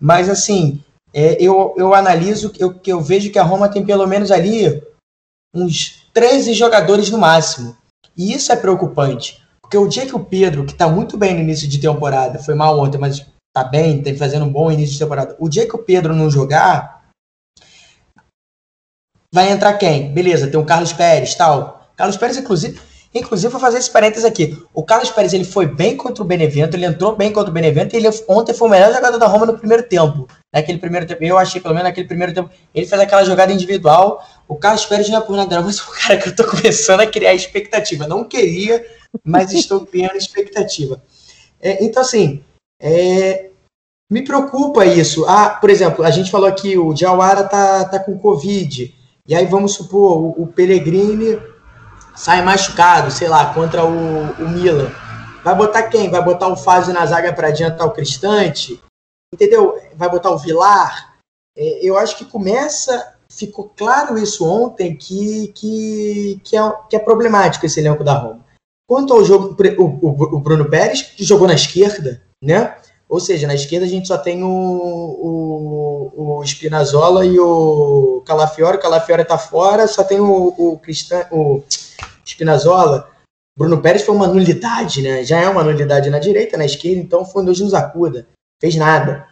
mas 0.00 0.28
assim, 0.28 0.82
é, 1.12 1.36
eu, 1.42 1.74
eu 1.76 1.94
analiso 1.94 2.52
eu, 2.58 2.72
que 2.72 2.92
eu 2.92 3.00
vejo 3.00 3.30
que 3.30 3.38
a 3.38 3.42
Roma 3.42 3.68
tem 3.68 3.84
pelo 3.84 4.06
menos 4.06 4.30
ali 4.30 4.82
uns 5.54 6.06
13 6.12 6.52
jogadores 6.54 7.10
no 7.10 7.18
máximo. 7.18 7.76
E 8.16 8.32
isso 8.32 8.52
é 8.52 8.56
preocupante. 8.56 9.42
Porque 9.62 9.76
o 9.76 9.88
dia 9.88 10.06
que 10.06 10.16
o 10.16 10.24
Pedro, 10.24 10.64
que 10.64 10.72
está 10.72 10.88
muito 10.88 11.16
bem 11.16 11.34
no 11.34 11.40
início 11.40 11.68
de 11.68 11.78
temporada, 11.78 12.38
foi 12.38 12.54
mal 12.54 12.78
ontem, 12.78 12.98
mas 12.98 13.18
está 13.18 13.68
bem, 13.68 14.00
está 14.00 14.14
fazendo 14.16 14.44
um 14.44 14.52
bom 14.52 14.70
início 14.70 14.94
de 14.94 14.98
temporada. 14.98 15.36
O 15.38 15.48
dia 15.48 15.66
que 15.66 15.76
o 15.76 15.82
Pedro 15.82 16.14
não 16.14 16.30
jogar, 16.30 17.10
vai 19.32 19.50
entrar 19.50 19.74
quem? 19.74 20.12
Beleza, 20.12 20.50
tem 20.50 20.58
o 20.58 20.64
Carlos 20.64 20.92
Pérez, 20.92 21.34
tal. 21.34 21.90
Carlos 21.96 22.16
Pérez, 22.16 22.36
inclusive, 22.36 22.80
inclusive 23.14 23.50
vou 23.50 23.60
fazer 23.60 23.78
esse 23.78 23.90
parênteses 23.90 24.24
aqui. 24.24 24.56
O 24.74 24.82
Carlos 24.82 25.10
Pérez, 25.10 25.32
ele 25.32 25.44
foi 25.44 25.66
bem 25.66 25.96
contra 25.96 26.22
o 26.22 26.26
Benevento, 26.26 26.76
ele 26.76 26.84
entrou 26.84 27.16
bem 27.16 27.32
contra 27.32 27.50
o 27.50 27.54
Benevento 27.54 27.94
e 27.94 27.96
ele 27.96 28.08
ontem 28.28 28.54
foi 28.54 28.68
o 28.68 28.70
melhor 28.70 28.92
jogador 28.92 29.18
da 29.18 29.26
Roma 29.26 29.46
no 29.46 29.58
primeiro 29.58 29.82
tempo. 29.82 30.28
Naquele 30.52 30.78
primeiro 30.78 31.06
tempo, 31.06 31.22
eu 31.24 31.38
achei, 31.38 31.60
pelo 31.60 31.74
menos 31.74 31.88
naquele 31.88 32.06
primeiro 32.06 32.32
tempo, 32.32 32.50
ele 32.74 32.86
fez 32.86 33.00
aquela 33.00 33.24
jogada 33.24 33.52
individual. 33.52 34.24
O 34.46 34.56
Carlos 34.56 34.84
Pérez 34.86 35.08
não 35.08 35.18
é 35.18 35.20
por 35.20 35.36
nada, 35.36 35.60
mas 35.62 35.80
o 35.80 35.90
cara 36.00 36.18
que 36.18 36.28
eu 36.28 36.36
tô 36.36 36.44
começando 36.44 37.00
a 37.00 37.06
criar 37.06 37.34
expectativa. 37.34 38.06
Não 38.06 38.24
queria, 38.24 38.84
mas 39.24 39.52
estou 39.52 39.84
criando 39.86 40.16
expectativa. 40.16 41.02
É, 41.60 41.84
então, 41.84 42.02
assim, 42.02 42.42
é, 42.80 43.50
me 44.10 44.22
preocupa 44.22 44.86
isso. 44.86 45.24
Ah, 45.26 45.50
por 45.50 45.70
exemplo, 45.70 46.04
a 46.04 46.10
gente 46.10 46.30
falou 46.30 46.48
aqui, 46.48 46.78
o 46.78 46.92
Diawara 46.94 47.44
tá, 47.44 47.84
tá 47.84 47.98
com 47.98 48.18
Covid. 48.18 48.94
E 49.26 49.34
aí 49.34 49.44
vamos 49.44 49.74
supor, 49.74 50.18
o, 50.18 50.42
o 50.42 50.46
Pellegrini 50.46 51.38
sai 52.18 52.42
machucado, 52.42 53.12
sei 53.12 53.28
lá, 53.28 53.54
contra 53.54 53.84
o, 53.84 54.32
o 54.32 54.48
Milan. 54.48 54.90
Vai 55.44 55.54
botar 55.54 55.84
quem? 55.84 56.10
Vai 56.10 56.22
botar 56.22 56.48
o 56.48 56.56
Fábio 56.56 56.92
na 56.92 57.06
zaga 57.06 57.32
para 57.32 57.48
adiantar 57.48 57.86
o 57.86 57.92
Cristante? 57.92 58.82
Entendeu? 59.32 59.80
Vai 59.94 60.10
botar 60.10 60.30
o 60.30 60.38
Vilar? 60.38 61.14
É, 61.56 61.78
eu 61.80 61.96
acho 61.96 62.18
que 62.18 62.24
começa, 62.24 63.14
ficou 63.30 63.72
claro 63.76 64.18
isso 64.18 64.44
ontem, 64.44 64.96
que, 64.96 65.48
que, 65.54 66.40
que, 66.42 66.56
é, 66.56 66.72
que 66.90 66.96
é 66.96 66.98
problemático 66.98 67.64
esse 67.64 67.78
elenco 67.78 68.02
da 68.02 68.14
Roma. 68.14 68.44
Quanto 68.88 69.12
ao 69.12 69.24
jogo, 69.24 69.56
o, 69.78 69.84
o, 69.84 70.36
o 70.36 70.40
Bruno 70.40 70.68
Pérez, 70.68 71.12
jogou 71.18 71.46
na 71.46 71.54
esquerda, 71.54 72.20
né? 72.42 72.76
Ou 73.08 73.18
seja, 73.18 73.46
na 73.46 73.54
esquerda 73.54 73.86
a 73.86 73.88
gente 73.88 74.06
só 74.06 74.18
tem 74.18 74.42
o, 74.42 74.48
o, 74.48 76.38
o 76.38 76.44
Spinazzola 76.44 77.24
e 77.24 77.40
o 77.40 78.22
Calafiore. 78.26 78.76
O 78.76 78.80
Calafiore 78.80 79.24
tá 79.24 79.38
fora, 79.38 79.88
só 79.88 80.04
tem 80.04 80.20
o, 80.20 80.54
o, 80.58 80.78
Cristan, 80.78 81.24
o 81.32 81.62
Spinazzola. 82.24 83.08
Bruno 83.56 83.80
Pérez 83.80 84.02
foi 84.02 84.14
uma 84.14 84.28
nulidade, 84.28 85.00
né? 85.00 85.24
Já 85.24 85.40
é 85.40 85.48
uma 85.48 85.64
nulidade 85.64 86.10
na 86.10 86.18
direita, 86.18 86.58
na 86.58 86.66
esquerda, 86.66 87.00
então 87.00 87.24
foi 87.24 87.42
um 87.42 87.44
Deus 87.46 87.60
nos 87.60 87.72
acuda. 87.72 88.26
Fez 88.60 88.76
nada. 88.76 89.26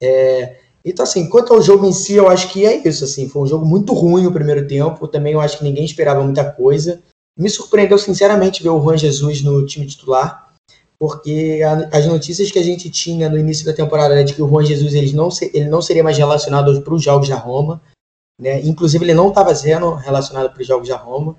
É, 0.00 0.58
então, 0.84 1.02
assim, 1.02 1.28
quanto 1.28 1.54
ao 1.54 1.62
jogo 1.62 1.86
em 1.86 1.92
si, 1.92 2.14
eu 2.14 2.28
acho 2.28 2.50
que 2.50 2.66
é 2.66 2.86
isso. 2.86 3.04
Assim, 3.04 3.28
foi 3.28 3.42
um 3.42 3.46
jogo 3.46 3.64
muito 3.64 3.94
ruim 3.94 4.26
o 4.26 4.32
primeiro 4.32 4.66
tempo. 4.68 5.08
Também 5.08 5.32
eu 5.32 5.40
acho 5.40 5.58
que 5.58 5.64
ninguém 5.64 5.84
esperava 5.84 6.22
muita 6.22 6.44
coisa. 6.44 7.00
Me 7.36 7.48
surpreendeu, 7.48 7.98
sinceramente, 7.98 8.62
ver 8.62 8.68
o 8.68 8.80
Juan 8.80 8.98
Jesus 8.98 9.42
no 9.42 9.64
time 9.64 9.86
titular 9.86 10.47
porque 11.00 11.60
a, 11.64 11.96
as 11.96 12.06
notícias 12.06 12.50
que 12.50 12.58
a 12.58 12.62
gente 12.62 12.90
tinha 12.90 13.28
no 13.28 13.38
início 13.38 13.64
da 13.64 13.72
temporada 13.72 14.14
né, 14.14 14.24
de 14.24 14.34
que 14.34 14.42
o 14.42 14.48
Juan 14.48 14.64
Jesus 14.64 14.94
ele 14.94 15.12
não, 15.12 15.28
ele 15.54 15.68
não 15.68 15.80
seria 15.80 16.02
mais 16.02 16.18
relacionado 16.18 16.82
para 16.82 16.94
os 16.94 17.02
jogos 17.02 17.28
da 17.28 17.36
Roma, 17.36 17.80
né? 18.40 18.60
inclusive 18.62 19.04
ele 19.04 19.14
não 19.14 19.28
estava 19.28 19.54
sendo 19.54 19.94
relacionado 19.94 20.52
para 20.52 20.60
os 20.60 20.66
jogos 20.66 20.88
da 20.88 20.96
Roma, 20.96 21.36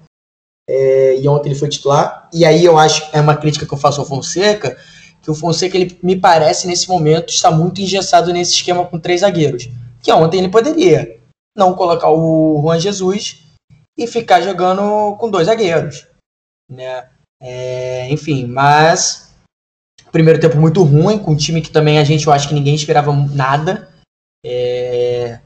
é, 0.68 1.20
e 1.20 1.28
ontem 1.28 1.50
ele 1.50 1.60
foi 1.60 1.68
titular, 1.68 2.30
e 2.32 2.46
aí 2.46 2.64
eu 2.64 2.78
acho, 2.78 3.10
é 3.12 3.20
uma 3.20 3.36
crítica 3.36 3.66
que 3.66 3.74
eu 3.74 3.78
faço 3.78 4.00
ao 4.00 4.08
Fonseca, 4.08 4.78
que 5.22 5.30
o 5.30 5.36
Fonseca, 5.36 5.76
ele 5.76 5.98
me 6.02 6.16
parece, 6.16 6.68
nesse 6.68 6.88
momento, 6.88 7.30
está 7.30 7.52
muito 7.52 7.82
engessado 7.82 8.32
nesse 8.32 8.54
esquema 8.54 8.86
com 8.86 9.00
três 9.00 9.22
zagueiros, 9.22 9.70
que 10.02 10.12
ontem 10.12 10.38
ele 10.38 10.50
poderia 10.50 11.20
não 11.58 11.74
colocar 11.74 12.10
o 12.10 12.62
Juan 12.62 12.80
Jesus 12.80 13.46
e 13.98 14.08
ficar 14.08 14.42
jogando 14.42 15.18
com 15.18 15.30
dois 15.30 15.48
zagueiros, 15.48 16.08
né? 16.70 17.10
É, 17.42 18.10
enfim, 18.12 18.46
mas 18.46 19.29
primeiro 20.12 20.40
tempo 20.40 20.58
muito 20.58 20.84
ruim, 20.84 21.20
com 21.20 21.32
um 21.32 21.38
time 21.38 21.62
que 21.62 21.72
também 21.72 22.00
a 22.00 22.04
gente, 22.04 22.28
eu 22.28 22.34
acho 22.34 22.48
que 22.48 22.54
ninguém 22.54 22.76
esperava 22.76 23.14
nada. 23.14 23.90
É... 24.46 25.40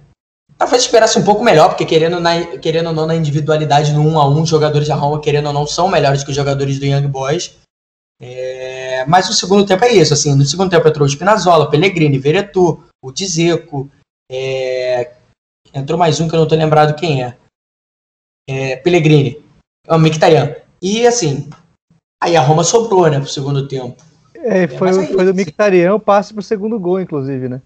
Talvez 0.58 0.84
esperasse 0.84 1.18
um 1.20 1.24
pouco 1.24 1.44
melhor, 1.44 1.70
porque 1.70 1.86
querendo, 1.86 2.20
na, 2.20 2.58
querendo 2.58 2.88
ou 2.88 2.94
não, 2.94 3.06
na 3.06 3.16
individualidade 3.16 3.92
no 3.92 4.02
1 4.02 4.20
a 4.20 4.30
1 4.30 4.42
os 4.42 4.50
jogadores 4.50 4.88
da 4.88 4.96
Roma, 4.96 5.20
querendo 5.20 5.48
ou 5.48 5.54
não, 5.54 5.68
são 5.68 5.90
melhores 5.90 6.24
que 6.24 6.30
os 6.30 6.36
jogadores 6.36 6.80
do 6.80 6.86
Young 6.86 7.08
Boys. 7.08 7.58
É... 8.22 9.06
Mas 9.06 9.30
o 9.30 9.34
segundo 9.34 9.66
tempo 9.66 9.84
é 9.84 9.92
isso, 9.92 10.14
assim, 10.14 10.36
no 10.36 10.46
segundo 10.46 10.70
tempo 10.70 10.88
entrou 10.88 11.06
o 11.06 11.10
Spinazzola, 11.10 11.70
Pellegrini, 11.70 12.18
Veretu, 12.20 12.84
o 13.04 13.12
Dzeko, 13.12 13.90
é... 14.32 15.12
entrou 15.74 15.98
mais 15.98 16.20
um 16.20 16.28
que 16.30 16.36
eu 16.36 16.40
não 16.40 16.48
tô 16.48 16.56
lembrado 16.56 16.96
quem 16.96 17.24
é. 17.24 17.38
é 18.50 18.76
Pellegrini, 18.78 19.44
é 19.86 19.96
o. 19.96 20.64
E 20.82 21.08
assim, 21.08 21.50
aí 22.22 22.36
a 22.38 22.42
Roma 22.42 22.64
sobrou, 22.64 23.10
né, 23.10 23.20
pro 23.20 23.30
segundo 23.30 23.68
tempo. 23.68 24.02
É, 24.44 24.68
foi, 24.68 24.90
é, 24.90 25.08
foi 25.08 25.26
do 25.26 25.34
Mictarian 25.34 25.96
o 25.96 26.00
passe 26.00 26.34
pro 26.34 26.44
segundo 26.44 26.78
gol, 26.78 27.00
inclusive, 27.00 27.48
né? 27.48 27.62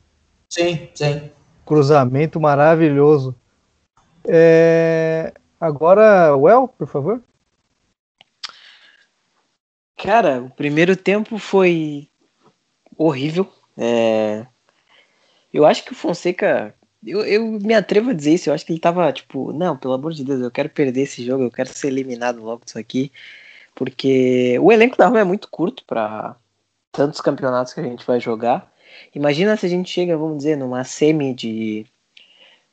Sim, 0.47 0.87
sim. 0.93 1.29
Cruzamento 1.65 2.39
maravilhoso. 2.39 3.35
É... 4.27 5.33
Agora, 5.59 6.35
Well, 6.37 6.67
por 6.67 6.87
favor. 6.87 7.21
Cara, 9.97 10.41
o 10.43 10.49
primeiro 10.51 10.95
tempo 10.95 11.39
foi 11.39 12.07
horrível. 12.95 13.51
É... 13.75 14.45
Eu 15.51 15.65
acho 15.65 15.83
que 15.83 15.93
o 15.93 15.95
Fonseca. 15.95 16.75
Eu, 17.05 17.25
eu 17.25 17.43
me 17.43 17.73
atrevo 17.73 18.11
a 18.11 18.13
dizer 18.13 18.35
isso. 18.35 18.49
Eu 18.49 18.53
acho 18.53 18.65
que 18.65 18.71
ele 18.71 18.79
tava 18.79 19.11
tipo, 19.11 19.51
não, 19.51 19.75
pelo 19.75 19.93
amor 19.93 20.13
de 20.13 20.23
Deus, 20.23 20.41
eu 20.41 20.51
quero 20.51 20.69
perder 20.69 21.01
esse 21.01 21.25
jogo, 21.25 21.43
eu 21.43 21.51
quero 21.51 21.69
ser 21.69 21.87
eliminado 21.87 22.43
logo 22.43 22.63
disso 22.63 22.77
aqui. 22.77 23.11
Porque 23.73 24.57
o 24.59 24.71
elenco 24.71 24.97
da 24.97 25.07
Roma 25.07 25.19
é 25.19 25.23
muito 25.23 25.49
curto 25.49 25.83
para 25.85 26.35
tantos 26.97 27.21
campeonatos 27.21 27.75
que 27.75 27.79
a 27.79 27.83
gente 27.83 28.03
vai 28.07 28.19
jogar. 28.19 28.71
Imagina 29.13 29.55
se 29.55 29.67
a 29.67 29.69
gente 29.69 29.87
chega, 29.87 30.17
vamos 30.17 30.37
dizer, 30.37 30.57
numa 30.57 30.83
semi 30.83 31.31
de 31.31 31.85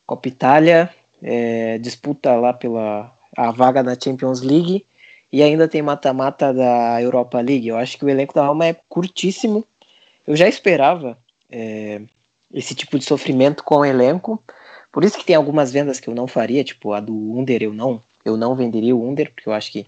Copa 0.06 0.28
Itália, 0.28 0.88
é, 1.22 1.76
disputa 1.76 2.34
lá 2.34 2.54
pela 2.54 3.14
a 3.36 3.50
vaga 3.50 3.84
da 3.84 3.98
Champions 4.02 4.40
League 4.40 4.86
e 5.30 5.42
ainda 5.42 5.68
tem 5.68 5.82
mata-mata 5.82 6.54
da 6.54 7.02
Europa 7.02 7.38
League. 7.38 7.68
Eu 7.68 7.76
acho 7.76 7.98
que 7.98 8.04
o 8.06 8.08
elenco 8.08 8.32
da 8.32 8.46
Roma 8.46 8.64
é 8.66 8.74
curtíssimo. 8.88 9.62
Eu 10.26 10.34
já 10.34 10.48
esperava 10.48 11.18
é, 11.50 12.00
esse 12.50 12.74
tipo 12.74 12.98
de 12.98 13.04
sofrimento 13.04 13.62
com 13.62 13.76
o 13.78 13.84
elenco. 13.84 14.42
Por 14.90 15.04
isso 15.04 15.18
que 15.18 15.24
tem 15.24 15.36
algumas 15.36 15.70
vendas 15.70 16.00
que 16.00 16.08
eu 16.08 16.14
não 16.14 16.26
faria, 16.26 16.64
tipo 16.64 16.94
a 16.94 17.00
do 17.00 17.14
Under 17.38 17.62
eu 17.62 17.74
não, 17.74 18.00
eu 18.24 18.38
não 18.38 18.54
venderia 18.54 18.96
o 18.96 19.06
Under, 19.06 19.30
porque 19.34 19.50
eu 19.50 19.52
acho 19.52 19.70
que 19.70 19.86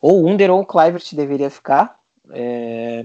ou 0.00 0.22
o 0.22 0.26
Under 0.26 0.50
ou 0.50 0.60
o 0.60 0.66
Clivert 0.66 1.14
deveria 1.14 1.50
ficar. 1.50 1.98
É, 2.30 3.04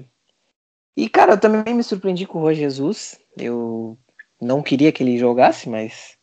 e, 0.96 1.10
cara, 1.10 1.34
eu 1.34 1.40
também 1.40 1.74
me 1.74 1.84
surpreendi 1.84 2.26
com 2.26 2.40
o 2.40 2.42
Roger 2.42 2.70
Jesus. 2.70 3.20
Eu 3.38 3.98
não 4.40 4.62
queria 4.62 4.92
que 4.92 5.04
ele 5.04 5.18
jogasse, 5.18 5.70
mas 5.70 6.18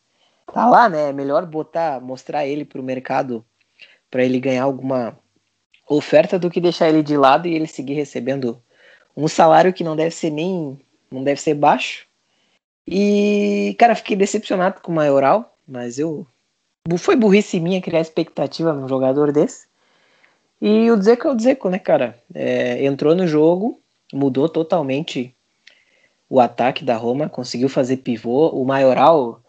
tá 0.53 0.69
lá, 0.69 0.87
né? 0.87 1.09
É 1.09 1.13
melhor 1.13 1.45
botar, 1.45 1.99
mostrar 1.99 2.45
ele 2.45 2.63
pro 2.63 2.83
mercado 2.83 3.45
para 4.09 4.23
ele 4.23 4.39
ganhar 4.39 4.63
alguma 4.63 5.17
oferta 5.89 6.39
do 6.39 6.49
que 6.49 6.61
deixar 6.61 6.89
ele 6.89 7.03
de 7.03 7.17
lado 7.17 7.47
e 7.47 7.53
ele 7.53 7.67
seguir 7.67 7.93
recebendo 7.93 8.61
um 9.15 9.27
salário 9.27 9.73
que 9.73 9.83
não 9.83 9.95
deve 9.95 10.11
ser 10.11 10.29
nem 10.29 10.79
não 11.11 11.23
deve 11.23 11.41
ser 11.41 11.53
baixo. 11.53 12.05
E, 12.87 13.75
cara, 13.77 13.95
fiquei 13.95 14.15
decepcionado 14.15 14.81
com 14.81 14.91
o 14.91 14.95
Maioral, 14.95 15.57
mas 15.67 15.99
eu 15.99 16.25
foi 16.97 17.15
burrice 17.15 17.59
minha 17.59 17.81
criar 17.81 18.01
expectativa 18.01 18.73
num 18.73 18.87
jogador 18.87 19.31
desse. 19.31 19.67
E 20.61 20.89
o 20.89 20.97
Dzeko 20.97 21.27
é 21.27 21.31
o 21.31 21.35
Dzeko, 21.35 21.69
né, 21.69 21.79
cara? 21.79 22.17
É, 22.33 22.83
entrou 22.85 23.15
no 23.15 23.27
jogo, 23.27 23.81
mudou 24.13 24.49
totalmente 24.49 25.35
o 26.29 26.39
ataque 26.39 26.83
da 26.83 26.95
Roma, 26.95 27.27
conseguiu 27.27 27.67
fazer 27.67 27.97
pivô. 27.97 28.49
O 28.49 28.63
Maioral, 28.63 29.41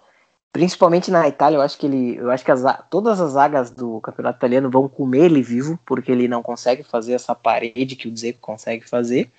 principalmente 0.53 1.11
na 1.11 1.29
Itália, 1.29 1.57
eu 1.57 1.63
acho 1.63 1.79
que 1.79 1.87
ele, 1.87 2.17
eu 2.17 2.31
acho 2.31 2.45
que 2.45 2.51
as, 2.51 2.63
todas 2.91 3.21
as 3.21 3.33
zagas 3.33 3.71
do 3.71 4.01
campeonato 4.01 4.39
italiano 4.39 4.71
vão 4.71 4.89
comer 4.89 5.27
ele 5.27 5.43
vivo, 5.43 5.79
porque 5.87 6.11
ele 6.11 6.27
não 6.27 6.43
consegue 6.43 6.83
fazer 6.83 7.13
essa 7.13 7.35
parede 7.35 7.97
que 7.97 8.09
o 8.09 8.11
Dzeko 8.11 8.41
consegue 8.41 8.89
fazer. 8.89 9.31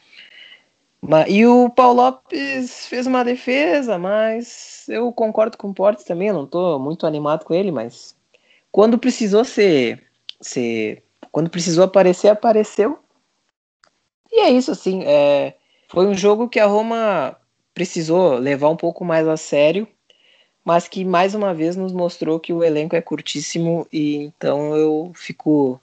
E 1.27 1.45
o 1.45 1.69
Paulo 1.69 2.01
Lopes 2.01 2.87
fez 2.87 3.05
uma 3.05 3.25
defesa, 3.25 3.97
mas 3.97 4.85
eu 4.87 5.11
concordo 5.11 5.57
com 5.57 5.69
o 5.69 5.73
Portes 5.73 6.05
também, 6.05 6.29
eu 6.29 6.33
não 6.33 6.45
estou 6.45 6.79
muito 6.79 7.05
animado 7.05 7.43
com 7.43 7.53
ele, 7.53 7.71
mas 7.71 8.15
quando 8.71 8.97
precisou 8.97 9.43
ser, 9.43 10.01
ser 10.39 11.03
quando 11.29 11.49
precisou 11.49 11.83
aparecer, 11.83 12.29
apareceu. 12.29 13.02
E 14.33 14.39
é 14.39 14.49
isso, 14.49 14.71
assim, 14.71 15.03
é, 15.03 15.53
foi 15.87 16.07
um 16.07 16.15
jogo 16.15 16.49
que 16.49 16.59
a 16.59 16.65
Roma 16.65 17.37
precisou 17.71 18.33
levar 18.33 18.69
um 18.69 18.75
pouco 18.75 19.05
mais 19.05 19.27
a 19.27 19.37
sério, 19.37 19.87
mas 20.65 20.87
que 20.87 21.05
mais 21.05 21.35
uma 21.35 21.53
vez 21.53 21.75
nos 21.75 21.93
mostrou 21.93 22.39
que 22.39 22.51
o 22.51 22.63
elenco 22.63 22.95
é 22.95 23.01
curtíssimo 23.01 23.87
e 23.93 24.15
então 24.15 24.75
eu 24.75 25.11
fico 25.13 25.79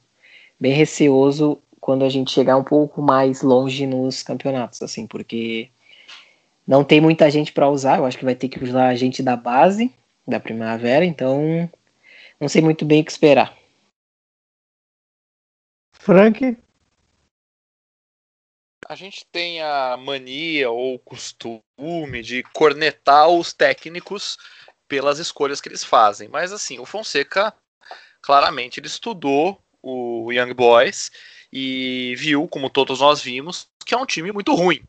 bem 0.58 0.72
receoso 0.72 1.62
quando 1.80 2.04
a 2.04 2.08
gente 2.08 2.32
chegar 2.32 2.56
um 2.56 2.64
pouco 2.64 3.00
mais 3.00 3.40
longe 3.40 3.86
nos 3.86 4.20
campeonatos, 4.20 4.82
assim, 4.82 5.06
porque 5.06 5.70
não 6.66 6.82
tem 6.82 7.00
muita 7.00 7.30
gente 7.30 7.52
para 7.52 7.70
usar, 7.70 7.98
eu 7.98 8.04
acho 8.04 8.18
que 8.18 8.24
vai 8.24 8.34
ter 8.34 8.48
que 8.48 8.62
usar 8.64 8.88
a 8.88 8.96
gente 8.96 9.22
da 9.22 9.36
base, 9.36 9.94
da 10.26 10.40
primavera, 10.40 11.04
então 11.04 11.70
não 12.40 12.48
sei 12.48 12.60
muito 12.60 12.84
bem 12.84 13.00
o 13.00 13.04
que 13.04 13.12
esperar. 13.12 13.56
Frank? 15.92 16.56
A 18.90 18.96
gente 18.96 19.24
tem 19.30 19.62
a 19.62 19.96
mania 19.96 20.68
ou 20.68 20.98
costume 20.98 22.24
de 22.24 22.42
cornetar 22.52 23.28
os 23.28 23.52
técnicos 23.52 24.36
pelas 24.88 25.20
escolhas 25.20 25.60
que 25.60 25.68
eles 25.68 25.84
fazem, 25.84 26.28
mas 26.28 26.50
assim, 26.50 26.76
o 26.80 26.84
Fonseca 26.84 27.54
claramente 28.20 28.80
ele 28.80 28.88
estudou 28.88 29.62
o 29.80 30.32
Young 30.32 30.52
Boys 30.54 31.12
e 31.52 32.16
viu, 32.18 32.48
como 32.48 32.68
todos 32.68 32.98
nós 32.98 33.22
vimos, 33.22 33.68
que 33.86 33.94
é 33.94 33.96
um 33.96 34.04
time 34.04 34.32
muito 34.32 34.52
ruim. 34.56 34.82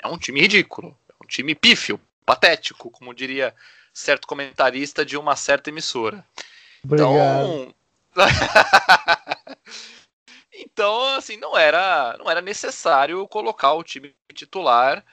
É 0.00 0.08
um 0.08 0.18
time 0.18 0.40
ridículo. 0.40 0.98
É 1.08 1.24
um 1.24 1.28
time 1.28 1.54
pífio, 1.54 2.00
patético, 2.26 2.90
como 2.90 3.14
diria 3.14 3.54
certo 3.94 4.26
comentarista 4.26 5.04
de 5.04 5.16
uma 5.16 5.36
certa 5.36 5.70
emissora. 5.70 6.26
Obrigado. 6.82 7.14
Então. 7.62 7.74
então, 10.62 11.16
assim, 11.16 11.36
não 11.36 11.56
era, 11.56 12.16
não 12.18 12.30
era 12.30 12.40
necessário 12.40 13.26
colocar 13.28 13.72
o 13.74 13.84
time 13.84 14.14
titular, 14.34 15.04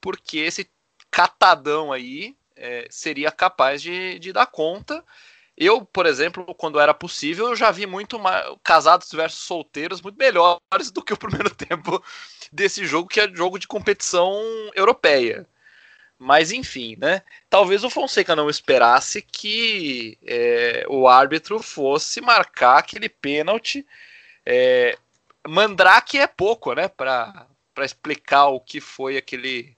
porque 0.00 0.38
esse 0.38 0.70
catadão 1.10 1.92
aí 1.92 2.36
é, 2.56 2.86
seria 2.90 3.30
capaz 3.30 3.82
de, 3.82 4.18
de 4.18 4.32
dar 4.32 4.46
conta. 4.46 5.04
Eu, 5.56 5.84
por 5.86 6.06
exemplo, 6.06 6.54
quando 6.54 6.78
era 6.80 6.92
possível, 6.92 7.48
eu 7.48 7.56
já 7.56 7.70
vi 7.70 7.86
muito 7.86 8.18
mais, 8.18 8.44
casados 8.62 9.10
versus 9.12 9.40
solteiros 9.40 10.02
muito 10.02 10.18
melhores 10.18 10.90
do 10.92 11.02
que 11.02 11.14
o 11.14 11.16
primeiro 11.16 11.50
tempo 11.54 12.02
desse 12.52 12.84
jogo, 12.86 13.08
que 13.08 13.20
é 13.20 13.28
jogo 13.34 13.58
de 13.58 13.66
competição 13.66 14.42
europeia. 14.74 15.46
Mas 16.18 16.50
enfim, 16.50 16.96
né? 16.98 17.22
Talvez 17.50 17.84
o 17.84 17.90
Fonseca 17.90 18.34
não 18.34 18.48
esperasse 18.48 19.20
que 19.22 20.18
é, 20.26 20.84
o 20.88 21.06
árbitro 21.08 21.58
fosse 21.62 22.20
marcar 22.20 22.78
aquele 22.78 23.08
pênalti. 23.08 23.86
É, 24.46 24.96
Mandrake 25.46 26.18
é 26.18 26.26
pouco, 26.26 26.72
né? 26.72 26.88
Para 26.88 27.46
explicar 27.80 28.46
o 28.46 28.60
que 28.60 28.80
foi 28.80 29.16
aquele 29.16 29.76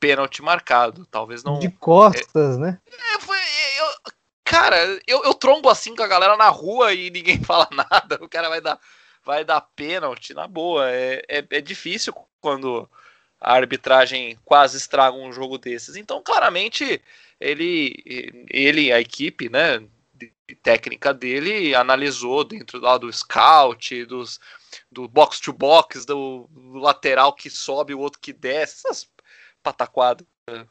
pênalti 0.00 0.42
marcado. 0.42 1.06
Talvez 1.06 1.44
não. 1.44 1.58
De 1.58 1.70
costas, 1.70 2.56
é, 2.56 2.58
né? 2.58 2.80
É, 2.86 3.20
foi, 3.20 3.36
eu, 3.36 4.12
Cara, 4.48 4.98
eu, 5.06 5.22
eu 5.24 5.34
trombo 5.34 5.68
assim 5.68 5.94
com 5.94 6.02
a 6.02 6.06
galera 6.08 6.34
na 6.34 6.48
rua 6.48 6.94
e 6.94 7.10
ninguém 7.10 7.38
fala 7.44 7.68
nada. 7.70 8.18
O 8.22 8.28
cara 8.28 8.48
vai 8.48 8.62
dar, 8.62 8.80
vai 9.22 9.44
dar 9.44 9.60
pênalti, 9.60 10.32
na 10.32 10.48
boa. 10.48 10.90
É, 10.90 11.22
é, 11.28 11.44
é 11.50 11.60
difícil 11.60 12.14
quando 12.40 12.88
a 13.38 13.52
arbitragem 13.52 14.38
quase 14.46 14.78
estraga 14.78 15.14
um 15.14 15.30
jogo 15.34 15.58
desses. 15.58 15.96
Então, 15.96 16.22
claramente, 16.22 17.02
ele, 17.38 17.94
ele 18.48 18.90
a 18.90 18.98
equipe, 18.98 19.50
né, 19.50 19.82
técnica 20.54 21.12
dele, 21.12 21.74
analisou 21.74 22.44
dentro 22.44 22.80
lá 22.80 22.96
do 22.98 23.12
scout, 23.12 24.04
dos, 24.06 24.40
do 24.90 25.08
box 25.08 25.40
to 25.40 25.52
box, 25.52 26.04
do, 26.04 26.48
do 26.50 26.78
lateral 26.78 27.32
que 27.32 27.50
sobe, 27.50 27.94
o 27.94 27.98
outro 27.98 28.20
que 28.20 28.32
desce, 28.32 28.86
essas 28.86 29.08
pataquadas 29.62 30.26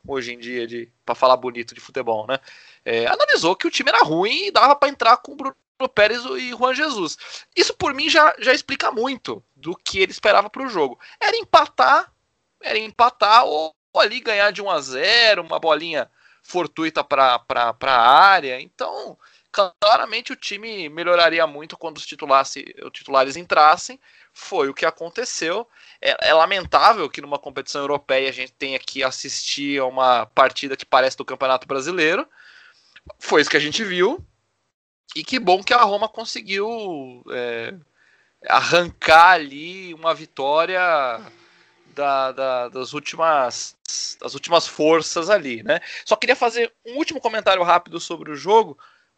hoje 0.08 0.34
em 0.34 0.40
dia 0.40 0.66
de 0.66 0.92
para 1.06 1.16
falar 1.16 1.38
bonito 1.38 1.76
de 1.76 1.82
futebol, 1.82 2.26
né? 2.28 2.40
É, 2.84 3.06
analisou 3.08 3.56
que 3.56 3.68
o 3.68 3.72
time 3.72 3.90
era 3.90 4.04
ruim 4.04 4.48
e 4.48 4.52
dava 4.52 4.76
para 4.76 4.90
entrar 4.90 5.18
com 5.18 5.34
o 5.34 5.36
Bruno 5.36 5.56
Pérez 5.94 6.24
e 6.26 6.50
Juan 6.50 6.74
Jesus. 6.74 7.18
Isso 7.56 7.76
por 7.76 7.94
mim 7.94 8.10
já, 8.10 8.34
já 8.40 8.54
explica 8.54 8.92
muito 8.92 9.44
do 9.56 9.76
que 9.76 10.00
ele 10.00 10.12
esperava 10.12 10.50
para 10.50 10.66
o 10.66 10.70
jogo. 10.70 11.00
Era 11.20 11.38
empatar, 11.38 12.12
era 12.62 12.78
empatar 12.80 13.46
ou, 13.46 13.76
ou, 13.94 14.02
ali 14.02 14.20
ganhar 14.20 14.52
de 14.52 14.62
1 14.62 14.70
a 14.70 14.82
0, 14.82 15.42
uma 15.44 15.60
bolinha 15.60 16.10
fortuita 16.42 17.04
para 17.04 17.44
a 17.82 18.10
área. 18.10 18.60
Então, 18.60 19.18
claramente 19.80 20.32
o 20.32 20.36
time 20.36 20.90
melhoraria 20.90 21.46
muito 21.48 21.78
quando 21.78 21.98
os 21.98 22.06
titulares, 22.06 22.54
os 22.84 22.92
titulares 22.92 23.36
entrassem. 23.36 24.00
Foi 24.34 24.70
o 24.70 24.74
que 24.74 24.86
aconteceu. 24.86 25.68
É, 26.02 26.30
é, 26.30 26.34
lamentável 26.34 27.10
que 27.10 27.22
numa 27.22 27.40
competição 27.40 27.82
europeia 27.82 28.30
a 28.30 28.34
gente 28.34 28.54
tenha 28.54 28.80
que 28.80 29.04
assistir 29.04 29.80
a 29.80 29.86
uma 29.86 30.26
partida 30.28 30.78
que 30.78 30.86
parece 30.86 31.18
do 31.18 31.26
Campeonato 31.26 31.68
Brasileiro. 31.68 32.28
Foi 33.20 33.42
isso 33.42 33.50
que 33.50 33.58
a 33.58 33.62
gente 33.62 33.84
viu. 33.84 34.24
E 35.16 35.24
que 35.24 35.40
bom 35.40 35.64
que 35.64 35.74
a 35.74 35.82
Roma 35.82 36.08
conseguiu 36.08 37.24
é, 37.32 37.74
arrancar 38.48 39.32
ali 39.32 39.94
uma 39.94 40.14
vitória 40.14 40.80
da, 41.98 42.32
da, 42.32 42.70
das, 42.70 42.94
últimas, 42.94 43.76
das 44.22 44.34
últimas 44.36 44.68
forças 44.68 45.30
ali, 45.30 45.64
né? 45.64 45.80
Só 46.06 46.16
queria 46.16 46.36
fazer 46.36 46.72
um 46.86 46.98
último 46.98 47.20
comentário 47.20 47.64
rápido 47.64 48.00
sobre 48.00 48.32
o 48.32 48.36
jogo. 48.36 48.78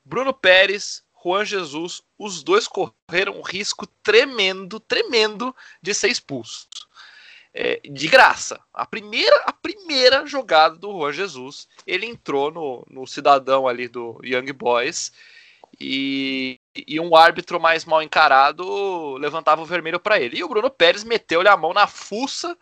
Bruno 0.09 0.33
Pérez 0.33 1.03
Juan 1.23 1.45
Jesus, 1.45 2.01
os 2.17 2.41
dois 2.41 2.67
correram 2.67 3.37
um 3.37 3.43
risco 3.43 3.85
tremendo, 4.01 4.79
tremendo 4.79 5.55
de 5.83 5.93
ser 5.93 6.07
expulso. 6.07 6.67
É, 7.53 7.79
de 7.83 8.07
graça. 8.07 8.59
A 8.73 8.87
primeira, 8.87 9.35
a 9.45 9.53
primeira 9.53 10.25
jogada 10.25 10.75
do 10.75 10.91
Juan 10.91 11.13
Jesus, 11.13 11.67
ele 11.85 12.07
entrou 12.07 12.49
no, 12.49 12.85
no 12.89 13.05
cidadão 13.05 13.67
ali 13.67 13.87
do 13.87 14.19
Young 14.23 14.51
Boys 14.51 15.11
e, 15.79 16.59
e 16.75 16.99
um 16.99 17.15
árbitro 17.15 17.59
mais 17.59 17.85
mal 17.85 18.01
encarado 18.01 19.15
levantava 19.17 19.61
o 19.61 19.65
vermelho 19.65 19.99
para 19.99 20.19
ele. 20.19 20.37
E 20.37 20.43
o 20.43 20.49
Bruno 20.49 20.71
Pérez 20.71 21.03
meteu-lhe 21.03 21.49
a 21.49 21.57
mão 21.57 21.71
na 21.71 21.85
fuça 21.85 22.57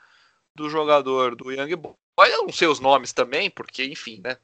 do 0.53 0.69
jogador 0.69 1.33
do 1.33 1.49
Young 1.49 1.75
Boys. 2.17 2.33
Eu 2.33 2.43
não 2.43 2.51
sei 2.51 2.67
os 2.67 2.79
nomes 2.79 3.13
também, 3.13 3.49
porque, 3.49 3.85
enfim, 3.85 4.19
né? 4.23 4.37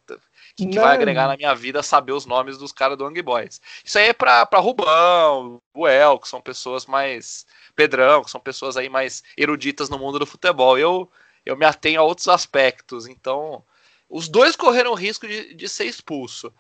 que, 0.55 0.67
que 0.67 0.80
vai 0.80 0.93
agregar 0.95 1.28
na 1.28 1.36
minha 1.36 1.55
vida 1.55 1.82
saber 1.82 2.11
os 2.11 2.26
nomes 2.26 2.57
dos 2.57 2.71
caras 2.71 2.97
do 2.97 3.05
Young 3.05 3.21
Boys. 3.24 3.59
Isso 3.84 3.97
aí 3.97 4.09
é 4.09 4.13
pra, 4.13 4.45
pra 4.45 4.59
Rubão, 4.59 5.59
o 5.74 5.88
El, 5.88 6.19
que 6.19 6.28
são 6.28 6.39
pessoas 6.39 6.86
mais. 6.86 7.45
Pedrão, 7.76 8.24
que 8.24 8.30
são 8.30 8.39
pessoas 8.39 8.78
aí 8.78 8.88
mais 8.88 9.24
eruditas 9.36 9.89
no 9.89 9.97
mundo 9.97 10.19
do 10.19 10.28
futebol. 10.28 10.78
Eu, 10.78 11.11
eu 11.43 11.57
me 11.57 11.65
atenho 11.65 11.99
a 11.99 12.03
outros 12.03 12.28
aspectos. 12.28 13.07
Então, 13.07 13.63
os 14.07 14.30
dois 14.30 14.55
correram 14.55 14.91
o 14.91 14.95
risco 14.95 15.28
de, 15.28 15.55
de 15.55 15.67
ser 15.67 15.86
expulso. 15.86 16.53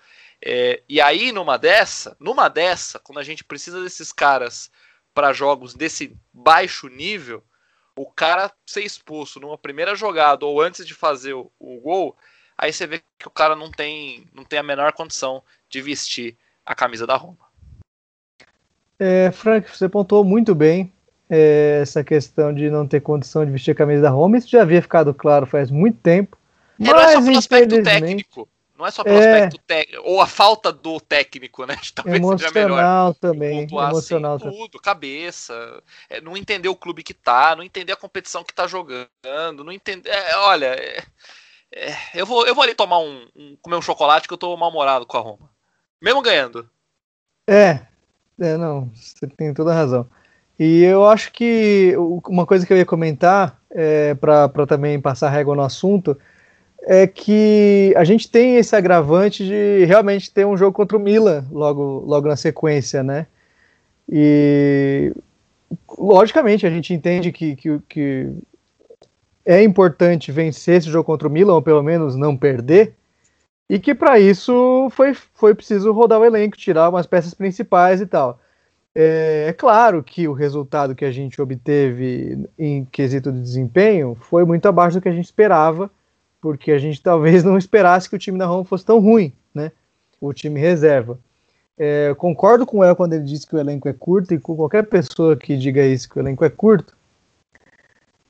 É, 0.43 0.81
e 0.89 0.99
aí, 0.99 1.31
numa 1.31 1.57
dessa, 1.57 2.17
numa 2.19 2.49
dessa, 2.49 2.99
quando 2.99 3.19
a 3.19 3.23
gente 3.23 3.43
precisa 3.43 3.81
desses 3.81 4.11
caras 4.11 4.71
para 5.13 5.31
jogos 5.31 5.75
desse 5.75 6.17
baixo 6.33 6.87
nível, 6.87 7.43
o 7.95 8.05
cara 8.05 8.51
ser 8.65 8.83
expulso 8.83 9.39
numa 9.39 9.57
primeira 9.57 9.95
jogada 9.95 10.45
ou 10.45 10.61
antes 10.61 10.85
de 10.85 10.93
fazer 10.93 11.33
o, 11.33 11.51
o 11.59 11.79
gol 11.79 12.17
aí 12.57 12.71
você 12.71 12.87
vê 12.87 13.01
que 13.17 13.27
o 13.27 13.31
cara 13.31 13.55
não 13.55 13.71
tem, 13.71 14.25
não 14.33 14.43
tem 14.43 14.59
a 14.59 14.63
menor 14.63 14.93
condição 14.93 15.43
de 15.69 15.81
vestir 15.81 16.37
a 16.65 16.73
camisa 16.73 17.05
da 17.05 17.15
Roma. 17.15 17.37
É, 18.99 19.31
Frank, 19.31 19.69
você 19.69 19.89
pontuou 19.89 20.23
muito 20.23 20.55
bem 20.55 20.91
é, 21.29 21.79
essa 21.81 22.03
questão 22.03 22.53
de 22.53 22.69
não 22.69 22.87
ter 22.87 23.01
condição 23.01 23.45
de 23.45 23.51
vestir 23.51 23.71
a 23.71 23.75
camisa 23.75 24.03
da 24.03 24.09
Roma. 24.09 24.37
Isso 24.37 24.49
já 24.49 24.61
havia 24.61 24.81
ficado 24.81 25.13
claro 25.13 25.45
faz 25.45 25.69
muito 25.69 25.97
tempo. 25.99 26.37
É, 26.79 26.85
mas, 26.85 26.93
não 26.93 27.01
é 27.01 27.13
só 27.13 27.21
pelo 27.21 27.37
aspecto 27.37 27.83
técnico. 27.83 28.49
Não 28.77 28.87
é 28.87 28.91
só 28.91 29.03
pelo 29.03 29.17
É. 29.17 29.19
aspecto 29.19 29.57
técnico, 29.67 30.03
ou 30.03 30.19
a 30.19 30.25
falta 30.27 30.71
do 30.71 30.99
técnico, 30.99 31.65
né? 31.65 31.75
Talvez 31.93 32.25
seja 32.27 32.51
melhor. 32.51 32.79
Emocional 32.79 33.13
também. 33.13 33.61
pontuar 33.61 33.89
assim, 33.89 34.15
Emocional 34.15 34.39
também. 34.39 34.57
tudo, 34.57 34.79
cabeça, 34.81 35.83
é, 36.09 36.19
não 36.21 36.35
entender 36.35 36.69
o 36.69 36.75
clube 36.75 37.03
que 37.03 37.13
tá, 37.13 37.55
não 37.55 37.63
entender 37.63 37.91
a 37.93 37.97
competição 37.97 38.43
que 38.43 38.53
tá 38.53 38.65
jogando, 38.67 39.63
não 39.63 39.71
entender. 39.71 40.09
é, 40.09 40.35
olha, 40.37 40.67
é, 40.67 41.03
é, 41.71 41.95
eu, 42.15 42.25
vou, 42.25 42.47
eu 42.47 42.55
vou 42.55 42.63
ali 42.63 42.73
tomar 42.73 42.99
um, 42.99 43.27
um- 43.35 43.57
comer 43.61 43.75
um 43.77 43.81
chocolate 43.81 44.27
que 44.27 44.33
eu 44.33 44.37
tô 44.37 44.55
mal-humorado 44.57 45.05
com 45.05 45.17
a 45.17 45.21
Roma. 45.21 45.49
Mesmo 46.01 46.21
ganhando. 46.21 46.67
É, 47.47 47.81
é, 48.39 48.57
não, 48.57 48.89
você 48.95 49.27
tem 49.27 49.53
toda 49.53 49.71
a 49.71 49.75
razão. 49.75 50.09
E 50.59 50.83
eu 50.83 51.05
acho 51.05 51.31
que 51.31 51.93
uma 51.97 52.45
coisa 52.45 52.65
que 52.65 52.71
eu 52.71 52.77
ia 52.77 52.85
comentar, 52.85 53.59
é, 53.71 54.13
para 54.15 54.67
também 54.67 54.99
passar 55.01 55.29
régua 55.29 55.55
no 55.55 55.63
assunto, 55.63 56.17
é 56.85 57.07
que 57.07 57.93
a 57.95 58.03
gente 58.03 58.29
tem 58.29 58.57
esse 58.57 58.75
agravante 58.75 59.45
de 59.45 59.85
realmente 59.85 60.31
ter 60.31 60.45
um 60.45 60.57
jogo 60.57 60.73
contra 60.73 60.97
o 60.97 60.99
Milan 60.99 61.45
logo, 61.51 62.03
logo 62.05 62.27
na 62.27 62.35
sequência, 62.35 63.01
né? 63.01 63.25
E 64.09 65.13
logicamente 65.97 66.67
a 66.67 66.69
gente 66.69 66.93
entende 66.93 67.31
que, 67.31 67.55
que, 67.55 67.79
que 67.87 68.31
é 69.45 69.63
importante 69.63 70.31
vencer 70.31 70.77
esse 70.77 70.89
jogo 70.89 71.05
contra 71.05 71.27
o 71.27 71.31
Milan, 71.31 71.55
ou 71.55 71.61
pelo 71.61 71.81
menos 71.81 72.15
não 72.15 72.35
perder, 72.35 72.93
e 73.69 73.79
que 73.79 73.95
para 73.95 74.19
isso 74.19 74.89
foi, 74.91 75.13
foi 75.13 75.55
preciso 75.55 75.91
rodar 75.93 76.19
o 76.19 76.25
elenco, 76.25 76.57
tirar 76.57 76.89
umas 76.89 77.07
peças 77.07 77.33
principais 77.33 78.01
e 78.01 78.05
tal. 78.05 78.39
É, 78.93 79.45
é 79.49 79.53
claro 79.53 80.03
que 80.03 80.27
o 80.27 80.33
resultado 80.33 80.93
que 80.93 81.05
a 81.05 81.11
gente 81.11 81.41
obteve 81.41 82.45
em 82.59 82.85
quesito 82.85 83.31
de 83.31 83.39
desempenho 83.39 84.15
foi 84.19 84.45
muito 84.45 84.67
abaixo 84.67 84.97
do 84.97 85.01
que 85.01 85.09
a 85.09 85.13
gente 85.13 85.25
esperava, 85.25 85.89
porque 86.43 86.73
a 86.73 86.77
gente 86.77 86.99
talvez 87.01 87.41
não 87.41 87.57
esperasse 87.57 88.09
que 88.09 88.17
o 88.17 88.19
time 88.19 88.37
da 88.37 88.45
Roma 88.45 88.65
fosse 88.65 88.85
tão 88.85 88.99
ruim, 88.99 89.31
né? 89.55 89.71
O 90.19 90.33
time 90.33 90.59
reserva. 90.59 91.17
É, 91.79 92.13
concordo 92.17 92.65
com 92.65 92.79
o 92.79 92.83
El 92.83 92.95
quando 92.95 93.13
ele 93.13 93.23
disse 93.23 93.47
que 93.47 93.55
o 93.55 93.59
elenco 93.59 93.87
é 93.87 93.93
curto, 93.93 94.33
e 94.33 94.39
com 94.39 94.55
qualquer 94.55 94.83
pessoa 94.85 95.35
que 95.35 95.57
diga 95.57 95.83
isso, 95.83 96.09
que 96.09 96.17
o 96.17 96.21
elenco 96.21 96.43
é 96.43 96.49
curto. 96.49 96.93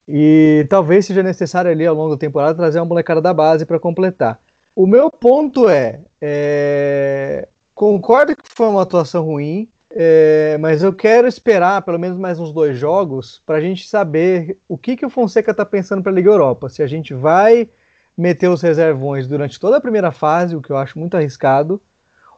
E 0.07 0.66
talvez 0.70 1.05
seja 1.05 1.24
necessário 1.24 1.72
ali 1.72 1.86
ao 1.86 1.95
longo 1.95 2.11
da 2.11 2.20
temporada 2.20 2.55
trazer 2.55 2.80
uma 2.80 2.86
molecada 2.86 3.20
da 3.20 3.34
base 3.34 3.66
para 3.66 3.80
completar. 3.80 4.39
O 4.76 4.86
meu 4.86 5.09
ponto 5.09 5.70
é, 5.70 6.01
é, 6.22 7.47
concordo 7.76 8.36
que 8.36 8.43
foi 8.55 8.68
uma 8.68 8.82
atuação 8.82 9.24
ruim, 9.24 9.70
é, 9.91 10.57
mas 10.59 10.82
eu 10.82 10.91
quero 10.91 11.28
esperar 11.28 11.82
pelo 11.84 11.99
menos 11.99 12.18
mais 12.18 12.39
uns 12.39 12.51
dois 12.51 12.78
jogos 12.78 13.41
para 13.45 13.57
a 13.57 13.61
gente 13.61 13.88
saber 13.88 14.57
o 14.68 14.78
que, 14.78 14.97
que 14.97 15.05
o 15.05 15.09
Fonseca 15.09 15.51
está 15.51 15.66
pensando 15.66 16.01
para 16.01 16.11
a 16.11 16.16
Liga 16.16 16.30
Europa. 16.30 16.70
Se 16.70 16.82
a 16.82 16.88
gente 16.88 17.14
vai 17.14 17.70
meter 18.18 18.49
os 18.49 18.61
reservões 18.61 19.28
durante 19.28 19.59
toda 19.59 19.78
a 19.78 19.82
primeira 19.82 20.11
fase, 20.11 20.55
o 20.55 20.61
que 20.61 20.70
eu 20.70 20.78
acho 20.78 20.99
muito 20.99 21.16
arriscado, 21.16 21.82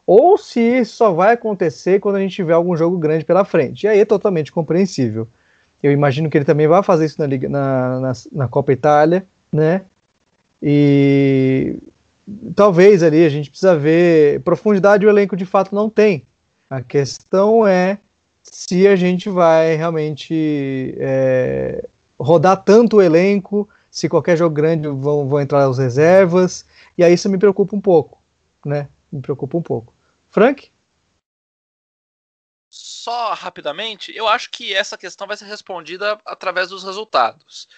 ou 0.08 0.38
se 0.38 0.60
isso 0.60 0.96
só 0.96 1.12
vai 1.12 1.34
acontecer 1.34 2.00
quando 2.00 2.16
a 2.16 2.20
gente 2.20 2.36
tiver 2.36 2.54
algum 2.54 2.78
jogo 2.78 2.98
grande 2.98 3.26
pela 3.26 3.44
frente. 3.44 3.84
E 3.84 3.88
aí 3.88 4.00
é 4.00 4.06
totalmente 4.06 4.52
compreensível. 4.52 5.28
Eu 5.82 5.92
imagino 5.92 6.30
que 6.30 6.38
ele 6.38 6.46
também 6.46 6.68
vai 6.68 6.82
fazer 6.84 7.06
isso 7.06 7.20
na, 7.20 7.28
Liga, 7.28 7.50
na, 7.50 8.00
na, 8.00 8.14
na 8.32 8.48
Copa 8.48 8.72
Itália, 8.72 9.26
né? 9.52 9.82
E 10.62 11.76
talvez 12.56 13.04
ali 13.04 13.26
a 13.26 13.30
gente 13.30 13.50
precisa 13.50 13.76
ver 13.76 14.42
profundidade 14.42 15.06
o 15.06 15.10
elenco 15.10 15.36
de 15.36 15.46
fato 15.46 15.76
não 15.76 15.90
tem. 15.90 16.24
A 16.70 16.82
questão 16.82 17.68
é 17.68 18.00
se 18.44 18.88
a 18.88 18.96
gente 18.96 19.30
vai 19.30 19.76
realmente 19.76 20.96
é, 20.98 21.84
rodar 22.20 22.64
tanto 22.64 22.98
o 22.98 23.02
elenco, 23.02 23.68
se 23.96 24.10
qualquer 24.10 24.36
jogo 24.36 24.54
grande 24.54 24.90
vão, 24.90 25.26
vão 25.26 25.40
entrar 25.40 25.64
as 25.64 25.78
reservas, 25.78 26.66
e 26.98 27.04
aí 27.04 27.14
isso 27.14 27.30
me 27.30 27.38
preocupa 27.38 27.74
um 27.74 27.80
pouco, 27.80 28.22
né? 28.66 28.90
Me 29.10 29.22
preocupa 29.22 29.58
um 29.58 29.62
pouco. 29.62 29.96
Frank? 30.28 30.70
Só 32.70 33.34
rapidamente, 33.34 34.14
eu 34.14 34.28
acho 34.28 34.52
que 34.52 34.74
essa 34.74 34.98
questão 34.98 35.26
vai 35.26 35.38
ser 35.38 35.46
respondida 35.46 36.20
através 36.26 36.68
dos 36.68 36.84
resultados. 36.84 37.70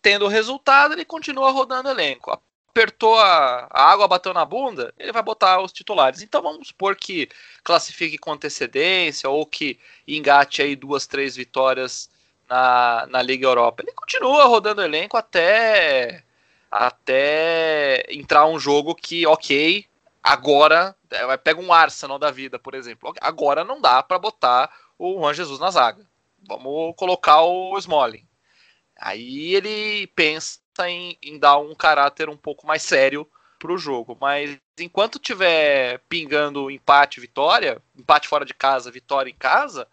Tendo 0.00 0.24
o 0.24 0.28
resultado, 0.28 0.94
ele 0.94 1.04
continua 1.04 1.50
rodando 1.50 1.90
elenco. 1.90 2.30
Apertou 2.70 3.14
a, 3.18 3.68
a 3.70 3.90
água, 3.92 4.08
bateu 4.08 4.32
na 4.32 4.46
bunda, 4.46 4.94
ele 4.98 5.12
vai 5.12 5.22
botar 5.22 5.60
os 5.60 5.72
titulares. 5.72 6.22
Então 6.22 6.40
vamos 6.40 6.68
supor 6.68 6.96
que 6.96 7.28
classifique 7.62 8.16
com 8.16 8.32
antecedência 8.32 9.28
ou 9.28 9.44
que 9.44 9.78
engate 10.08 10.62
aí 10.62 10.74
duas, 10.74 11.06
três 11.06 11.36
vitórias 11.36 12.08
na, 12.48 13.06
na 13.08 13.22
Liga 13.22 13.46
Europa. 13.46 13.82
Ele 13.82 13.92
continua 13.92 14.44
rodando 14.44 14.80
o 14.80 14.84
elenco 14.84 15.16
até, 15.16 16.22
até 16.70 18.04
entrar 18.10 18.46
um 18.46 18.58
jogo 18.58 18.94
que, 18.94 19.26
ok, 19.26 19.86
agora 20.22 20.94
é, 21.10 21.36
pega 21.36 21.60
um 21.60 21.72
Arsenal 21.72 22.18
da 22.18 22.30
vida, 22.30 22.58
por 22.58 22.74
exemplo. 22.74 23.12
Agora 23.20 23.64
não 23.64 23.80
dá 23.80 24.02
para 24.02 24.18
botar 24.18 24.70
o 24.98 25.20
Juan 25.20 25.34
Jesus 25.34 25.60
na 25.60 25.70
zaga. 25.70 26.06
Vamos 26.48 26.94
colocar 26.96 27.42
o 27.42 27.76
Smalling. 27.78 28.26
Aí 28.98 29.54
ele 29.54 30.06
pensa 30.08 30.58
em, 30.86 31.18
em 31.22 31.38
dar 31.38 31.58
um 31.58 31.74
caráter 31.74 32.28
um 32.28 32.36
pouco 32.36 32.66
mais 32.66 32.82
sério 32.82 33.28
para 33.58 33.72
o 33.72 33.78
jogo. 33.78 34.16
Mas 34.20 34.58
enquanto 34.78 35.18
tiver 35.18 36.00
pingando 36.08 36.70
empate, 36.70 37.20
vitória, 37.20 37.82
empate 37.96 38.28
fora 38.28 38.44
de 38.44 38.54
casa, 38.54 38.90
vitória 38.90 39.30
em 39.30 39.34
casa, 39.34 39.86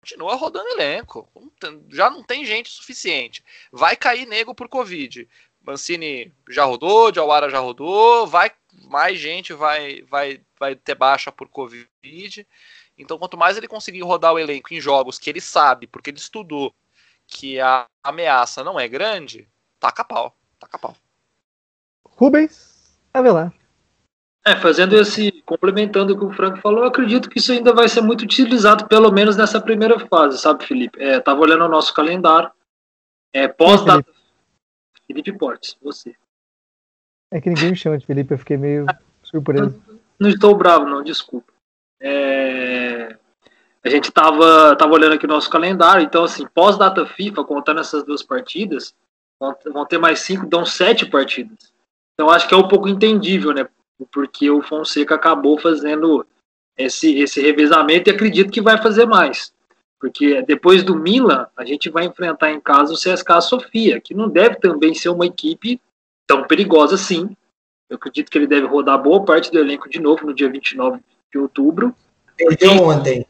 continua 0.00 0.34
rodando 0.34 0.68
elenco. 0.70 1.28
Já 1.88 2.10
não 2.10 2.22
tem 2.22 2.44
gente 2.44 2.70
suficiente. 2.70 3.44
Vai 3.70 3.96
cair 3.96 4.26
nego 4.26 4.54
por 4.54 4.68
Covid. 4.68 5.28
Mancini 5.62 6.32
já 6.48 6.64
rodou, 6.64 7.12
Jawara 7.12 7.50
já 7.50 7.58
rodou, 7.58 8.26
vai 8.26 8.50
mais 8.88 9.18
gente 9.18 9.52
vai, 9.52 10.02
vai, 10.02 10.40
vai 10.58 10.74
ter 10.74 10.94
baixa 10.94 11.30
por 11.30 11.48
Covid. 11.48 12.46
Então, 12.96 13.18
quanto 13.18 13.36
mais 13.36 13.56
ele 13.56 13.68
conseguir 13.68 14.02
rodar 14.02 14.32
o 14.32 14.38
elenco 14.38 14.72
em 14.74 14.80
jogos 14.80 15.18
que 15.18 15.30
ele 15.30 15.40
sabe, 15.40 15.86
porque 15.86 16.10
ele 16.10 16.18
estudou 16.18 16.74
que 17.26 17.60
a 17.60 17.86
ameaça 18.02 18.62
não 18.64 18.78
é 18.78 18.88
grande, 18.88 19.48
taca 19.78 20.04
pau, 20.04 20.36
taca 20.58 20.78
pau. 20.78 20.96
Rubens, 22.04 22.98
Avelar. 23.14 23.52
É, 24.46 24.56
fazendo 24.56 24.96
esse, 24.96 25.42
complementando 25.42 26.14
o 26.14 26.18
que 26.18 26.24
o 26.24 26.32
Frank 26.32 26.60
falou, 26.60 26.80
eu 26.80 26.88
acredito 26.88 27.28
que 27.28 27.38
isso 27.38 27.52
ainda 27.52 27.74
vai 27.74 27.88
ser 27.88 28.00
muito 28.00 28.22
utilizado, 28.22 28.88
pelo 28.88 29.12
menos 29.12 29.36
nessa 29.36 29.60
primeira 29.60 29.98
fase, 30.08 30.38
sabe, 30.38 30.64
Felipe? 30.64 30.98
É, 30.98 31.20
tava 31.20 31.40
olhando 31.40 31.64
o 31.64 31.68
nosso 31.68 31.92
calendário, 31.92 32.50
é, 33.34 33.46
pós-data... 33.46 34.02
Felipe? 34.02 34.20
Felipe 35.06 35.32
Portes, 35.32 35.76
você. 35.82 36.14
É 37.32 37.40
que 37.40 37.50
ninguém 37.50 37.70
me 37.70 37.76
chama 37.76 37.98
de 37.98 38.06
Felipe, 38.06 38.32
eu 38.32 38.38
fiquei 38.38 38.56
meio 38.56 38.86
surpreso. 39.22 39.82
Não, 39.86 39.98
não 40.20 40.28
estou 40.30 40.56
bravo, 40.56 40.86
não, 40.86 41.02
desculpa. 41.02 41.52
É, 42.00 43.16
a 43.84 43.88
gente 43.88 44.10
tava, 44.10 44.74
tava 44.76 44.94
olhando 44.94 45.14
aqui 45.14 45.26
o 45.26 45.28
nosso 45.28 45.50
calendário, 45.50 46.02
então, 46.02 46.24
assim, 46.24 46.46
pós-data 46.46 47.04
FIFA, 47.04 47.44
contando 47.44 47.80
essas 47.80 48.04
duas 48.04 48.22
partidas, 48.22 48.94
vão, 49.38 49.54
vão 49.72 49.84
ter 49.84 49.98
mais 49.98 50.20
cinco, 50.20 50.46
dão 50.46 50.64
sete 50.64 51.04
partidas. 51.04 51.72
Então, 52.14 52.30
acho 52.30 52.46
que 52.48 52.54
é 52.54 52.56
um 52.56 52.68
pouco 52.68 52.88
entendível, 52.88 53.52
né? 53.52 53.68
Porque 54.10 54.50
o 54.50 54.62
Fonseca 54.62 55.14
acabou 55.14 55.58
fazendo 55.58 56.26
esse, 56.76 57.18
esse 57.18 57.40
revezamento 57.40 58.08
e 58.08 58.12
acredito 58.12 58.52
que 58.52 58.60
vai 58.60 58.80
fazer 58.80 59.06
mais. 59.06 59.52
Porque 59.98 60.40
depois 60.42 60.82
do 60.82 60.96
Milan, 60.96 61.46
a 61.56 61.64
gente 61.64 61.90
vai 61.90 62.06
enfrentar 62.06 62.50
em 62.50 62.60
casa 62.60 62.94
o 62.94 62.96
CSKA 62.96 63.40
Sofia, 63.40 64.00
que 64.00 64.14
não 64.14 64.28
deve 64.28 64.56
também 64.56 64.94
ser 64.94 65.10
uma 65.10 65.26
equipe 65.26 65.80
tão 66.26 66.44
perigosa 66.44 66.94
assim. 66.94 67.36
Eu 67.88 67.96
acredito 67.96 68.30
que 68.30 68.38
ele 68.38 68.46
deve 68.46 68.66
rodar 68.66 69.02
boa 69.02 69.24
parte 69.24 69.50
do 69.50 69.58
elenco 69.58 69.90
de 69.90 70.00
novo 70.00 70.26
no 70.26 70.32
dia 70.32 70.48
29 70.48 71.00
de 71.30 71.38
outubro. 71.38 71.94
Perdeu 72.36 72.74
e, 72.74 72.80
ontem. 72.80 73.26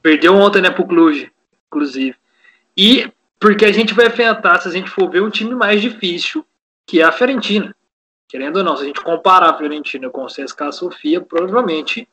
Perdeu 0.00 0.34
ontem, 0.36 0.62
né, 0.62 0.70
pro 0.70 0.86
Cluj, 0.86 1.28
inclusive. 1.66 2.16
E 2.76 3.10
porque 3.40 3.64
a 3.64 3.72
gente 3.72 3.92
vai 3.92 4.06
enfrentar, 4.06 4.60
se 4.60 4.68
a 4.68 4.70
gente 4.70 4.88
for 4.88 5.10
ver, 5.10 5.20
um 5.20 5.30
time 5.30 5.52
mais 5.54 5.82
difícil, 5.82 6.46
que 6.86 7.00
é 7.00 7.04
a 7.04 7.10
Fiorentina. 7.10 7.74
Querendo 8.32 8.56
ou 8.56 8.64
não, 8.64 8.78
se 8.78 8.84
a 8.84 8.86
gente 8.86 9.02
comparar 9.02 9.50
a 9.50 9.58
Fiorentina 9.58 10.08
com 10.08 10.24
o 10.24 10.26
CSKA 10.26 10.72
Sofia, 10.72 11.20
provavelmente 11.20 12.08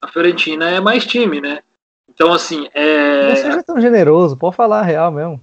a 0.00 0.06
Fiorentina 0.06 0.70
é 0.70 0.78
mais 0.78 1.04
time, 1.04 1.40
né? 1.40 1.64
Então, 2.08 2.32
assim, 2.32 2.70
é... 2.72 3.30
Não 3.30 3.34
seja 3.36 3.62
tão 3.64 3.80
generoso, 3.80 4.36
pode 4.36 4.54
falar 4.54 4.78
a 4.78 4.84
real 4.84 5.10
mesmo. 5.10 5.42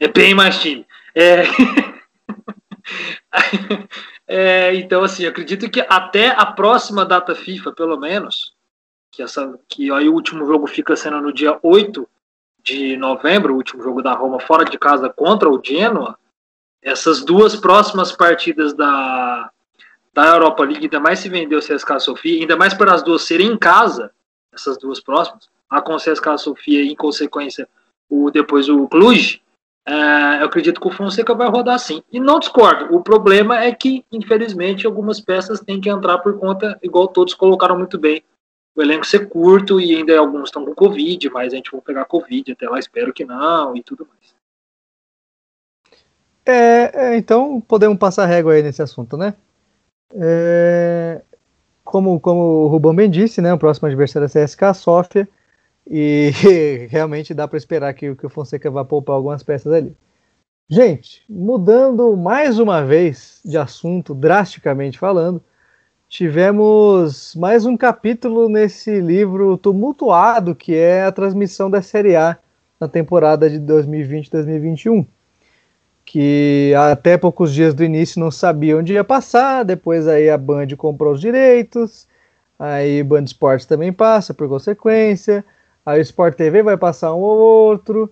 É 0.00 0.08
bem 0.08 0.34
mais 0.34 0.60
time. 0.60 0.84
É... 1.14 1.44
é, 4.26 4.74
então, 4.74 5.04
assim, 5.04 5.24
acredito 5.24 5.70
que 5.70 5.86
até 5.88 6.30
a 6.30 6.44
próxima 6.44 7.06
data 7.06 7.32
FIFA, 7.32 7.70
pelo 7.74 7.96
menos, 7.96 8.56
que, 9.12 9.22
essa, 9.22 9.56
que 9.68 9.88
aí 9.92 10.08
o 10.08 10.14
último 10.14 10.44
jogo 10.44 10.66
fica 10.66 10.96
sendo 10.96 11.20
no 11.20 11.32
dia 11.32 11.56
8 11.62 12.08
de 12.60 12.96
novembro, 12.96 13.54
o 13.54 13.56
último 13.56 13.84
jogo 13.84 14.02
da 14.02 14.14
Roma 14.14 14.40
fora 14.40 14.64
de 14.64 14.76
casa 14.76 15.08
contra 15.08 15.48
o 15.48 15.62
Genoa, 15.64 16.18
essas 16.86 17.24
duas 17.24 17.56
próximas 17.56 18.12
partidas 18.12 18.72
da, 18.72 19.50
da 20.14 20.26
Europa 20.28 20.62
League, 20.62 20.84
ainda 20.84 21.00
mais 21.00 21.18
se 21.18 21.28
vendeu 21.28 21.58
o 21.58 21.62
CSKA 21.62 21.98
Sofia, 21.98 22.40
ainda 22.40 22.56
mais 22.56 22.72
para 22.72 22.94
as 22.94 23.02
duas 23.02 23.22
serem 23.22 23.48
em 23.48 23.58
casa, 23.58 24.12
essas 24.52 24.78
duas 24.78 25.00
próximas, 25.00 25.48
a 25.68 25.82
com 25.82 25.94
o 25.94 25.96
CSKA 25.96 26.38
Sofia 26.38 26.82
e, 26.82 26.92
em 26.92 26.94
consequência, 26.94 27.68
o, 28.08 28.30
depois 28.30 28.68
o 28.68 28.86
Cluj, 28.86 29.42
É, 29.88 30.42
eu 30.42 30.46
acredito 30.46 30.80
que 30.80 30.88
o 30.88 30.90
Fonseca 30.90 31.32
vai 31.32 31.48
rodar 31.48 31.78
sim. 31.78 32.02
E 32.12 32.18
não 32.18 32.40
discordo. 32.40 32.92
O 32.92 33.02
problema 33.02 33.62
é 33.62 33.72
que, 33.72 34.04
infelizmente, 34.10 34.84
algumas 34.84 35.20
peças 35.20 35.60
têm 35.60 35.80
que 35.80 35.88
entrar 35.88 36.18
por 36.18 36.38
conta, 36.38 36.76
igual 36.82 37.06
todos 37.06 37.34
colocaram 37.34 37.78
muito 37.78 37.96
bem. 37.96 38.22
O 38.74 38.82
elenco 38.82 39.06
ser 39.06 39.28
curto 39.28 39.80
e 39.80 39.94
ainda 39.94 40.18
alguns 40.18 40.48
estão 40.48 40.64
com 40.64 40.74
Covid, 40.74 41.30
mas 41.30 41.52
a 41.52 41.56
gente 41.56 41.70
vai 41.70 41.80
pegar 41.80 42.04
Covid 42.04 42.52
até 42.52 42.68
lá, 42.68 42.78
espero 42.78 43.12
que 43.12 43.24
não 43.24 43.76
e 43.76 43.82
tudo 43.82 44.06
mais. 44.06 44.35
É, 46.46 46.92
é, 46.94 47.16
então 47.16 47.60
podemos 47.60 47.98
passar 47.98 48.24
régua 48.26 48.52
aí 48.52 48.62
nesse 48.62 48.80
assunto, 48.80 49.16
né? 49.16 49.34
É, 50.14 51.20
como, 51.84 52.20
como 52.20 52.40
o 52.40 52.68
Rubão 52.68 52.94
bem 52.94 53.10
disse, 53.10 53.42
né, 53.42 53.52
o 53.52 53.58
próximo 53.58 53.88
adversário 53.88 54.26
é 54.32 54.42
a 54.42 54.46
CSK 54.46 54.74
Sofia 54.74 55.28
e 55.84 56.30
realmente 56.88 57.34
dá 57.34 57.48
para 57.48 57.58
esperar 57.58 57.92
que, 57.94 58.14
que 58.14 58.26
o 58.26 58.30
Fonseca 58.30 58.70
vá 58.70 58.84
poupar 58.84 59.16
algumas 59.16 59.42
peças 59.42 59.72
ali. 59.72 59.96
Gente, 60.68 61.24
mudando 61.28 62.16
mais 62.16 62.58
uma 62.60 62.84
vez 62.84 63.40
de 63.44 63.58
assunto, 63.58 64.14
drasticamente 64.14 64.98
falando, 64.98 65.42
tivemos 66.08 67.34
mais 67.34 67.66
um 67.66 67.76
capítulo 67.76 68.48
nesse 68.48 69.00
livro 69.00 69.56
tumultuado 69.58 70.54
que 70.54 70.74
é 70.76 71.04
a 71.04 71.12
transmissão 71.12 71.68
da 71.68 71.82
Série 71.82 72.14
A 72.14 72.38
na 72.80 72.86
temporada 72.86 73.50
de 73.50 73.60
2020-2021 73.60 75.06
que 76.06 76.72
até 76.90 77.18
poucos 77.18 77.52
dias 77.52 77.74
do 77.74 77.82
início 77.84 78.20
não 78.20 78.30
sabia 78.30 78.78
onde 78.78 78.92
ia 78.94 79.02
passar, 79.02 79.64
depois 79.64 80.06
aí 80.06 80.30
a 80.30 80.38
Band 80.38 80.68
comprou 80.76 81.12
os 81.12 81.20
direitos, 81.20 82.06
aí 82.56 83.02
Band 83.02 83.24
Esportes 83.24 83.66
também 83.66 83.92
passa 83.92 84.32
por 84.32 84.48
consequência, 84.48 85.44
aí 85.84 85.98
o 85.98 86.02
Sport 86.02 86.36
TV 86.36 86.62
vai 86.62 86.76
passar 86.76 87.12
um 87.12 87.18
ou 87.18 87.38
outro, 87.38 88.10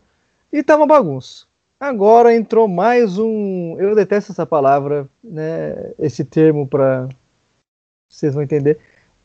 e 0.53 0.63
tá 0.63 0.77
uma 0.77 0.87
bagunça. 0.87 1.47
Agora 1.79 2.35
entrou 2.35 2.67
mais 2.67 3.17
um, 3.17 3.77
eu 3.79 3.95
detesto 3.95 4.33
essa 4.33 4.45
palavra, 4.45 5.09
né, 5.23 5.93
esse 5.99 6.25
termo 6.25 6.67
para 6.67 7.09
vocês 8.09 8.35
vão 8.35 8.43
entender, 8.43 8.79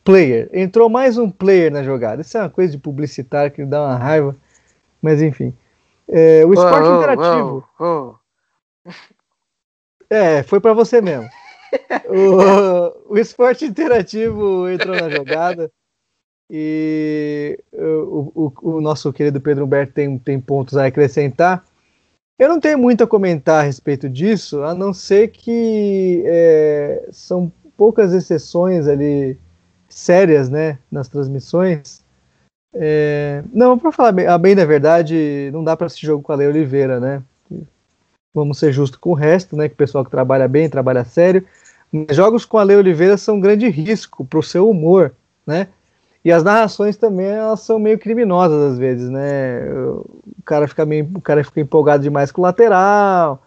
player. 0.04 0.48
Entrou 0.52 0.88
mais 0.88 1.18
um 1.18 1.30
player 1.30 1.72
na 1.72 1.82
jogada. 1.82 2.22
Isso 2.22 2.36
é 2.36 2.40
uma 2.40 2.50
coisa 2.50 2.72
de 2.72 2.78
publicitário 2.78 3.50
que 3.50 3.64
dá 3.64 3.82
uma 3.82 3.96
raiva, 3.96 4.36
mas 5.02 5.22
enfim. 5.22 5.54
É, 6.08 6.44
o 6.44 6.52
esporte 6.52 6.88
oh, 6.88 6.96
interativo. 6.98 7.68
Oh, 7.78 7.84
oh. 7.84 8.19
É, 10.08 10.42
foi 10.42 10.60
para 10.60 10.72
você 10.72 11.00
mesmo. 11.00 11.28
o, 12.08 13.14
o 13.14 13.18
esporte 13.18 13.64
interativo 13.64 14.68
entrou 14.68 14.96
na 14.96 15.08
jogada 15.08 15.70
e 16.50 17.56
o, 17.72 18.32
o, 18.34 18.52
o, 18.76 18.80
nosso 18.80 19.12
querido 19.12 19.40
Pedro 19.40 19.64
Humberto 19.64 19.92
tem, 19.92 20.18
tem 20.18 20.40
pontos 20.40 20.76
a 20.76 20.86
acrescentar. 20.86 21.64
Eu 22.36 22.48
não 22.48 22.58
tenho 22.58 22.78
muito 22.78 23.04
a 23.04 23.06
comentar 23.06 23.60
a 23.60 23.66
respeito 23.66 24.08
disso, 24.08 24.62
a 24.64 24.74
não 24.74 24.92
ser 24.92 25.28
que 25.28 26.22
é, 26.26 27.08
são 27.12 27.52
poucas 27.76 28.12
exceções 28.12 28.88
ali 28.88 29.38
sérias, 29.88 30.48
né, 30.48 30.78
nas 30.90 31.06
transmissões. 31.06 32.02
É, 32.74 33.44
não, 33.52 33.78
para 33.78 33.92
falar 33.92 34.12
bem, 34.12 34.26
a 34.26 34.38
bem 34.38 34.56
da 34.56 34.64
verdade, 34.64 35.50
não 35.52 35.62
dá 35.62 35.76
para 35.76 35.86
assistir 35.86 36.06
jogo 36.06 36.22
com 36.22 36.32
a 36.32 36.36
Lei 36.36 36.48
Oliveira, 36.48 36.98
né? 36.98 37.22
Vamos 38.34 38.58
ser 38.58 38.72
justos 38.72 38.98
com 38.98 39.10
o 39.10 39.14
resto, 39.14 39.56
né? 39.56 39.68
Que 39.68 39.74
o 39.74 39.78
pessoal 39.78 40.04
que 40.04 40.10
trabalha 40.10 40.48
bem, 40.48 40.68
trabalha 40.68 41.04
sério. 41.04 41.44
Jogos 42.10 42.44
com 42.44 42.58
a 42.58 42.62
Lei 42.62 42.76
Oliveira 42.76 43.16
são 43.16 43.36
um 43.36 43.40
grande 43.40 43.68
risco 43.68 44.24
para 44.24 44.38
o 44.38 44.42
seu 44.42 44.68
humor, 44.68 45.14
né? 45.46 45.68
E 46.24 46.30
as 46.30 46.44
narrações 46.44 46.96
também 46.96 47.26
elas 47.26 47.60
são 47.60 47.78
meio 47.78 47.98
criminosas 47.98 48.72
às 48.72 48.78
vezes, 48.78 49.08
né? 49.08 49.64
O 49.72 50.42
cara 50.44 50.68
fica 50.68 50.84
meio, 50.84 51.10
o 51.14 51.20
cara 51.20 51.42
fica 51.42 51.60
empolgado 51.60 52.02
demais 52.02 52.30
com 52.30 52.42
o 52.42 52.44
lateral, 52.44 53.42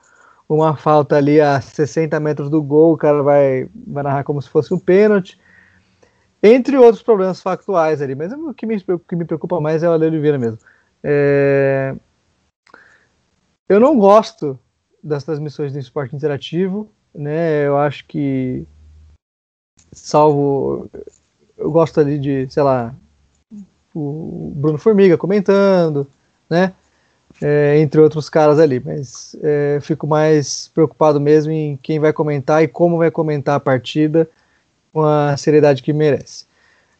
uma 0.50 0.76
falta 0.76 1.16
ali 1.16 1.40
a 1.40 1.62
60 1.62 2.20
metros 2.20 2.50
do 2.50 2.62
gol, 2.62 2.94
o 2.94 2.98
cara 2.98 3.22
vai, 3.22 3.70
vai 3.88 4.04
narrar 4.04 4.24
como 4.24 4.42
se 4.42 4.50
fosse 4.50 4.74
um 4.74 4.80
pênalti. 4.80 5.40
Entre 6.42 6.78
outros 6.78 7.02
problemas 7.02 7.42
factuais 7.42 8.02
ali, 8.02 8.16
mas 8.16 8.34
o 8.34 8.54
que 8.54 8.66
me, 8.66 8.76
o 8.90 9.00
que 9.00 9.16
me 9.16 9.24
preocupa 9.24 9.62
mais 9.62 9.82
é 9.84 9.88
o 9.88 9.94
Ale 9.94 10.08
Oliveira 10.08 10.38
mesmo. 10.38 10.60
É... 11.04 11.96
Eu 13.70 13.80
não 13.80 13.98
gosto 13.98 14.60
das 15.04 15.24
transmissões 15.24 15.74
do 15.74 15.80
esporte 15.80 16.16
interativo, 16.16 16.90
né? 17.14 17.68
Eu 17.68 17.78
acho 17.78 18.06
que, 18.06 18.66
salvo, 19.92 20.90
eu 21.58 21.70
gosto 21.72 22.00
ali 22.00 22.18
de, 22.18 22.48
sei 22.50 22.64
lá, 22.64 22.96
o 23.94 24.54
Bruno 24.56 24.78
Formiga 24.78 25.18
comentando, 25.18 26.08
né? 26.50 26.74
É, 27.42 27.80
entre 27.80 28.00
outros 28.00 28.30
caras 28.30 28.60
ali, 28.60 28.80
mas 28.80 29.36
é, 29.42 29.80
fico 29.82 30.06
mais 30.06 30.70
preocupado 30.74 31.20
mesmo 31.20 31.52
em 31.52 31.78
quem 31.82 32.00
vai 32.00 32.14
comentar 32.14 32.64
e 32.64 32.68
como 32.68 32.98
vai 32.98 33.10
comentar 33.10 33.56
a 33.56 33.60
partida 33.60 34.30
com 34.94 35.04
a 35.04 35.36
seriedade 35.36 35.82
que 35.82 35.92
merece. 35.92 36.46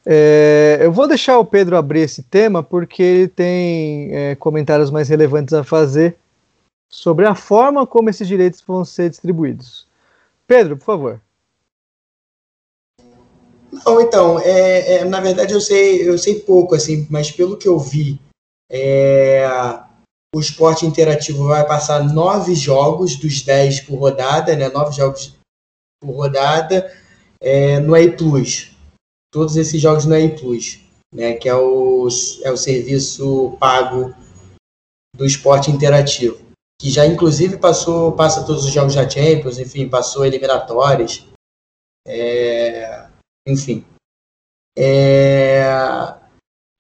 É, 0.06 0.80
eu 0.82 0.92
vou 0.92 1.08
deixar 1.08 1.38
o 1.38 1.46
Pedro 1.46 1.78
abrir 1.78 2.02
esse 2.02 2.24
tema 2.24 2.62
porque 2.62 3.02
ele 3.02 3.28
tem 3.28 4.10
é, 4.12 4.36
comentários 4.36 4.92
mais 4.92 5.08
relevantes 5.08 5.54
a 5.54 5.64
fazer 5.64 6.18
sobre 6.90 7.26
a 7.26 7.34
forma 7.36 7.88
como 7.88 8.10
esses 8.10 8.28
direitos 8.28 8.62
vão 8.62 8.86
ser 8.86 9.10
distribuídos. 9.10 9.88
Pedro, 10.46 10.78
por 10.78 10.86
favor. 10.86 11.22
Não, 13.72 14.00
então, 14.00 14.40
é, 14.40 14.98
é, 14.98 15.06
na 15.06 15.20
verdade 15.20 15.54
eu 15.54 15.60
sei, 15.60 16.08
eu 16.08 16.18
sei 16.18 16.40
pouco, 16.42 16.76
assim, 16.76 17.08
mas 17.10 17.32
pelo 17.32 17.58
que 17.58 17.68
eu 17.68 17.80
vi, 17.80 18.22
é, 18.70 19.48
o 20.34 20.40
esporte 20.40 20.86
interativo 20.86 21.48
vai 21.48 21.66
passar 21.66 22.04
nove 22.04 22.54
jogos 22.54 23.16
dos 23.16 23.42
dez 23.42 23.80
por 23.80 23.96
rodada, 23.98 24.56
né? 24.56 24.70
Nove 24.70 24.96
jogos 24.96 25.36
por 26.00 26.16
rodada 26.16 26.92
é, 27.42 27.80
no 27.80 27.96
EI 27.96 28.12
Plus. 28.12 28.76
Todos 29.32 29.56
esses 29.56 29.82
jogos 29.82 30.06
no 30.06 30.16
EI 30.16 30.36
Plus, 30.36 30.80
né? 31.14 31.34
Que 31.34 31.50
é 31.50 31.56
o, 31.56 32.08
é 32.44 32.52
o 32.52 32.58
serviço 32.58 33.58
pago 33.60 34.14
do 35.16 35.26
esporte 35.26 35.72
interativo 35.72 36.43
que 36.84 36.90
já 36.90 37.06
inclusive 37.06 37.56
passou, 37.60 38.12
passa 38.12 38.44
todos 38.44 38.66
os 38.66 38.72
jogos 38.74 38.94
da 38.94 39.10
Champions, 39.10 39.58
enfim, 39.58 39.88
passou 39.88 40.26
eliminatórias, 40.26 41.26
é, 42.06 43.08
enfim. 43.48 43.86
É, 44.78 45.64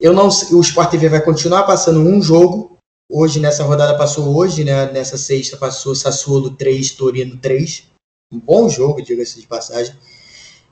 eu 0.02 0.12
não, 0.12 0.28
o 0.28 0.60
Sport 0.60 0.92
TV 0.92 1.08
vai 1.08 1.24
continuar 1.24 1.64
passando 1.64 2.02
um 2.02 2.22
jogo. 2.22 2.78
Hoje, 3.10 3.40
nessa 3.40 3.64
rodada, 3.64 3.98
passou 3.98 4.36
hoje, 4.36 4.66
né? 4.66 4.92
Nessa 4.92 5.18
sexta 5.18 5.56
passou 5.56 5.96
Sassuolo 5.96 6.54
3, 6.58 6.92
Torino 6.92 7.38
3. 7.38 7.88
Um 8.34 8.42
bom 8.42 8.68
jogo, 8.68 9.02
diga-se 9.02 9.40
de 9.40 9.48
passagem. 9.48 9.96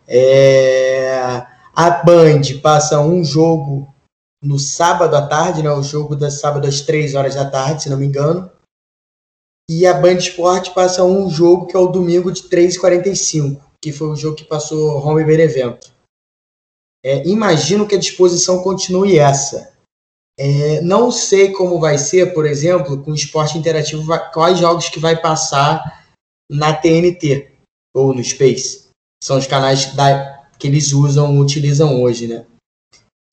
É, 0.06 1.22
a 1.74 1.90
Band 2.04 2.42
passa 2.62 3.00
um 3.00 3.24
jogo 3.24 3.94
no 4.44 4.60
sábado 4.60 5.16
à 5.16 5.26
tarde, 5.26 5.64
né? 5.64 5.72
O 5.72 5.84
jogo 5.84 6.18
da 6.18 6.30
sábado 6.30 6.68
às 6.68 6.82
3 6.82 7.16
horas 7.16 7.36
da 7.36 7.50
tarde, 7.50 7.84
se 7.84 7.90
não 7.90 7.98
me 7.98 8.06
engano. 8.06 8.52
E 9.74 9.88
a 9.88 9.94
Band 9.94 10.18
Esporte 10.18 10.74
passa 10.74 11.02
um 11.02 11.30
jogo 11.30 11.66
que 11.66 11.78
é 11.78 11.80
o 11.80 11.88
domingo 11.88 12.30
de 12.30 12.44
3h45, 12.44 13.58
que 13.82 13.94
foi 13.94 14.10
o 14.10 14.18
jogo 14.18 14.36
que 14.36 14.44
passou 14.44 14.98
Home 14.98 15.24
Benevento. 15.24 15.94
É, 17.02 17.26
imagino 17.26 17.88
que 17.88 17.96
a 17.96 18.00
disposição 18.00 18.62
continue 18.62 19.18
essa. 19.18 19.74
É, 20.38 20.82
não 20.82 21.10
sei 21.10 21.54
como 21.54 21.80
vai 21.80 21.98
ser, 21.98 22.34
por 22.34 22.46
exemplo, 22.46 23.02
com 23.02 23.12
o 23.12 23.16
esporte 23.16 23.58
interativo, 23.58 24.06
quais 24.34 24.60
jogos 24.60 24.90
que 24.90 25.00
vai 25.00 25.16
passar 25.16 26.06
na 26.52 26.74
TNT 26.74 27.54
ou 27.96 28.14
no 28.14 28.22
Space. 28.22 28.90
São 29.24 29.38
os 29.38 29.48
canais 29.48 29.96
da, 29.96 30.50
que 30.60 30.68
eles 30.68 30.92
usam, 30.92 31.40
utilizam 31.40 32.04
hoje, 32.04 32.28
né? 32.28 32.46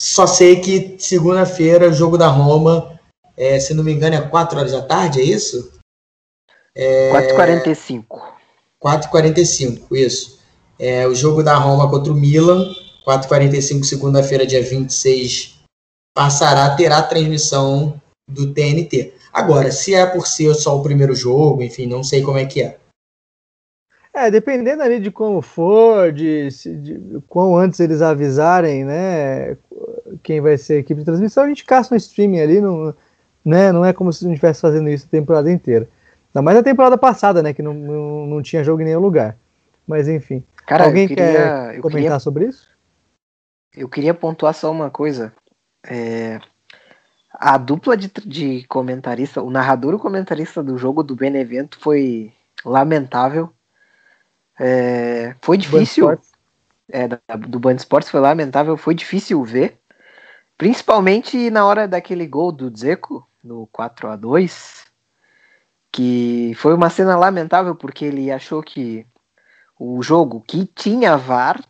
Só 0.00 0.24
sei 0.24 0.60
que 0.60 0.96
segunda-feira, 1.00 1.92
jogo 1.92 2.16
da 2.16 2.28
Roma, 2.28 2.96
é, 3.36 3.58
se 3.58 3.74
não 3.74 3.82
me 3.82 3.92
engano, 3.92 4.14
é 4.14 4.20
4 4.20 4.56
horas 4.56 4.70
da 4.70 4.82
tarde, 4.82 5.20
é 5.20 5.24
isso? 5.24 5.76
É... 6.78 7.10
4h45. 7.12 8.04
4h45, 8.80 9.80
isso. 9.90 10.38
É, 10.78 11.08
o 11.08 11.14
jogo 11.14 11.42
da 11.42 11.56
Roma 11.56 11.90
contra 11.90 12.12
o 12.12 12.16
Milan, 12.16 12.72
4h45, 13.04 13.82
segunda-feira, 13.82 14.46
dia 14.46 14.62
26, 14.62 15.58
passará, 16.14 16.76
terá 16.76 17.02
transmissão 17.02 18.00
do 18.30 18.54
TNT. 18.54 19.12
Agora, 19.32 19.72
se 19.72 19.92
é 19.92 20.06
por 20.06 20.28
ser 20.28 20.54
só 20.54 20.78
o 20.78 20.82
primeiro 20.82 21.16
jogo, 21.16 21.62
enfim, 21.62 21.86
não 21.86 22.04
sei 22.04 22.22
como 22.22 22.38
é 22.38 22.46
que 22.46 22.62
é. 22.62 22.78
É, 24.14 24.30
dependendo 24.30 24.82
ali 24.82 25.00
de 25.00 25.10
como 25.10 25.42
for, 25.42 26.12
de, 26.12 26.48
de 26.48 27.20
quão 27.28 27.56
antes 27.56 27.78
eles 27.80 28.02
avisarem, 28.02 28.84
né, 28.84 29.56
quem 30.22 30.40
vai 30.40 30.56
ser 30.56 30.74
a 30.74 30.78
equipe 30.78 31.00
de 31.00 31.04
transmissão, 31.04 31.44
a 31.44 31.48
gente 31.48 31.64
caça 31.64 31.94
um 31.94 31.96
streaming 31.96 32.40
ali, 32.40 32.60
não, 32.60 32.94
né, 33.44 33.70
não 33.70 33.84
é 33.84 33.92
como 33.92 34.12
se 34.12 34.24
a 34.24 34.28
gente 34.28 34.36
estivesse 34.36 34.60
fazendo 34.60 34.88
isso 34.88 35.06
a 35.06 35.10
temporada 35.10 35.50
inteira. 35.50 35.88
Ainda 36.28 36.42
mais 36.42 36.56
na 36.56 36.62
temporada 36.62 36.98
passada, 36.98 37.42
né? 37.42 37.52
Que 37.52 37.62
não, 37.62 37.74
não, 37.74 38.26
não 38.26 38.42
tinha 38.42 38.62
jogo 38.62 38.82
em 38.82 38.84
nenhum 38.84 39.00
lugar. 39.00 39.36
Mas 39.86 40.08
enfim. 40.08 40.44
Cara, 40.66 40.84
Alguém 40.84 41.08
queria, 41.08 41.24
quer 41.24 41.80
comentar 41.80 42.02
queria, 42.02 42.18
sobre 42.18 42.46
isso? 42.46 42.68
Eu 43.74 43.88
queria 43.88 44.12
pontuar 44.12 44.52
só 44.52 44.70
uma 44.70 44.90
coisa. 44.90 45.32
É, 45.86 46.38
A 47.32 47.56
dupla 47.56 47.96
de, 47.96 48.10
de 48.26 48.66
comentarista, 48.68 49.42
o 49.42 49.50
narrador 49.50 49.92
e 49.92 49.96
o 49.96 50.00
comentarista 50.00 50.62
do 50.62 50.76
jogo 50.76 51.02
do 51.02 51.16
Benevento 51.16 51.78
foi 51.80 52.32
lamentável. 52.64 53.50
É, 54.60 55.34
foi 55.40 55.56
difícil. 55.56 56.18
É, 56.90 57.08
do 57.46 57.58
Band 57.58 57.76
Sports 57.76 58.10
foi 58.10 58.20
lamentável, 58.20 58.76
foi 58.76 58.94
difícil 58.94 59.42
ver. 59.44 59.78
Principalmente 60.58 61.50
na 61.50 61.64
hora 61.64 61.88
daquele 61.88 62.26
gol 62.26 62.50
do 62.52 62.74
Zeco, 62.76 63.26
no 63.42 63.66
4 63.68 64.08
a 64.08 64.16
2 64.16 64.77
que 65.92 66.52
foi 66.56 66.74
uma 66.74 66.90
cena 66.90 67.16
lamentável 67.16 67.74
porque 67.74 68.04
ele 68.04 68.30
achou 68.30 68.62
que 68.62 69.06
o 69.78 70.02
jogo 70.02 70.42
que 70.46 70.66
tinha 70.66 71.16
VAR 71.16 71.62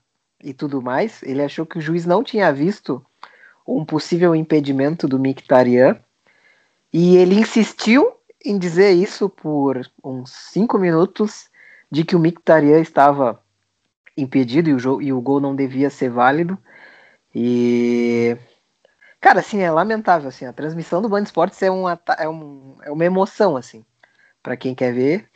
e 0.42 0.54
tudo 0.54 0.80
mais, 0.80 1.22
ele 1.22 1.42
achou 1.42 1.66
que 1.66 1.78
o 1.78 1.80
juiz 1.80 2.06
não 2.06 2.22
tinha 2.22 2.52
visto 2.52 3.04
um 3.66 3.84
possível 3.84 4.34
impedimento 4.34 5.06
do 5.06 5.18
Mictarian 5.18 5.98
e 6.92 7.16
ele 7.16 7.38
insistiu 7.38 8.12
em 8.44 8.58
dizer 8.58 8.92
isso 8.92 9.28
por 9.28 9.86
uns 10.02 10.30
cinco 10.30 10.78
minutos 10.78 11.50
de 11.90 12.04
que 12.04 12.16
o 12.16 12.20
Mictarian 12.20 12.80
estava 12.80 13.42
impedido 14.16 14.70
e 14.70 14.74
o, 14.74 15.02
e 15.02 15.12
o 15.12 15.20
gol 15.20 15.40
não 15.40 15.54
devia 15.54 15.90
ser 15.90 16.10
válido. 16.10 16.56
E 17.34 18.36
cara 19.20 19.40
assim 19.40 19.60
é 19.60 19.70
lamentável 19.70 20.28
assim 20.28 20.46
a 20.46 20.52
transmissão 20.52 21.02
do 21.02 21.08
Band 21.08 21.22
Esportes 21.22 21.60
é 21.62 21.70
uma 21.70 22.00
é, 22.18 22.28
um, 22.28 22.76
é 22.82 22.90
uma 22.90 23.04
emoção 23.04 23.56
assim 23.56 23.84
para 24.42 24.56
quem 24.56 24.74
quer 24.74 24.92
ver 24.92 25.28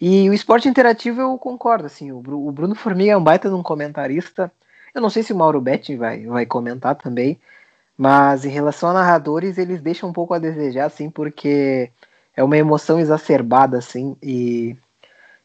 e 0.00 0.28
o 0.28 0.34
esporte 0.34 0.68
interativo 0.68 1.20
eu 1.22 1.38
concordo, 1.38 1.86
assim, 1.86 2.12
o, 2.12 2.20
Bruno 2.20 2.74
Formiga 2.74 3.12
é 3.12 3.16
um 3.16 3.24
baita 3.24 3.48
de 3.48 3.54
um 3.54 3.62
comentarista. 3.62 4.52
Eu 4.94 5.00
não 5.00 5.10
sei 5.10 5.22
se 5.22 5.32
o 5.32 5.36
Mauro 5.36 5.60
Betti 5.60 5.96
vai, 5.96 6.26
vai 6.26 6.46
comentar 6.46 6.94
também, 6.96 7.40
mas 7.96 8.44
em 8.44 8.50
relação 8.50 8.90
a 8.90 8.94
narradores, 8.94 9.58
eles 9.58 9.80
deixam 9.80 10.10
um 10.10 10.12
pouco 10.12 10.34
a 10.34 10.38
desejar, 10.38 10.86
assim, 10.86 11.10
porque 11.10 11.90
é 12.34 12.44
uma 12.44 12.56
emoção 12.58 13.00
exacerbada, 13.00 13.78
assim, 13.78 14.16
e 14.22 14.76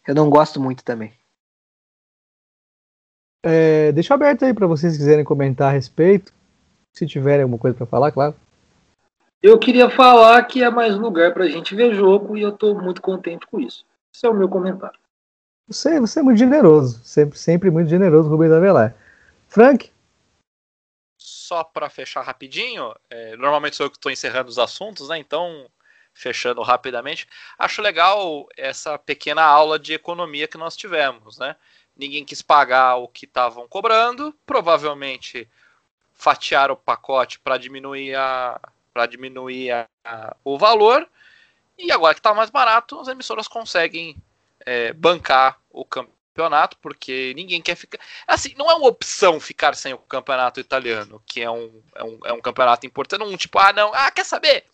eu 0.07 0.15
não 0.15 0.29
gosto 0.29 0.59
muito 0.59 0.83
também. 0.83 1.13
É, 3.43 3.91
deixa 3.93 4.13
aberto 4.13 4.45
aí 4.45 4.53
para 4.53 4.67
vocês 4.67 4.97
quiserem 4.97 5.23
comentar 5.25 5.69
a 5.69 5.73
respeito, 5.73 6.33
se 6.93 7.07
tiverem 7.07 7.43
alguma 7.43 7.57
coisa 7.57 7.75
para 7.75 7.85
falar, 7.85 8.11
claro. 8.11 8.35
Eu 9.41 9.57
queria 9.57 9.89
falar 9.89 10.43
que 10.43 10.63
é 10.63 10.69
mais 10.69 10.95
lugar 10.95 11.33
para 11.33 11.45
a 11.45 11.49
gente 11.49 11.73
ver 11.73 11.95
jogo 11.95 12.37
e 12.37 12.41
eu 12.41 12.49
estou 12.49 12.79
muito 12.79 13.01
contente 13.01 13.47
com 13.47 13.59
isso. 13.59 13.83
Esse 14.13 14.27
é 14.27 14.29
o 14.29 14.33
meu 14.35 14.47
comentário. 14.47 14.99
Você, 15.67 15.99
você 15.99 16.19
é 16.19 16.23
muito 16.23 16.37
generoso, 16.37 17.03
sempre, 17.03 17.39
sempre 17.39 17.71
muito 17.71 17.89
generoso, 17.89 18.29
Rubens 18.29 18.51
Avelar. 18.51 18.95
Frank? 19.47 19.91
Só 21.17 21.63
para 21.63 21.89
fechar 21.89 22.21
rapidinho, 22.21 22.93
é, 23.09 23.35
normalmente 23.35 23.75
sou 23.75 23.87
eu 23.87 23.89
que 23.89 23.97
estou 23.97 24.11
encerrando 24.11 24.49
os 24.49 24.59
assuntos, 24.59 25.09
né? 25.09 25.17
Então, 25.17 25.65
fechando 26.13 26.61
rapidamente, 26.61 27.27
acho 27.57 27.81
legal 27.81 28.47
essa 28.55 28.97
pequena 28.97 29.43
aula 29.43 29.79
de 29.79 29.93
economia 29.93 30.47
que 30.47 30.57
nós 30.57 30.75
tivemos, 30.75 31.39
né? 31.39 31.55
Ninguém 31.97 32.23
quis 32.23 32.41
pagar 32.41 32.97
o 32.97 33.07
que 33.07 33.25
estavam 33.25 33.67
cobrando, 33.67 34.35
provavelmente 34.45 35.49
fatiaram 36.13 36.73
o 36.73 36.77
pacote 36.77 37.39
para 37.39 37.57
diminuir 37.57 38.15
a 38.15 38.59
para 38.93 39.05
diminuir 39.05 39.71
a, 39.71 39.87
a, 40.03 40.35
o 40.43 40.57
valor 40.57 41.07
e 41.77 41.91
agora 41.91 42.13
que 42.13 42.19
está 42.19 42.33
mais 42.33 42.49
barato, 42.49 42.99
as 42.99 43.07
emissoras 43.07 43.47
conseguem 43.47 44.15
é, 44.65 44.93
bancar 44.93 45.59
o 45.69 45.83
campeonato, 45.83 46.77
porque 46.77 47.33
ninguém 47.35 47.61
quer 47.61 47.75
ficar. 47.75 47.99
Assim, 48.27 48.53
não 48.57 48.69
é 48.69 48.75
uma 48.75 48.87
opção 48.87 49.39
ficar 49.39 49.75
sem 49.75 49.93
o 49.93 49.97
campeonato 49.97 50.59
italiano, 50.59 51.21
que 51.25 51.41
é 51.41 51.49
um, 51.49 51.81
é 51.95 52.03
um, 52.03 52.19
é 52.25 52.33
um 52.33 52.41
campeonato 52.41 52.85
importante. 52.85 53.23
Um 53.23 53.35
tipo, 53.35 53.57
ah, 53.57 53.73
não, 53.73 53.91
ah, 53.93 54.11
quer 54.11 54.25
saber? 54.25 54.65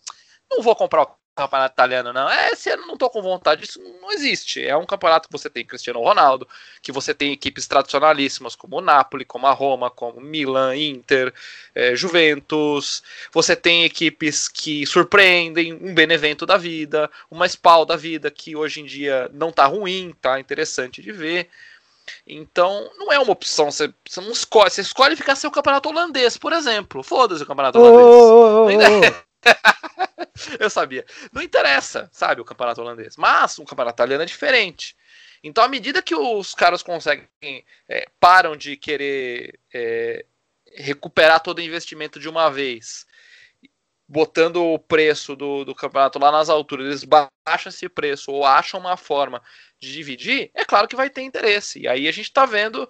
Não 0.50 0.62
vou 0.62 0.76
comprar 0.76 1.02
o 1.02 1.17
campeonato 1.38 1.74
italiano, 1.74 2.12
não. 2.12 2.28
É, 2.28 2.50
esse 2.50 2.68
ano 2.70 2.86
não 2.86 2.96
tô 2.96 3.08
com 3.08 3.22
vontade, 3.22 3.64
isso 3.64 3.80
não 4.00 4.10
existe. 4.10 4.64
É 4.64 4.76
um 4.76 4.84
campeonato 4.84 5.28
que 5.28 5.32
você 5.32 5.48
tem 5.48 5.64
Cristiano 5.64 6.00
Ronaldo, 6.00 6.48
que 6.82 6.90
você 6.90 7.14
tem 7.14 7.32
equipes 7.32 7.66
tradicionalíssimas 7.66 8.56
como 8.56 8.78
o 8.78 8.80
Napoli, 8.80 9.24
como 9.24 9.46
a 9.46 9.52
Roma, 9.52 9.90
como 9.90 10.20
Milan, 10.20 10.76
Inter, 10.76 11.32
é, 11.74 11.94
Juventus. 11.94 13.02
Você 13.32 13.54
tem 13.54 13.84
equipes 13.84 14.48
que 14.48 14.84
surpreendem, 14.86 15.72
um 15.72 15.94
Benevento 15.94 16.44
da 16.44 16.56
vida, 16.56 17.10
uma 17.30 17.46
Spal 17.46 17.84
da 17.84 17.96
vida, 17.96 18.30
que 18.30 18.56
hoje 18.56 18.80
em 18.80 18.84
dia 18.84 19.30
não 19.32 19.52
tá 19.52 19.66
ruim, 19.66 20.14
tá 20.20 20.40
interessante 20.40 21.00
de 21.00 21.12
ver. 21.12 21.48
Então, 22.26 22.90
não 22.98 23.12
é 23.12 23.18
uma 23.18 23.32
opção. 23.32 23.70
Você, 23.70 23.92
você 24.06 24.20
não 24.20 24.32
escolhe. 24.32 24.70
Você 24.70 24.80
escolhe 24.80 25.16
ficar 25.16 25.36
sem 25.36 25.48
o 25.48 25.52
campeonato 25.52 25.88
holandês, 25.88 26.36
por 26.36 26.52
exemplo. 26.52 27.02
Foda-se 27.02 27.42
o 27.42 27.46
campeonato 27.46 27.78
holandês. 27.78 28.06
Oh, 28.06 28.66
oh, 28.66 28.66
oh, 28.66 30.07
eu 30.58 30.70
sabia. 30.70 31.04
Não 31.32 31.42
interessa, 31.42 32.08
sabe, 32.12 32.40
o 32.40 32.44
campeonato 32.44 32.80
holandês. 32.80 33.16
Mas 33.16 33.58
o 33.58 33.64
campeonato 33.64 33.96
italiano 33.96 34.22
é 34.22 34.26
diferente. 34.26 34.96
Então, 35.42 35.62
à 35.62 35.68
medida 35.68 36.02
que 36.02 36.14
os 36.14 36.54
caras 36.54 36.82
conseguem, 36.82 37.28
é, 37.88 38.08
param 38.18 38.56
de 38.56 38.76
querer 38.76 39.58
é, 39.72 40.24
recuperar 40.74 41.40
todo 41.40 41.58
o 41.58 41.62
investimento 41.62 42.18
de 42.18 42.28
uma 42.28 42.50
vez, 42.50 43.06
botando 44.08 44.62
o 44.62 44.78
preço 44.78 45.36
do, 45.36 45.64
do 45.64 45.74
campeonato 45.74 46.18
lá 46.18 46.32
nas 46.32 46.48
alturas, 46.48 46.86
eles 46.86 47.04
baixam 47.04 47.70
esse 47.70 47.88
preço 47.88 48.32
ou 48.32 48.44
acham 48.44 48.80
uma 48.80 48.96
forma 48.96 49.42
de 49.78 49.92
dividir, 49.92 50.50
é 50.54 50.64
claro 50.64 50.88
que 50.88 50.96
vai 50.96 51.08
ter 51.08 51.22
interesse. 51.22 51.80
E 51.80 51.88
aí 51.88 52.08
a 52.08 52.12
gente 52.12 52.26
está 52.26 52.44
vendo. 52.44 52.88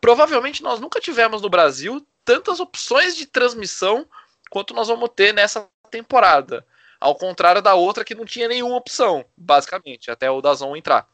provavelmente 0.00 0.62
nós 0.62 0.78
nunca 0.78 1.00
tivemos 1.00 1.42
no 1.42 1.48
Brasil 1.48 2.06
tantas 2.24 2.60
opções 2.60 3.16
de 3.16 3.26
transmissão 3.26 4.08
quanto 4.54 4.72
nós 4.72 4.86
vamos 4.86 5.10
ter 5.16 5.34
nessa 5.34 5.66
temporada. 5.90 6.64
Ao 7.00 7.16
contrário 7.16 7.60
da 7.60 7.74
outra 7.74 8.04
que 8.04 8.14
não 8.14 8.24
tinha 8.24 8.46
nenhuma 8.46 8.76
opção, 8.76 9.24
basicamente, 9.36 10.12
até 10.12 10.30
o 10.30 10.40
Dazon 10.40 10.76
entrar. 10.76 11.08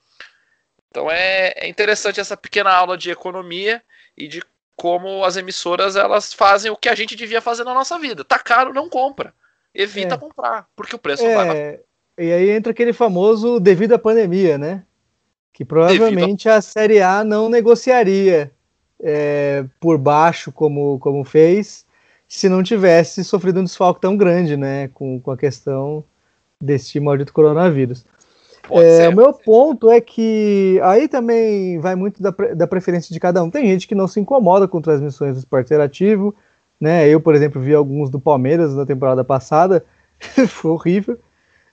Então 0.90 1.10
é, 1.10 1.54
é 1.56 1.66
interessante 1.66 2.20
essa 2.20 2.36
pequena 2.36 2.70
aula 2.70 2.98
de 2.98 3.10
economia 3.10 3.82
e 4.14 4.28
de 4.28 4.42
como 4.76 5.24
as 5.24 5.38
emissoras 5.38 5.96
elas 5.96 6.34
fazem 6.34 6.70
o 6.70 6.76
que 6.76 6.90
a 6.90 6.94
gente 6.94 7.16
devia 7.16 7.40
fazer 7.40 7.64
na 7.64 7.72
nossa 7.72 7.98
vida. 7.98 8.22
Tá 8.22 8.38
caro, 8.38 8.74
não 8.74 8.90
compra. 8.90 9.32
Evita 9.74 10.16
é. 10.16 10.18
comprar, 10.18 10.66
porque 10.76 10.94
o 10.94 10.98
preço 10.98 11.24
é, 11.24 11.34
vai 11.34 11.80
E 12.18 12.32
aí 12.32 12.50
entra 12.50 12.72
aquele 12.72 12.92
famoso 12.92 13.58
devido 13.58 13.94
à 13.94 13.98
pandemia, 13.98 14.58
né? 14.58 14.84
Que 15.50 15.64
provavelmente 15.64 16.46
a... 16.46 16.56
a 16.56 16.60
Série 16.60 17.00
A 17.00 17.24
não 17.24 17.48
negociaria 17.48 18.52
é, 19.00 19.64
por 19.80 19.96
baixo 19.96 20.52
como, 20.52 20.98
como 20.98 21.24
fez 21.24 21.88
se 22.30 22.48
não 22.48 22.62
tivesse 22.62 23.24
sofrido 23.24 23.58
um 23.58 23.64
desfalque 23.64 24.00
tão 24.00 24.16
grande, 24.16 24.56
né, 24.56 24.86
com, 24.94 25.20
com 25.20 25.32
a 25.32 25.36
questão 25.36 26.04
desse 26.62 27.00
maldito 27.00 27.32
coronavírus. 27.32 28.06
É, 28.70 29.08
o 29.08 29.16
meu 29.16 29.32
ponto 29.32 29.90
é 29.90 30.00
que 30.00 30.78
aí 30.84 31.08
também 31.08 31.80
vai 31.80 31.96
muito 31.96 32.22
da, 32.22 32.30
da 32.30 32.68
preferência 32.68 33.12
de 33.12 33.18
cada 33.18 33.42
um. 33.42 33.50
Tem 33.50 33.66
gente 33.66 33.88
que 33.88 33.96
não 33.96 34.06
se 34.06 34.20
incomoda 34.20 34.68
com 34.68 34.80
transmissões 34.80 35.34
do 35.34 35.38
esporte 35.40 35.66
interativo, 35.66 36.32
né? 36.80 37.08
Eu, 37.08 37.20
por 37.20 37.34
exemplo, 37.34 37.60
vi 37.60 37.74
alguns 37.74 38.08
do 38.08 38.20
Palmeiras 38.20 38.76
na 38.76 38.86
temporada 38.86 39.24
passada, 39.24 39.84
foi 40.46 40.70
horrível. 40.70 41.18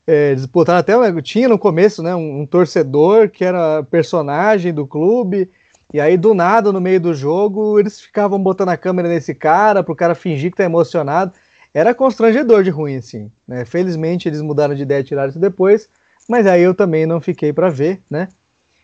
É, 0.07 0.31
eles 0.31 0.47
botaram 0.47 0.79
até, 0.79 1.21
tinha 1.21 1.47
no 1.47 1.59
começo, 1.59 2.01
né, 2.01 2.15
um, 2.15 2.41
um 2.41 2.45
torcedor 2.47 3.29
que 3.29 3.45
era 3.45 3.83
personagem 3.83 4.73
do 4.73 4.87
clube, 4.87 5.51
e 5.93 6.01
aí, 6.01 6.17
do 6.17 6.33
nada, 6.33 6.73
no 6.73 6.81
meio 6.81 6.99
do 6.99 7.13
jogo, 7.13 7.79
eles 7.79 8.01
ficavam 8.01 8.41
botando 8.41 8.69
a 8.69 8.77
câmera 8.77 9.07
nesse 9.07 9.33
cara, 9.33 9.83
pro 9.83 9.95
cara 9.95 10.15
fingir 10.15 10.51
que 10.51 10.57
tá 10.57 10.65
emocionado. 10.65 11.31
Era 11.73 11.95
constrangedor 11.95 12.63
de 12.63 12.69
ruim, 12.69 12.97
assim. 12.97 13.31
Né? 13.47 13.63
Felizmente, 13.63 14.27
eles 14.27 14.41
mudaram 14.41 14.75
de 14.75 14.83
ideia 14.83 14.99
e 14.99 15.03
tiraram 15.03 15.29
isso 15.29 15.39
depois, 15.39 15.89
mas 16.27 16.45
aí 16.45 16.61
eu 16.61 16.73
também 16.73 17.05
não 17.05 17.21
fiquei 17.21 17.53
para 17.53 17.69
ver, 17.69 18.01
né? 18.09 18.27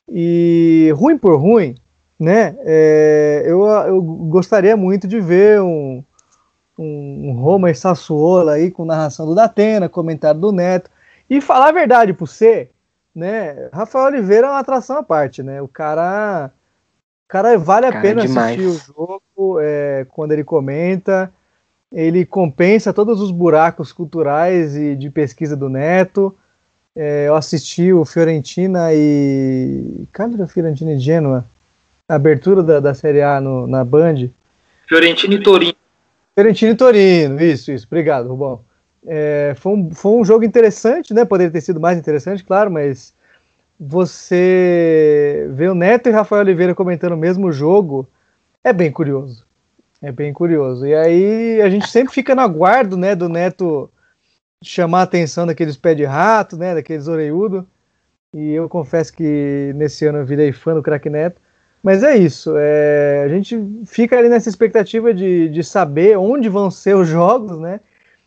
E 0.08 0.94
ruim 0.96 1.18
por 1.18 1.36
ruim, 1.40 1.76
né? 2.20 2.56
É, 2.60 3.44
eu, 3.46 3.66
eu 3.66 4.02
gostaria 4.02 4.78
muito 4.78 5.08
de 5.08 5.20
ver 5.20 5.62
um, 5.62 6.04
um, 6.78 7.34
Roma 7.34 7.70
e 7.70 7.76
Sassuolo 7.76 8.50
aí 8.50 8.72
com 8.72 8.86
narração 8.86 9.26
do 9.26 9.36
Datena, 9.36 9.90
comentário 9.90 10.40
do 10.40 10.52
Neto. 10.52 10.90
E 11.30 11.42
falar 11.42 11.70
a 11.70 11.74
verdade 11.74 12.14
para 12.14 12.26
você, 12.26 12.70
né? 13.14 13.70
Rafael 13.74 14.06
Oliveira 14.06 14.48
é 14.48 14.50
uma 14.50 14.60
atração 14.60 14.98
à 14.98 15.04
parte, 15.04 15.44
né? 15.44 15.62
O 15.62 15.68
cara 15.68 16.52
Cara, 17.28 17.58
vale 17.58 17.88
a 17.88 17.92
Cara, 17.92 18.02
pena 18.02 18.22
demais. 18.22 18.60
assistir 18.60 18.68
o 18.68 18.94
jogo 18.94 19.60
é, 19.60 20.06
quando 20.10 20.32
ele 20.32 20.44
comenta. 20.44 21.32
Ele 21.92 22.26
compensa 22.26 22.92
todos 22.92 23.22
os 23.22 23.32
buracos 23.32 23.92
culturais 23.92 24.76
e 24.76 24.96
de 24.96 25.10
pesquisa 25.10 25.56
do 25.56 25.70
Neto. 25.70 26.36
É, 26.96 27.28
eu 27.28 27.36
assisti 27.36 27.92
o 27.92 28.06
Fiorentina 28.06 28.90
e. 28.94 30.06
Cadê 30.12 30.42
o 30.42 30.48
Fiorentina 30.48 30.94
e 30.94 31.00
Genoa? 31.00 31.46
A 32.08 32.16
abertura 32.16 32.62
da, 32.62 32.80
da 32.80 32.94
Série 32.94 33.22
A 33.22 33.40
no, 33.40 33.66
na 33.66 33.84
Band. 33.84 34.30
Fiorentina 34.88 35.34
e 35.36 35.42
Torino. 35.42 35.76
Fiorentina 36.36 36.72
e 36.72 36.76
Torino, 36.76 37.42
isso, 37.42 37.72
isso. 37.72 37.86
Obrigado, 37.88 38.28
Rubão. 38.28 38.60
É, 39.06 39.56
foi, 39.58 39.74
um, 39.74 39.92
foi 39.94 40.12
um 40.14 40.26
jogo 40.26 40.44
interessante, 40.44 41.14
né? 41.14 41.26
Poderia 41.26 41.52
ter 41.52 41.62
sido 41.62 41.80
mais 41.80 41.98
interessante, 41.98 42.44
claro, 42.44 42.72
mas 42.72 43.14
você 43.80 45.48
vê 45.54 45.68
o 45.68 45.76
Neto 45.76 46.08
e 46.08 46.12
Rafael 46.12 46.42
Oliveira 46.42 46.76
comentando 46.76 47.14
o 47.14 47.18
mesmo 47.18 47.52
jogo, 47.52 48.08
é 48.64 48.72
bem 48.72 48.92
curioso. 48.92 49.46
É 50.02 50.12
bem 50.12 50.34
curioso. 50.34 50.86
E 50.86 50.94
aí 50.94 51.62
a 51.62 51.70
gente 51.70 51.88
sempre 51.88 52.14
fica 52.14 52.36
no 52.36 52.42
aguardo, 52.42 52.98
né, 52.98 53.16
do 53.16 53.30
Neto 53.30 53.90
chamar 54.64 55.00
a 55.00 55.04
atenção 55.04 55.46
daqueles 55.46 55.78
pé 55.78 55.94
de 55.94 56.04
rato, 56.04 56.58
né, 56.58 56.74
daqueles 56.76 57.08
orelhudo. 57.08 57.68
E 58.34 58.52
eu 58.52 58.68
confesso 58.68 59.14
que 59.14 59.72
nesse 59.76 60.06
ano 60.06 60.20
eu 60.20 60.26
virei 60.26 60.52
fã 60.52 60.74
do 60.74 60.84
Crack 60.84 61.10
Neto. 61.10 61.42
Mas 61.84 62.02
é 62.02 62.16
isso, 62.16 62.54
é, 62.58 63.24
a 63.26 63.28
gente 63.28 63.62
fica 63.86 64.18
ali 64.18 64.30
nessa 64.30 64.48
expectativa 64.48 65.14
de, 65.14 65.50
de 65.50 65.64
saber 65.66 66.18
onde 66.18 66.48
vão 66.48 66.72
ser 66.72 66.96
os 66.96 67.10
jogos, 67.10 67.60
né? 67.60 67.82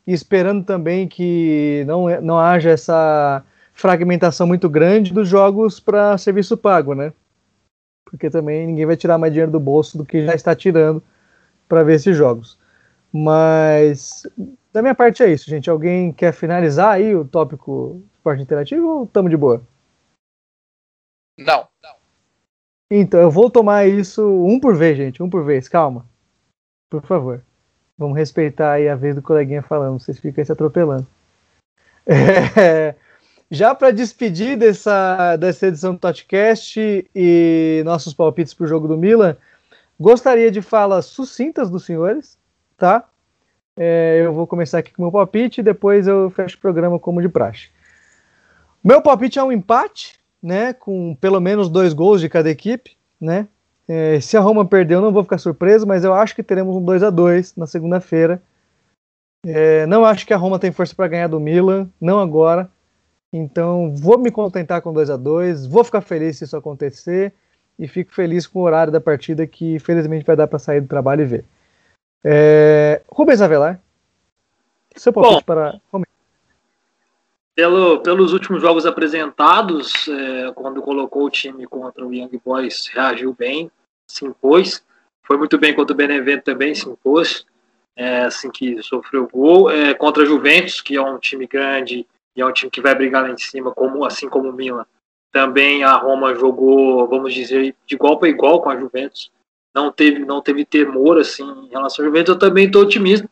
E 0.07 0.13
esperando 0.13 0.63
também 0.63 1.09
que 1.09 1.83
não, 1.87 2.21
não 2.21 2.39
haja 2.39 2.71
essa 2.71 3.43
fragmentação 3.77 4.47
muito 4.47 4.69
grande 4.69 5.13
dos 5.13 5.29
jogos 5.29 5.79
para 5.79 6.17
serviço 6.17 6.57
pago, 6.57 6.95
né? 6.95 7.13
Porque 8.07 8.31
também 8.31 8.67
ninguém 8.67 8.87
vai 8.87 8.97
tirar 8.97 9.19
mais 9.19 9.33
dinheiro 9.33 9.53
do 9.53 9.61
bolso 9.61 9.99
do 9.99 10.05
que 10.05 10.25
já 10.25 10.35
está 10.35 10.57
tirando 10.57 11.03
para 11.69 11.85
ver 11.85 11.97
esses 11.97 12.17
jogos. 12.17 12.59
Mas 13.13 14.27
da 14.73 14.81
minha 14.81 14.95
parte 14.95 15.23
é 15.23 15.31
isso, 15.31 15.49
gente. 15.51 15.69
Alguém 15.69 16.13
quer 16.13 16.33
finalizar 16.33 16.95
aí 16.95 17.15
o 17.15 17.25
tópico 17.25 18.03
esporte 18.15 18.43
interativo 18.43 18.89
ou 18.89 19.05
estamos 19.05 19.31
de 19.31 19.37
boa? 19.37 19.63
Não. 21.39 21.69
Então, 22.91 23.21
eu 23.21 23.31
vou 23.31 23.51
tomar 23.51 23.87
isso 23.87 24.23
um 24.45 24.59
por 24.59 24.75
vez, 24.75 24.97
gente. 24.97 25.23
Um 25.23 25.29
por 25.29 25.45
vez. 25.45 25.69
Calma. 25.69 26.07
Por 26.91 27.03
favor. 27.03 27.45
Vamos 27.99 28.17
respeitar 28.17 28.73
aí 28.73 28.89
a 28.89 28.95
vez 28.95 29.15
do 29.15 29.23
coleguinha 29.23 29.63
falando. 29.63 29.99
Vocês 29.99 30.19
ficam 30.19 30.41
aí 30.41 30.47
se 30.47 30.53
atropelando. 30.53 31.07
É, 32.09 32.95
já 33.51 33.75
para 33.75 33.91
despedir 33.91 34.57
dessa, 34.57 35.37
dessa 35.37 35.69
edição 35.69 35.95
do 35.95 36.01
Totcast 36.01 37.09
e 37.15 37.83
nossos 37.85 38.13
palpites 38.13 38.53
para 38.53 38.65
o 38.65 38.69
jogo 38.69 38.89
do 38.89 38.97
Milan, 38.97 39.37
gostaria 39.99 40.51
de 40.51 40.61
falas 40.61 41.07
sucintas 41.07 41.71
dos 41.71 41.85
senhores, 41.85 42.39
tá? 42.77 43.05
É, 43.77 44.23
eu 44.25 44.33
vou 44.33 44.47
começar 44.47 44.79
aqui 44.79 44.93
com 44.93 45.03
o 45.03 45.05
meu 45.05 45.13
palpite 45.13 45.61
e 45.61 45.65
depois 45.65 46.07
eu 46.07 46.31
fecho 46.31 46.57
o 46.57 46.61
programa 46.61 46.99
como 46.99 47.21
de 47.21 47.29
praxe. 47.29 47.69
Meu 48.83 49.03
palpite 49.03 49.39
é 49.39 49.43
um 49.43 49.53
empate, 49.53 50.19
né? 50.43 50.73
Com 50.73 51.15
pelo 51.21 51.41
menos 51.41 51.69
dois 51.69 51.93
gols 51.93 52.21
de 52.21 52.29
cada 52.29 52.51
equipe, 52.51 52.97
né? 53.21 53.47
É, 53.89 54.19
se 54.21 54.37
a 54.37 54.41
Roma 54.41 54.65
perder, 54.65 54.95
eu 54.95 55.01
não 55.01 55.13
vou 55.13 55.23
ficar 55.23 55.39
surpreso, 55.39 55.87
mas 55.87 56.05
eu 56.05 56.13
acho 56.13 56.35
que 56.35 56.43
teremos 56.43 56.75
um 56.75 56.85
2 56.85 57.03
a 57.03 57.11
2 57.11 57.55
na 57.57 57.67
segunda-feira. 57.67 58.43
É, 59.45 59.87
não 59.87 60.05
acho 60.05 60.27
que 60.27 60.35
a 60.35 60.37
Roma 60.37 60.59
tem 60.59 60.73
força 60.73 60.95
para 60.95 61.07
ganhar 61.07 61.29
do 61.29 61.39
Milan, 61.39 61.89
não 62.01 62.19
agora. 62.19 62.69
Então, 63.37 63.95
vou 63.95 64.19
me 64.19 64.31
contentar 64.31 64.81
com 64.81 64.93
2 64.93 65.11
a 65.11 65.17
2 65.17 65.67
vou 65.67 65.85
ficar 65.85 66.01
feliz 66.01 66.39
se 66.39 66.45
isso 66.45 66.57
acontecer 66.57 67.33
e 67.79 67.87
fico 67.87 68.15
feliz 68.15 68.47
com 68.47 68.61
o 68.61 68.63
horário 68.63 68.93
da 68.93 69.01
partida 69.01 69.47
que 69.47 69.79
felizmente 69.79 70.25
vai 70.25 70.35
dar 70.35 70.47
para 70.47 70.59
sair 70.59 70.81
do 70.81 70.89
trabalho 70.89 71.23
e 71.23 71.27
ver. 71.27 71.45
É, 72.25 73.03
Rubens 73.09 73.41
Avelar, 73.41 73.81
seu 74.97 75.13
palpite 75.13 75.37
Bom, 75.37 75.43
para 75.43 75.81
pelo, 77.57 78.01
pelos 78.01 78.35
últimos 78.35 78.61
jogos 78.61 78.85
apresentados, 78.85 80.07
é, 80.09 80.53
quando 80.53 80.83
colocou 80.83 81.25
o 81.25 81.31
time 81.31 81.67
contra 81.67 82.07
o 82.07 82.13
Young 82.13 82.39
Boys, 82.45 82.87
reagiu 82.93 83.33
bem, 83.33 83.71
se 84.07 84.27
impôs. 84.27 84.85
Foi 85.23 85.39
muito 85.39 85.59
bem 85.59 85.75
contra 85.75 85.95
o 85.95 85.97
Benevento 85.97 86.45
também, 86.45 86.75
se 86.75 86.87
impôs, 86.87 87.47
é, 87.97 88.25
assim 88.25 88.51
que 88.51 88.83
sofreu 88.83 89.27
gol. 89.27 89.71
É, 89.71 89.95
contra 89.95 90.23
a 90.23 90.27
Juventus, 90.27 90.83
que 90.83 90.97
é 90.97 91.03
um 91.03 91.19
time 91.19 91.47
grande 91.47 92.07
e 92.37 92.41
é 92.41 92.47
um 92.47 92.53
time 92.53 92.71
que 92.71 92.81
vai 92.81 92.95
brigar 92.95 93.23
lá 93.23 93.31
em 93.31 93.39
cima, 93.39 93.73
como, 93.73 94.05
assim 94.05 94.29
como 94.29 94.51
o 94.51 94.53
Milan. 94.53 94.85
Também 95.33 95.83
a 95.83 95.95
Roma 95.95 96.35
jogou, 96.35 97.09
vamos 97.09 97.33
dizer, 97.33 97.75
de 97.87 97.95
igual 97.95 98.19
para 98.19 98.29
igual 98.29 98.61
com 98.61 98.71
a 98.71 98.79
Juventus. 98.79 99.31
Não 99.75 99.91
teve, 99.91 100.25
não 100.25 100.41
teve 100.41 100.65
temor 100.65 101.19
assim, 101.19 101.45
em 101.45 101.69
relação 101.69 102.05
à 102.05 102.09
Juventus. 102.09 102.35
Eu 102.35 102.39
também 102.39 102.67
estou 102.67 102.83
otimista 102.83 103.29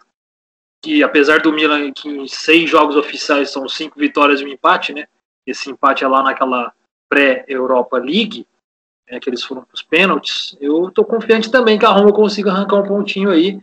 que 0.82 1.02
apesar 1.02 1.40
do 1.40 1.52
Milan 1.52 1.90
que 1.92 2.08
em 2.08 2.28
seis 2.28 2.68
jogos 2.68 2.94
oficiais 2.94 3.50
são 3.50 3.66
cinco 3.66 3.98
vitórias 3.98 4.40
e 4.40 4.44
um 4.44 4.48
empate, 4.48 4.92
né? 4.92 5.06
Esse 5.46 5.70
empate 5.70 6.04
é 6.04 6.08
lá 6.08 6.22
naquela 6.22 6.72
pré-Europa 7.08 7.96
League, 7.96 8.46
né, 9.10 9.18
que 9.18 9.30
eles 9.30 9.42
foram 9.42 9.62
para 9.62 9.74
os 9.74 9.82
pênaltis. 9.82 10.56
Eu 10.60 10.88
estou 10.88 11.04
confiante 11.04 11.50
também 11.50 11.78
que 11.78 11.86
a 11.86 11.90
Roma 11.90 12.12
consiga 12.12 12.50
arrancar 12.50 12.76
um 12.76 12.86
pontinho 12.86 13.30
aí. 13.30 13.60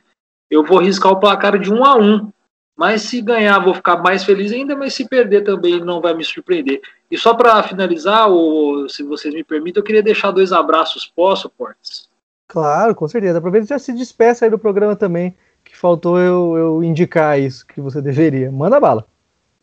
Eu 0.49 0.63
vou 0.63 0.79
riscar 0.79 1.11
o 1.11 1.19
placar 1.19 1.59
de 1.59 1.71
um 1.71 1.85
a 1.85 1.95
um. 1.95 2.31
Mas 2.75 3.03
se 3.03 3.21
ganhar, 3.21 3.59
vou 3.59 3.73
ficar 3.73 3.97
mais 3.97 4.23
feliz 4.23 4.51
ainda, 4.51 4.75
mas 4.75 4.93
se 4.93 5.07
perder 5.07 5.43
também 5.43 5.79
não 5.79 6.01
vai 6.01 6.13
me 6.13 6.23
surpreender. 6.23 6.81
E 7.09 7.17
só 7.17 7.33
para 7.33 7.61
finalizar, 7.63 8.27
ou 8.29 8.87
se 8.89 9.03
vocês 9.03 9.33
me 9.33 9.43
permitem, 9.43 9.79
eu 9.79 9.85
queria 9.85 10.01
deixar 10.01 10.31
dois 10.31 10.51
abraços, 10.51 11.11
posso, 11.15 11.49
Portes? 11.49 12.09
Claro, 12.47 12.95
com 12.95 13.07
certeza. 13.07 13.37
Aproveita 13.37 13.65
e 13.65 13.69
já 13.69 13.79
se 13.79 13.93
despeça 13.93 14.45
aí 14.45 14.51
do 14.51 14.57
programa 14.57 14.95
também 14.95 15.35
que 15.63 15.77
faltou 15.77 16.19
eu, 16.19 16.57
eu 16.57 16.83
indicar 16.83 17.39
isso 17.39 17.65
que 17.65 17.79
você 17.79 18.01
deveria. 18.01 18.51
Manda 18.51 18.79
bala. 18.79 19.05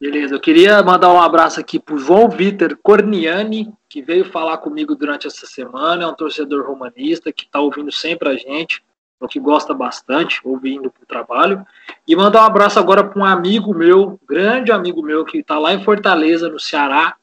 Beleza, 0.01 0.35
eu 0.35 0.41
queria 0.41 0.81
mandar 0.83 1.13
um 1.13 1.21
abraço 1.21 1.59
aqui 1.59 1.79
pro 1.79 1.99
João 1.99 2.29
Vitor 2.29 2.79
Corniani, 2.81 3.73
que 3.89 4.01
veio 4.01 4.25
falar 4.25 4.59
comigo 4.59 4.95
durante 4.95 5.27
essa 5.27 5.45
semana, 5.45 6.05
é 6.05 6.07
um 6.07 6.15
torcedor 6.15 6.65
romanista 6.65 7.33
que 7.33 7.45
está 7.45 7.59
ouvindo 7.61 7.91
sempre 7.91 8.29
a 8.29 8.37
gente, 8.37 8.83
o 9.21 9.27
que 9.27 9.41
gosta 9.41 9.75
bastante, 9.75 10.41
ouvindo 10.45 10.91
para 10.91 11.03
o 11.03 11.07
trabalho. 11.07 11.67
E 12.07 12.15
mandar 12.15 12.43
um 12.43 12.47
abraço 12.47 12.79
agora 12.79 13.03
para 13.03 13.21
um 13.21 13.25
amigo 13.25 13.75
meu, 13.75 14.19
grande 14.29 14.71
amigo 14.71 15.03
meu, 15.03 15.25
que 15.25 15.39
está 15.39 15.59
lá 15.59 15.75
em 15.75 15.83
Fortaleza, 15.83 16.49
no 16.49 16.61
Ceará, 16.61 17.17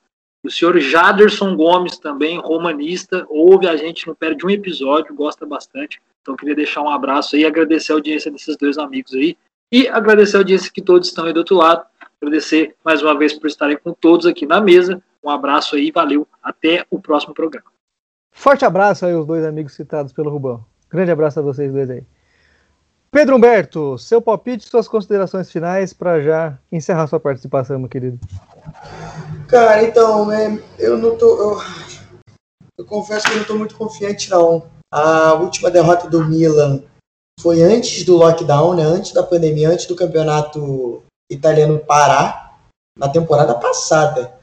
o 0.43 0.51
senhor 0.51 0.77
Jaderson 0.79 1.55
Gomes, 1.55 1.97
também 1.97 2.39
romanista, 2.39 3.25
ouve 3.27 3.67
a 3.67 3.75
gente, 3.75 4.05
não 4.05 4.13
perde 4.13 4.45
um 4.45 4.49
episódio, 4.49 5.15
gosta 5.15 5.43
bastante. 5.43 5.99
Então, 6.21 6.35
queria 6.35 6.55
deixar 6.55 6.81
um 6.81 6.89
abraço 6.89 7.35
aí 7.35 7.45
agradecer 7.45 7.91
a 7.91 7.95
audiência 7.95 8.29
desses 8.31 8.55
dois 8.55 8.77
amigos 8.77 9.13
aí. 9.13 9.35
E 9.71 9.87
agradecer 9.87 10.37
a 10.37 10.39
audiência 10.41 10.71
que 10.71 10.81
todos 10.81 11.07
estão 11.07 11.25
aí 11.25 11.33
do 11.33 11.37
outro 11.37 11.55
lado. 11.55 11.83
Agradecer 12.21 12.75
mais 12.83 13.01
uma 13.01 13.17
vez 13.17 13.33
por 13.33 13.47
estarem 13.47 13.77
com 13.77 13.91
todos 13.91 14.27
aqui 14.27 14.45
na 14.45 14.61
mesa. 14.61 15.01
Um 15.23 15.29
abraço 15.29 15.75
aí, 15.75 15.91
valeu. 15.91 16.27
Até 16.43 16.85
o 16.91 16.99
próximo 16.99 17.33
programa. 17.33 17.65
Forte 18.31 18.65
abraço 18.65 19.05
aí 19.05 19.13
aos 19.13 19.25
dois 19.25 19.43
amigos 19.43 19.73
citados 19.73 20.13
pelo 20.13 20.29
Rubão. 20.29 20.63
Grande 20.89 21.11
abraço 21.11 21.39
a 21.39 21.43
vocês 21.43 21.71
dois 21.71 21.89
aí. 21.89 22.03
Pedro 23.11 23.37
Humberto, 23.37 23.97
seu 23.97 24.21
palpite, 24.21 24.67
suas 24.67 24.87
considerações 24.87 25.49
finais 25.49 25.93
para 25.93 26.21
já 26.21 26.59
encerrar 26.71 27.07
sua 27.07 27.19
participação, 27.19 27.79
meu 27.79 27.87
querido. 27.87 28.19
Cara, 29.47 29.83
então, 29.83 30.29
é, 30.31 30.59
eu 30.77 30.97
não 30.97 31.17
tô. 31.17 31.37
Eu, 31.37 31.61
eu 32.77 32.85
confesso 32.85 33.25
que 33.25 33.31
eu 33.31 33.35
não 33.35 33.41
estou 33.43 33.57
muito 33.57 33.75
confiante, 33.75 34.29
não. 34.29 34.67
A 34.91 35.33
última 35.33 35.71
derrota 35.71 36.09
do 36.09 36.25
Milan 36.25 36.83
foi 37.39 37.61
antes 37.61 38.03
do 38.03 38.17
lockdown, 38.17 38.75
né? 38.75 38.83
antes 38.83 39.13
da 39.13 39.23
pandemia, 39.23 39.69
antes 39.69 39.85
do 39.85 39.95
campeonato 39.95 41.01
italiano 41.31 41.79
parar, 41.79 42.57
na 42.97 43.09
temporada 43.09 43.53
passada. 43.55 44.37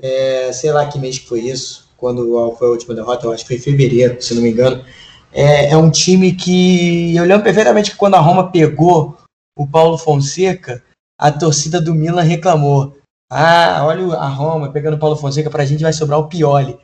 É, 0.00 0.50
sei 0.52 0.72
lá 0.72 0.88
que 0.88 0.98
mês 0.98 1.18
que 1.18 1.28
foi 1.28 1.40
isso, 1.40 1.90
quando 1.98 2.56
foi 2.56 2.68
a 2.68 2.70
última 2.70 2.94
derrota, 2.94 3.26
eu 3.26 3.32
acho 3.32 3.44
que 3.44 3.48
foi 3.48 3.56
em 3.56 3.60
fevereiro, 3.60 4.22
se 4.22 4.34
não 4.34 4.42
me 4.42 4.50
engano. 4.50 4.84
É, 5.32 5.70
é 5.70 5.76
um 5.76 5.90
time 5.90 6.32
que 6.34 7.14
eu 7.14 7.24
lembro 7.24 7.44
perfeitamente 7.44 7.92
que 7.92 7.96
quando 7.96 8.14
a 8.14 8.20
Roma 8.20 8.50
pegou 8.50 9.16
o 9.56 9.66
Paulo 9.66 9.96
Fonseca, 9.96 10.82
a 11.18 11.30
torcida 11.30 11.80
do 11.80 11.94
Milan 11.94 12.22
reclamou. 12.22 12.96
Ah, 13.30 13.84
olha 13.84 14.16
a 14.16 14.28
Roma 14.28 14.72
pegando 14.72 14.94
o 14.96 14.98
Paulo 14.98 15.16
Fonseca, 15.16 15.50
pra 15.50 15.64
gente 15.64 15.82
vai 15.82 15.92
sobrar 15.92 16.18
o 16.18 16.28
Pioli. 16.28 16.78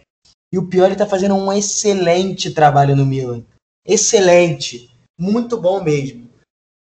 E 0.53 0.59
o 0.59 0.67
Pioli 0.67 0.93
está 0.93 1.07
fazendo 1.07 1.35
um 1.35 1.53
excelente 1.53 2.53
trabalho 2.53 2.95
no 2.95 3.05
Milan. 3.05 3.43
Excelente. 3.85 4.91
Muito 5.19 5.61
bom 5.61 5.83
mesmo. 5.83 6.29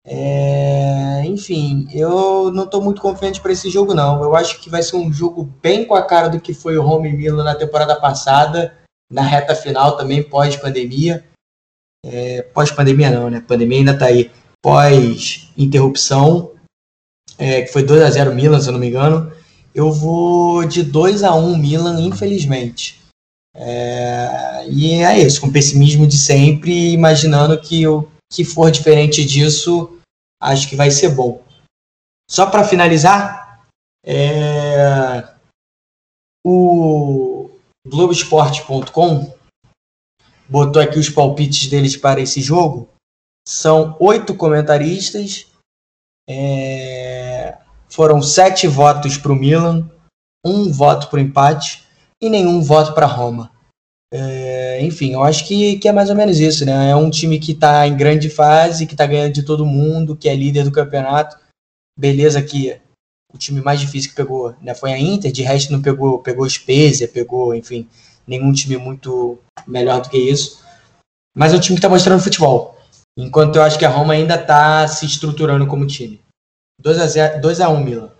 É... 0.05 1.23
Enfim, 1.25 1.87
eu 1.93 2.51
não 2.51 2.63
estou 2.63 2.81
muito 2.81 3.01
confiante 3.01 3.39
para 3.39 3.51
esse 3.51 3.69
jogo, 3.69 3.93
não. 3.93 4.23
Eu 4.23 4.35
acho 4.35 4.59
que 4.59 4.69
vai 4.69 4.81
ser 4.81 4.95
um 4.95 5.11
jogo 5.13 5.43
bem 5.61 5.85
com 5.85 5.95
a 5.95 6.05
cara 6.05 6.29
do 6.29 6.39
que 6.39 6.53
foi 6.53 6.77
o 6.77 6.85
Home 6.85 7.11
Milan 7.11 7.43
na 7.43 7.55
temporada 7.55 7.95
passada, 7.99 8.75
na 9.11 9.21
reta 9.21 9.55
final 9.55 9.95
também, 9.95 10.23
pós-pandemia. 10.23 11.23
É... 12.05 12.41
Pós-pandemia 12.41 13.09
não, 13.09 13.29
né? 13.29 13.41
Pandemia 13.41 13.79
ainda 13.79 13.93
está 13.93 14.05
aí. 14.07 14.31
Pós-interrupção, 14.61 16.51
é, 17.37 17.63
que 17.63 17.73
foi 17.73 17.83
2 17.83 18.01
a 18.01 18.09
0 18.09 18.33
Milan, 18.33 18.61
se 18.61 18.69
eu 18.69 18.73
não 18.73 18.79
me 18.79 18.87
engano. 18.87 19.31
Eu 19.75 19.91
vou 19.91 20.65
de 20.65 20.83
2 20.83 21.23
a 21.23 21.33
1 21.33 21.57
Milan, 21.57 21.99
infelizmente. 22.01 23.01
É, 23.55 24.65
e 24.69 24.93
é 24.93 25.19
isso, 25.19 25.41
com 25.41 25.51
pessimismo 25.51 26.07
de 26.07 26.17
sempre, 26.17 26.91
imaginando 26.91 27.59
que 27.59 27.85
o 27.87 28.07
que 28.31 28.43
for 28.43 28.71
diferente 28.71 29.23
disso, 29.23 29.99
acho 30.41 30.67
que 30.67 30.75
vai 30.75 30.89
ser 30.89 31.09
bom. 31.09 31.43
Só 32.29 32.47
para 32.47 32.63
finalizar, 32.63 33.61
é, 34.05 35.27
o 36.45 37.49
Globoesporte.com 37.87 39.33
botou 40.53 40.79
aqui 40.79 40.99
os 40.99 41.09
palpites 41.09 41.67
deles 41.67 41.97
para 41.97 42.21
esse 42.21 42.39
jogo. 42.39 42.87
São 43.47 43.97
oito 43.99 44.35
comentaristas, 44.35 45.47
é, 46.29 47.57
foram 47.89 48.21
sete 48.21 48.67
votos 48.67 49.17
para 49.17 49.31
o 49.31 49.35
Milan, 49.35 49.89
um 50.45 50.71
voto 50.71 51.09
para 51.09 51.17
o 51.17 51.21
empate 51.21 51.83
e 52.21 52.29
nenhum 52.29 52.61
voto 52.61 52.93
para 52.93 53.07
Roma. 53.07 53.51
É, 54.13 54.79
enfim, 54.83 55.13
eu 55.13 55.23
acho 55.23 55.47
que, 55.47 55.79
que 55.79 55.87
é 55.87 55.91
mais 55.91 56.11
ou 56.11 56.15
menos 56.15 56.39
isso, 56.39 56.63
né? 56.63 56.91
É 56.91 56.95
um 56.95 57.09
time 57.09 57.39
que 57.39 57.53
está 57.53 57.87
em 57.87 57.97
grande 57.97 58.29
fase, 58.29 58.85
que 58.85 58.93
está 58.93 59.07
ganhando 59.07 59.33
de 59.33 59.41
todo 59.41 59.65
mundo, 59.65 60.15
que 60.15 60.29
é 60.29 60.35
líder 60.35 60.65
do 60.65 60.71
campeonato. 60.71 61.35
Beleza 61.97 62.39
que 62.43 62.79
o 63.33 63.39
time 63.39 63.59
mais 63.59 63.79
difícil 63.79 64.11
que 64.11 64.15
pegou 64.15 64.55
né, 64.61 64.75
foi 64.75 64.93
a 64.93 64.99
Inter, 64.99 65.31
de 65.31 65.41
resto 65.41 65.73
não 65.73 65.81
pegou, 65.81 66.19
pegou 66.19 66.47
Spezia, 66.47 67.07
pegou, 67.07 67.55
enfim, 67.55 67.89
nenhum 68.27 68.51
time 68.53 68.77
muito 68.77 69.39
melhor 69.67 70.01
do 70.01 70.09
que 70.09 70.17
isso. 70.17 70.63
Mas 71.35 71.53
é 71.53 71.57
um 71.57 71.59
time 71.59 71.75
que 71.75 71.79
está 71.79 71.89
mostrando 71.89 72.21
futebol. 72.23 72.77
Enquanto 73.17 73.55
eu 73.57 73.63
acho 73.63 73.77
que 73.77 73.85
a 73.85 73.89
Roma 73.89 74.13
ainda 74.13 74.35
está 74.35 74.87
se 74.87 75.05
estruturando 75.05 75.67
como 75.67 75.85
time. 75.85 76.19
2x1, 76.81 77.69
1 77.69 77.83
Milan. 77.83 78.11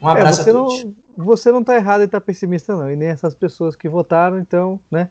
Um 0.00 0.08
É, 0.08 0.12
abraço 0.12 0.42
você, 0.42 0.50
a 0.50 0.52
todos. 0.52 0.84
não, 0.84 0.96
você 1.16 1.52
não 1.52 1.62
tá 1.64 1.76
errado 1.76 2.02
em 2.02 2.06
estar 2.06 2.20
pessimista, 2.20 2.76
não. 2.76 2.90
E 2.90 2.96
nem 2.96 3.08
essas 3.08 3.34
pessoas 3.34 3.76
que 3.76 3.88
votaram, 3.88 4.38
então, 4.38 4.80
né? 4.90 5.10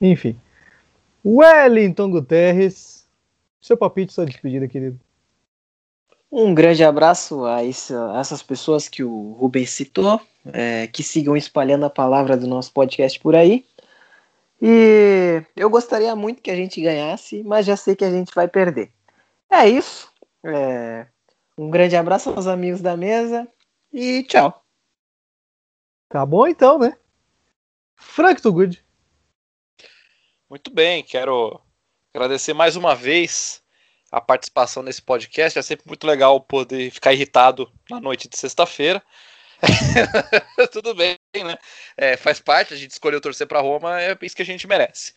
Enfim. 0.00 0.38
Wellington 1.24 2.10
Guterres. 2.10 3.06
Seu 3.60 3.76
palpite, 3.76 4.12
sua 4.12 4.26
despedida, 4.26 4.68
querido. 4.68 4.98
Um 6.30 6.54
grande 6.54 6.82
abraço 6.84 7.44
a, 7.44 7.64
essa- 7.64 8.12
a 8.12 8.18
essas 8.20 8.42
pessoas 8.42 8.88
que 8.88 9.02
o 9.04 9.32
Rubens 9.32 9.70
citou, 9.70 10.20
é, 10.52 10.86
que 10.88 11.02
sigam 11.02 11.36
espalhando 11.36 11.86
a 11.86 11.90
palavra 11.90 12.36
do 12.36 12.46
nosso 12.46 12.72
podcast 12.72 13.18
por 13.20 13.34
aí. 13.34 13.64
E 14.60 15.42
eu 15.54 15.68
gostaria 15.70 16.14
muito 16.16 16.42
que 16.42 16.50
a 16.50 16.56
gente 16.56 16.80
ganhasse, 16.80 17.42
mas 17.42 17.66
já 17.66 17.76
sei 17.76 17.94
que 17.94 18.04
a 18.04 18.10
gente 18.10 18.34
vai 18.34 18.48
perder. 18.48 18.90
É 19.50 19.68
isso. 19.68 20.10
É, 20.44 21.06
um 21.56 21.70
grande 21.70 21.96
abraço 21.96 22.30
aos 22.30 22.46
amigos 22.46 22.80
da 22.80 22.96
mesa 22.96 23.46
e 23.92 24.22
tchau. 24.24 24.62
Tá 26.08 26.24
bom 26.24 26.46
então, 26.46 26.78
né? 26.78 26.96
Frank 27.96 28.40
Tugud. 28.40 28.82
Muito 30.48 30.70
bem, 30.70 31.02
quero 31.02 31.60
agradecer 32.14 32.54
mais 32.54 32.76
uma 32.76 32.94
vez 32.94 33.62
a 34.16 34.20
participação 34.22 34.82
nesse 34.82 35.02
podcast. 35.02 35.58
É 35.58 35.62
sempre 35.62 35.86
muito 35.86 36.06
legal 36.06 36.40
poder 36.40 36.90
ficar 36.90 37.12
irritado 37.12 37.70
na 37.90 38.00
noite 38.00 38.26
de 38.30 38.38
sexta-feira. 38.38 39.02
Tudo 40.72 40.94
bem, 40.94 41.18
né? 41.34 41.58
É, 41.98 42.16
faz 42.16 42.40
parte, 42.40 42.72
a 42.72 42.76
gente 42.78 42.92
escolheu 42.92 43.20
torcer 43.20 43.46
para 43.46 43.60
Roma, 43.60 44.00
é 44.00 44.16
isso 44.22 44.34
que 44.34 44.40
a 44.40 44.46
gente 44.46 44.66
merece. 44.66 45.12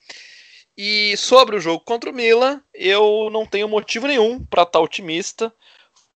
E 0.78 1.16
sobre 1.16 1.56
o 1.56 1.62
jogo 1.62 1.82
contra 1.86 2.10
o 2.10 2.14
Milan, 2.14 2.62
eu 2.74 3.30
não 3.32 3.45
tenho 3.45 3.70
motivo 3.70 4.06
nenhum 4.06 4.43
para 4.43 4.64
estar 4.64 4.82
otimista. 4.82 5.54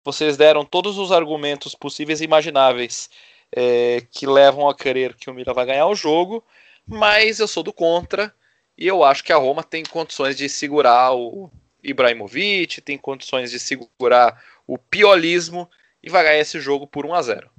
Vocês 0.04 0.36
deram 0.36 0.62
todos 0.62 0.98
os 0.98 1.10
argumentos 1.10 1.74
possíveis 1.74 2.20
e 2.20 2.24
imagináveis 2.24 3.08
é, 3.50 4.02
que 4.10 4.26
levam 4.26 4.68
a 4.68 4.74
crer 4.74 5.14
que 5.14 5.30
o 5.30 5.34
Milan 5.34 5.54
vai 5.54 5.64
ganhar 5.64 5.86
o 5.86 5.94
jogo, 5.94 6.44
mas 6.86 7.40
eu 7.40 7.48
sou 7.48 7.62
do 7.62 7.72
contra. 7.72 8.34
E 8.76 8.86
eu 8.86 9.02
acho 9.02 9.24
que 9.24 9.32
a 9.32 9.38
Roma 9.38 9.62
tem 9.62 9.84
condições 9.84 10.36
de 10.36 10.50
segurar 10.50 11.14
o 11.14 11.50
Ibrahimovic, 11.84 12.80
tem 12.80 12.96
condições 12.96 13.50
de 13.50 13.60
segurar 13.60 14.42
o 14.66 14.78
piolismo 14.78 15.68
e 16.02 16.08
vai 16.08 16.24
ganhar 16.24 16.40
esse 16.40 16.58
jogo 16.60 16.86
por 16.86 17.04
1 17.04 17.14
a 17.14 17.22
0 17.22 17.50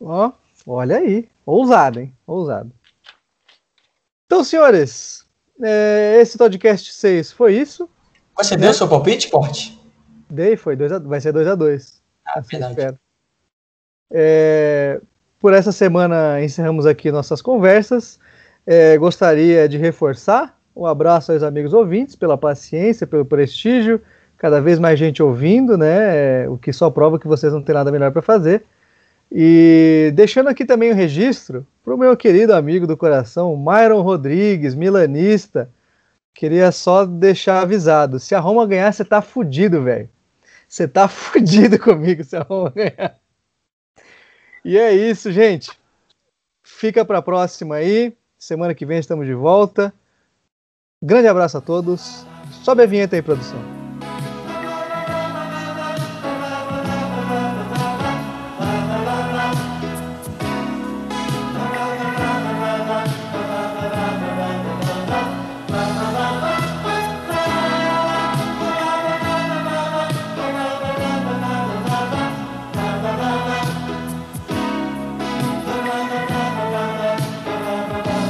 Ó, 0.00 0.32
olha 0.66 0.98
aí. 0.98 1.28
Ousado, 1.44 2.00
hein? 2.00 2.14
Ousado. 2.26 2.72
Então, 4.26 4.44
senhores, 4.44 5.26
é, 5.62 6.18
esse 6.20 6.36
podcast 6.36 6.92
6 6.92 7.32
foi 7.32 7.56
isso. 7.56 7.88
Você 8.36 8.56
deu 8.56 8.72
seu 8.72 8.88
palpite, 8.88 9.28
Porte? 9.28 9.76
Dei, 10.30 10.56
foi 10.56 10.76
dois 10.76 10.92
a, 10.92 10.98
vai 10.98 11.20
ser 11.20 11.32
2 11.32 11.48
a 11.48 11.54
2 11.54 12.02
Ah, 12.24 12.40
verdade. 12.40 12.98
É, 14.10 15.00
por 15.38 15.54
essa 15.54 15.72
semana 15.72 16.42
encerramos 16.42 16.86
aqui 16.86 17.10
nossas 17.10 17.42
conversas. 17.42 18.20
É, 18.66 18.96
gostaria 18.98 19.68
de 19.68 19.78
reforçar 19.78 20.57
um 20.78 20.86
abraço 20.86 21.32
aos 21.32 21.42
amigos 21.42 21.74
ouvintes 21.74 22.14
pela 22.14 22.38
paciência, 22.38 23.04
pelo 23.04 23.24
prestígio, 23.24 24.00
cada 24.36 24.60
vez 24.60 24.78
mais 24.78 24.96
gente 24.96 25.20
ouvindo, 25.20 25.76
né? 25.76 26.48
O 26.48 26.56
que 26.56 26.72
só 26.72 26.88
prova 26.88 27.18
que 27.18 27.26
vocês 27.26 27.52
não 27.52 27.60
têm 27.60 27.74
nada 27.74 27.90
melhor 27.90 28.12
para 28.12 28.22
fazer. 28.22 28.64
E 29.30 30.12
deixando 30.14 30.48
aqui 30.48 30.64
também 30.64 30.92
o 30.92 30.94
registro 30.94 31.66
para 31.84 31.94
o 31.94 31.98
meu 31.98 32.16
querido 32.16 32.54
amigo 32.54 32.86
do 32.86 32.96
coração, 32.96 33.56
Myron 33.56 34.02
Rodrigues, 34.02 34.74
milanista. 34.76 35.68
Queria 36.32 36.70
só 36.70 37.04
deixar 37.04 37.60
avisado: 37.62 38.20
se 38.20 38.32
a 38.34 38.38
Roma 38.38 38.64
ganhar, 38.64 38.92
você 38.92 39.04
tá 39.04 39.20
fudido, 39.20 39.82
velho. 39.82 40.08
Você 40.68 40.86
tá 40.86 41.08
fudido 41.10 41.76
comigo 41.76 42.22
se 42.22 42.36
a 42.36 42.42
Roma 42.42 42.70
ganhar. 42.70 43.16
E 44.64 44.78
é 44.78 44.92
isso, 44.92 45.32
gente. 45.32 45.72
Fica 46.62 47.04
para 47.04 47.18
a 47.18 47.22
próxima 47.22 47.74
aí. 47.74 48.16
Semana 48.38 48.74
que 48.74 48.86
vem 48.86 49.00
estamos 49.00 49.26
de 49.26 49.34
volta. 49.34 49.92
Grande 51.00 51.28
abraço 51.28 51.56
a 51.56 51.60
todos. 51.60 52.26
Sobe 52.64 52.82
a 52.82 52.86
vinheta 52.86 53.14
aí, 53.14 53.22
produção. 53.22 53.77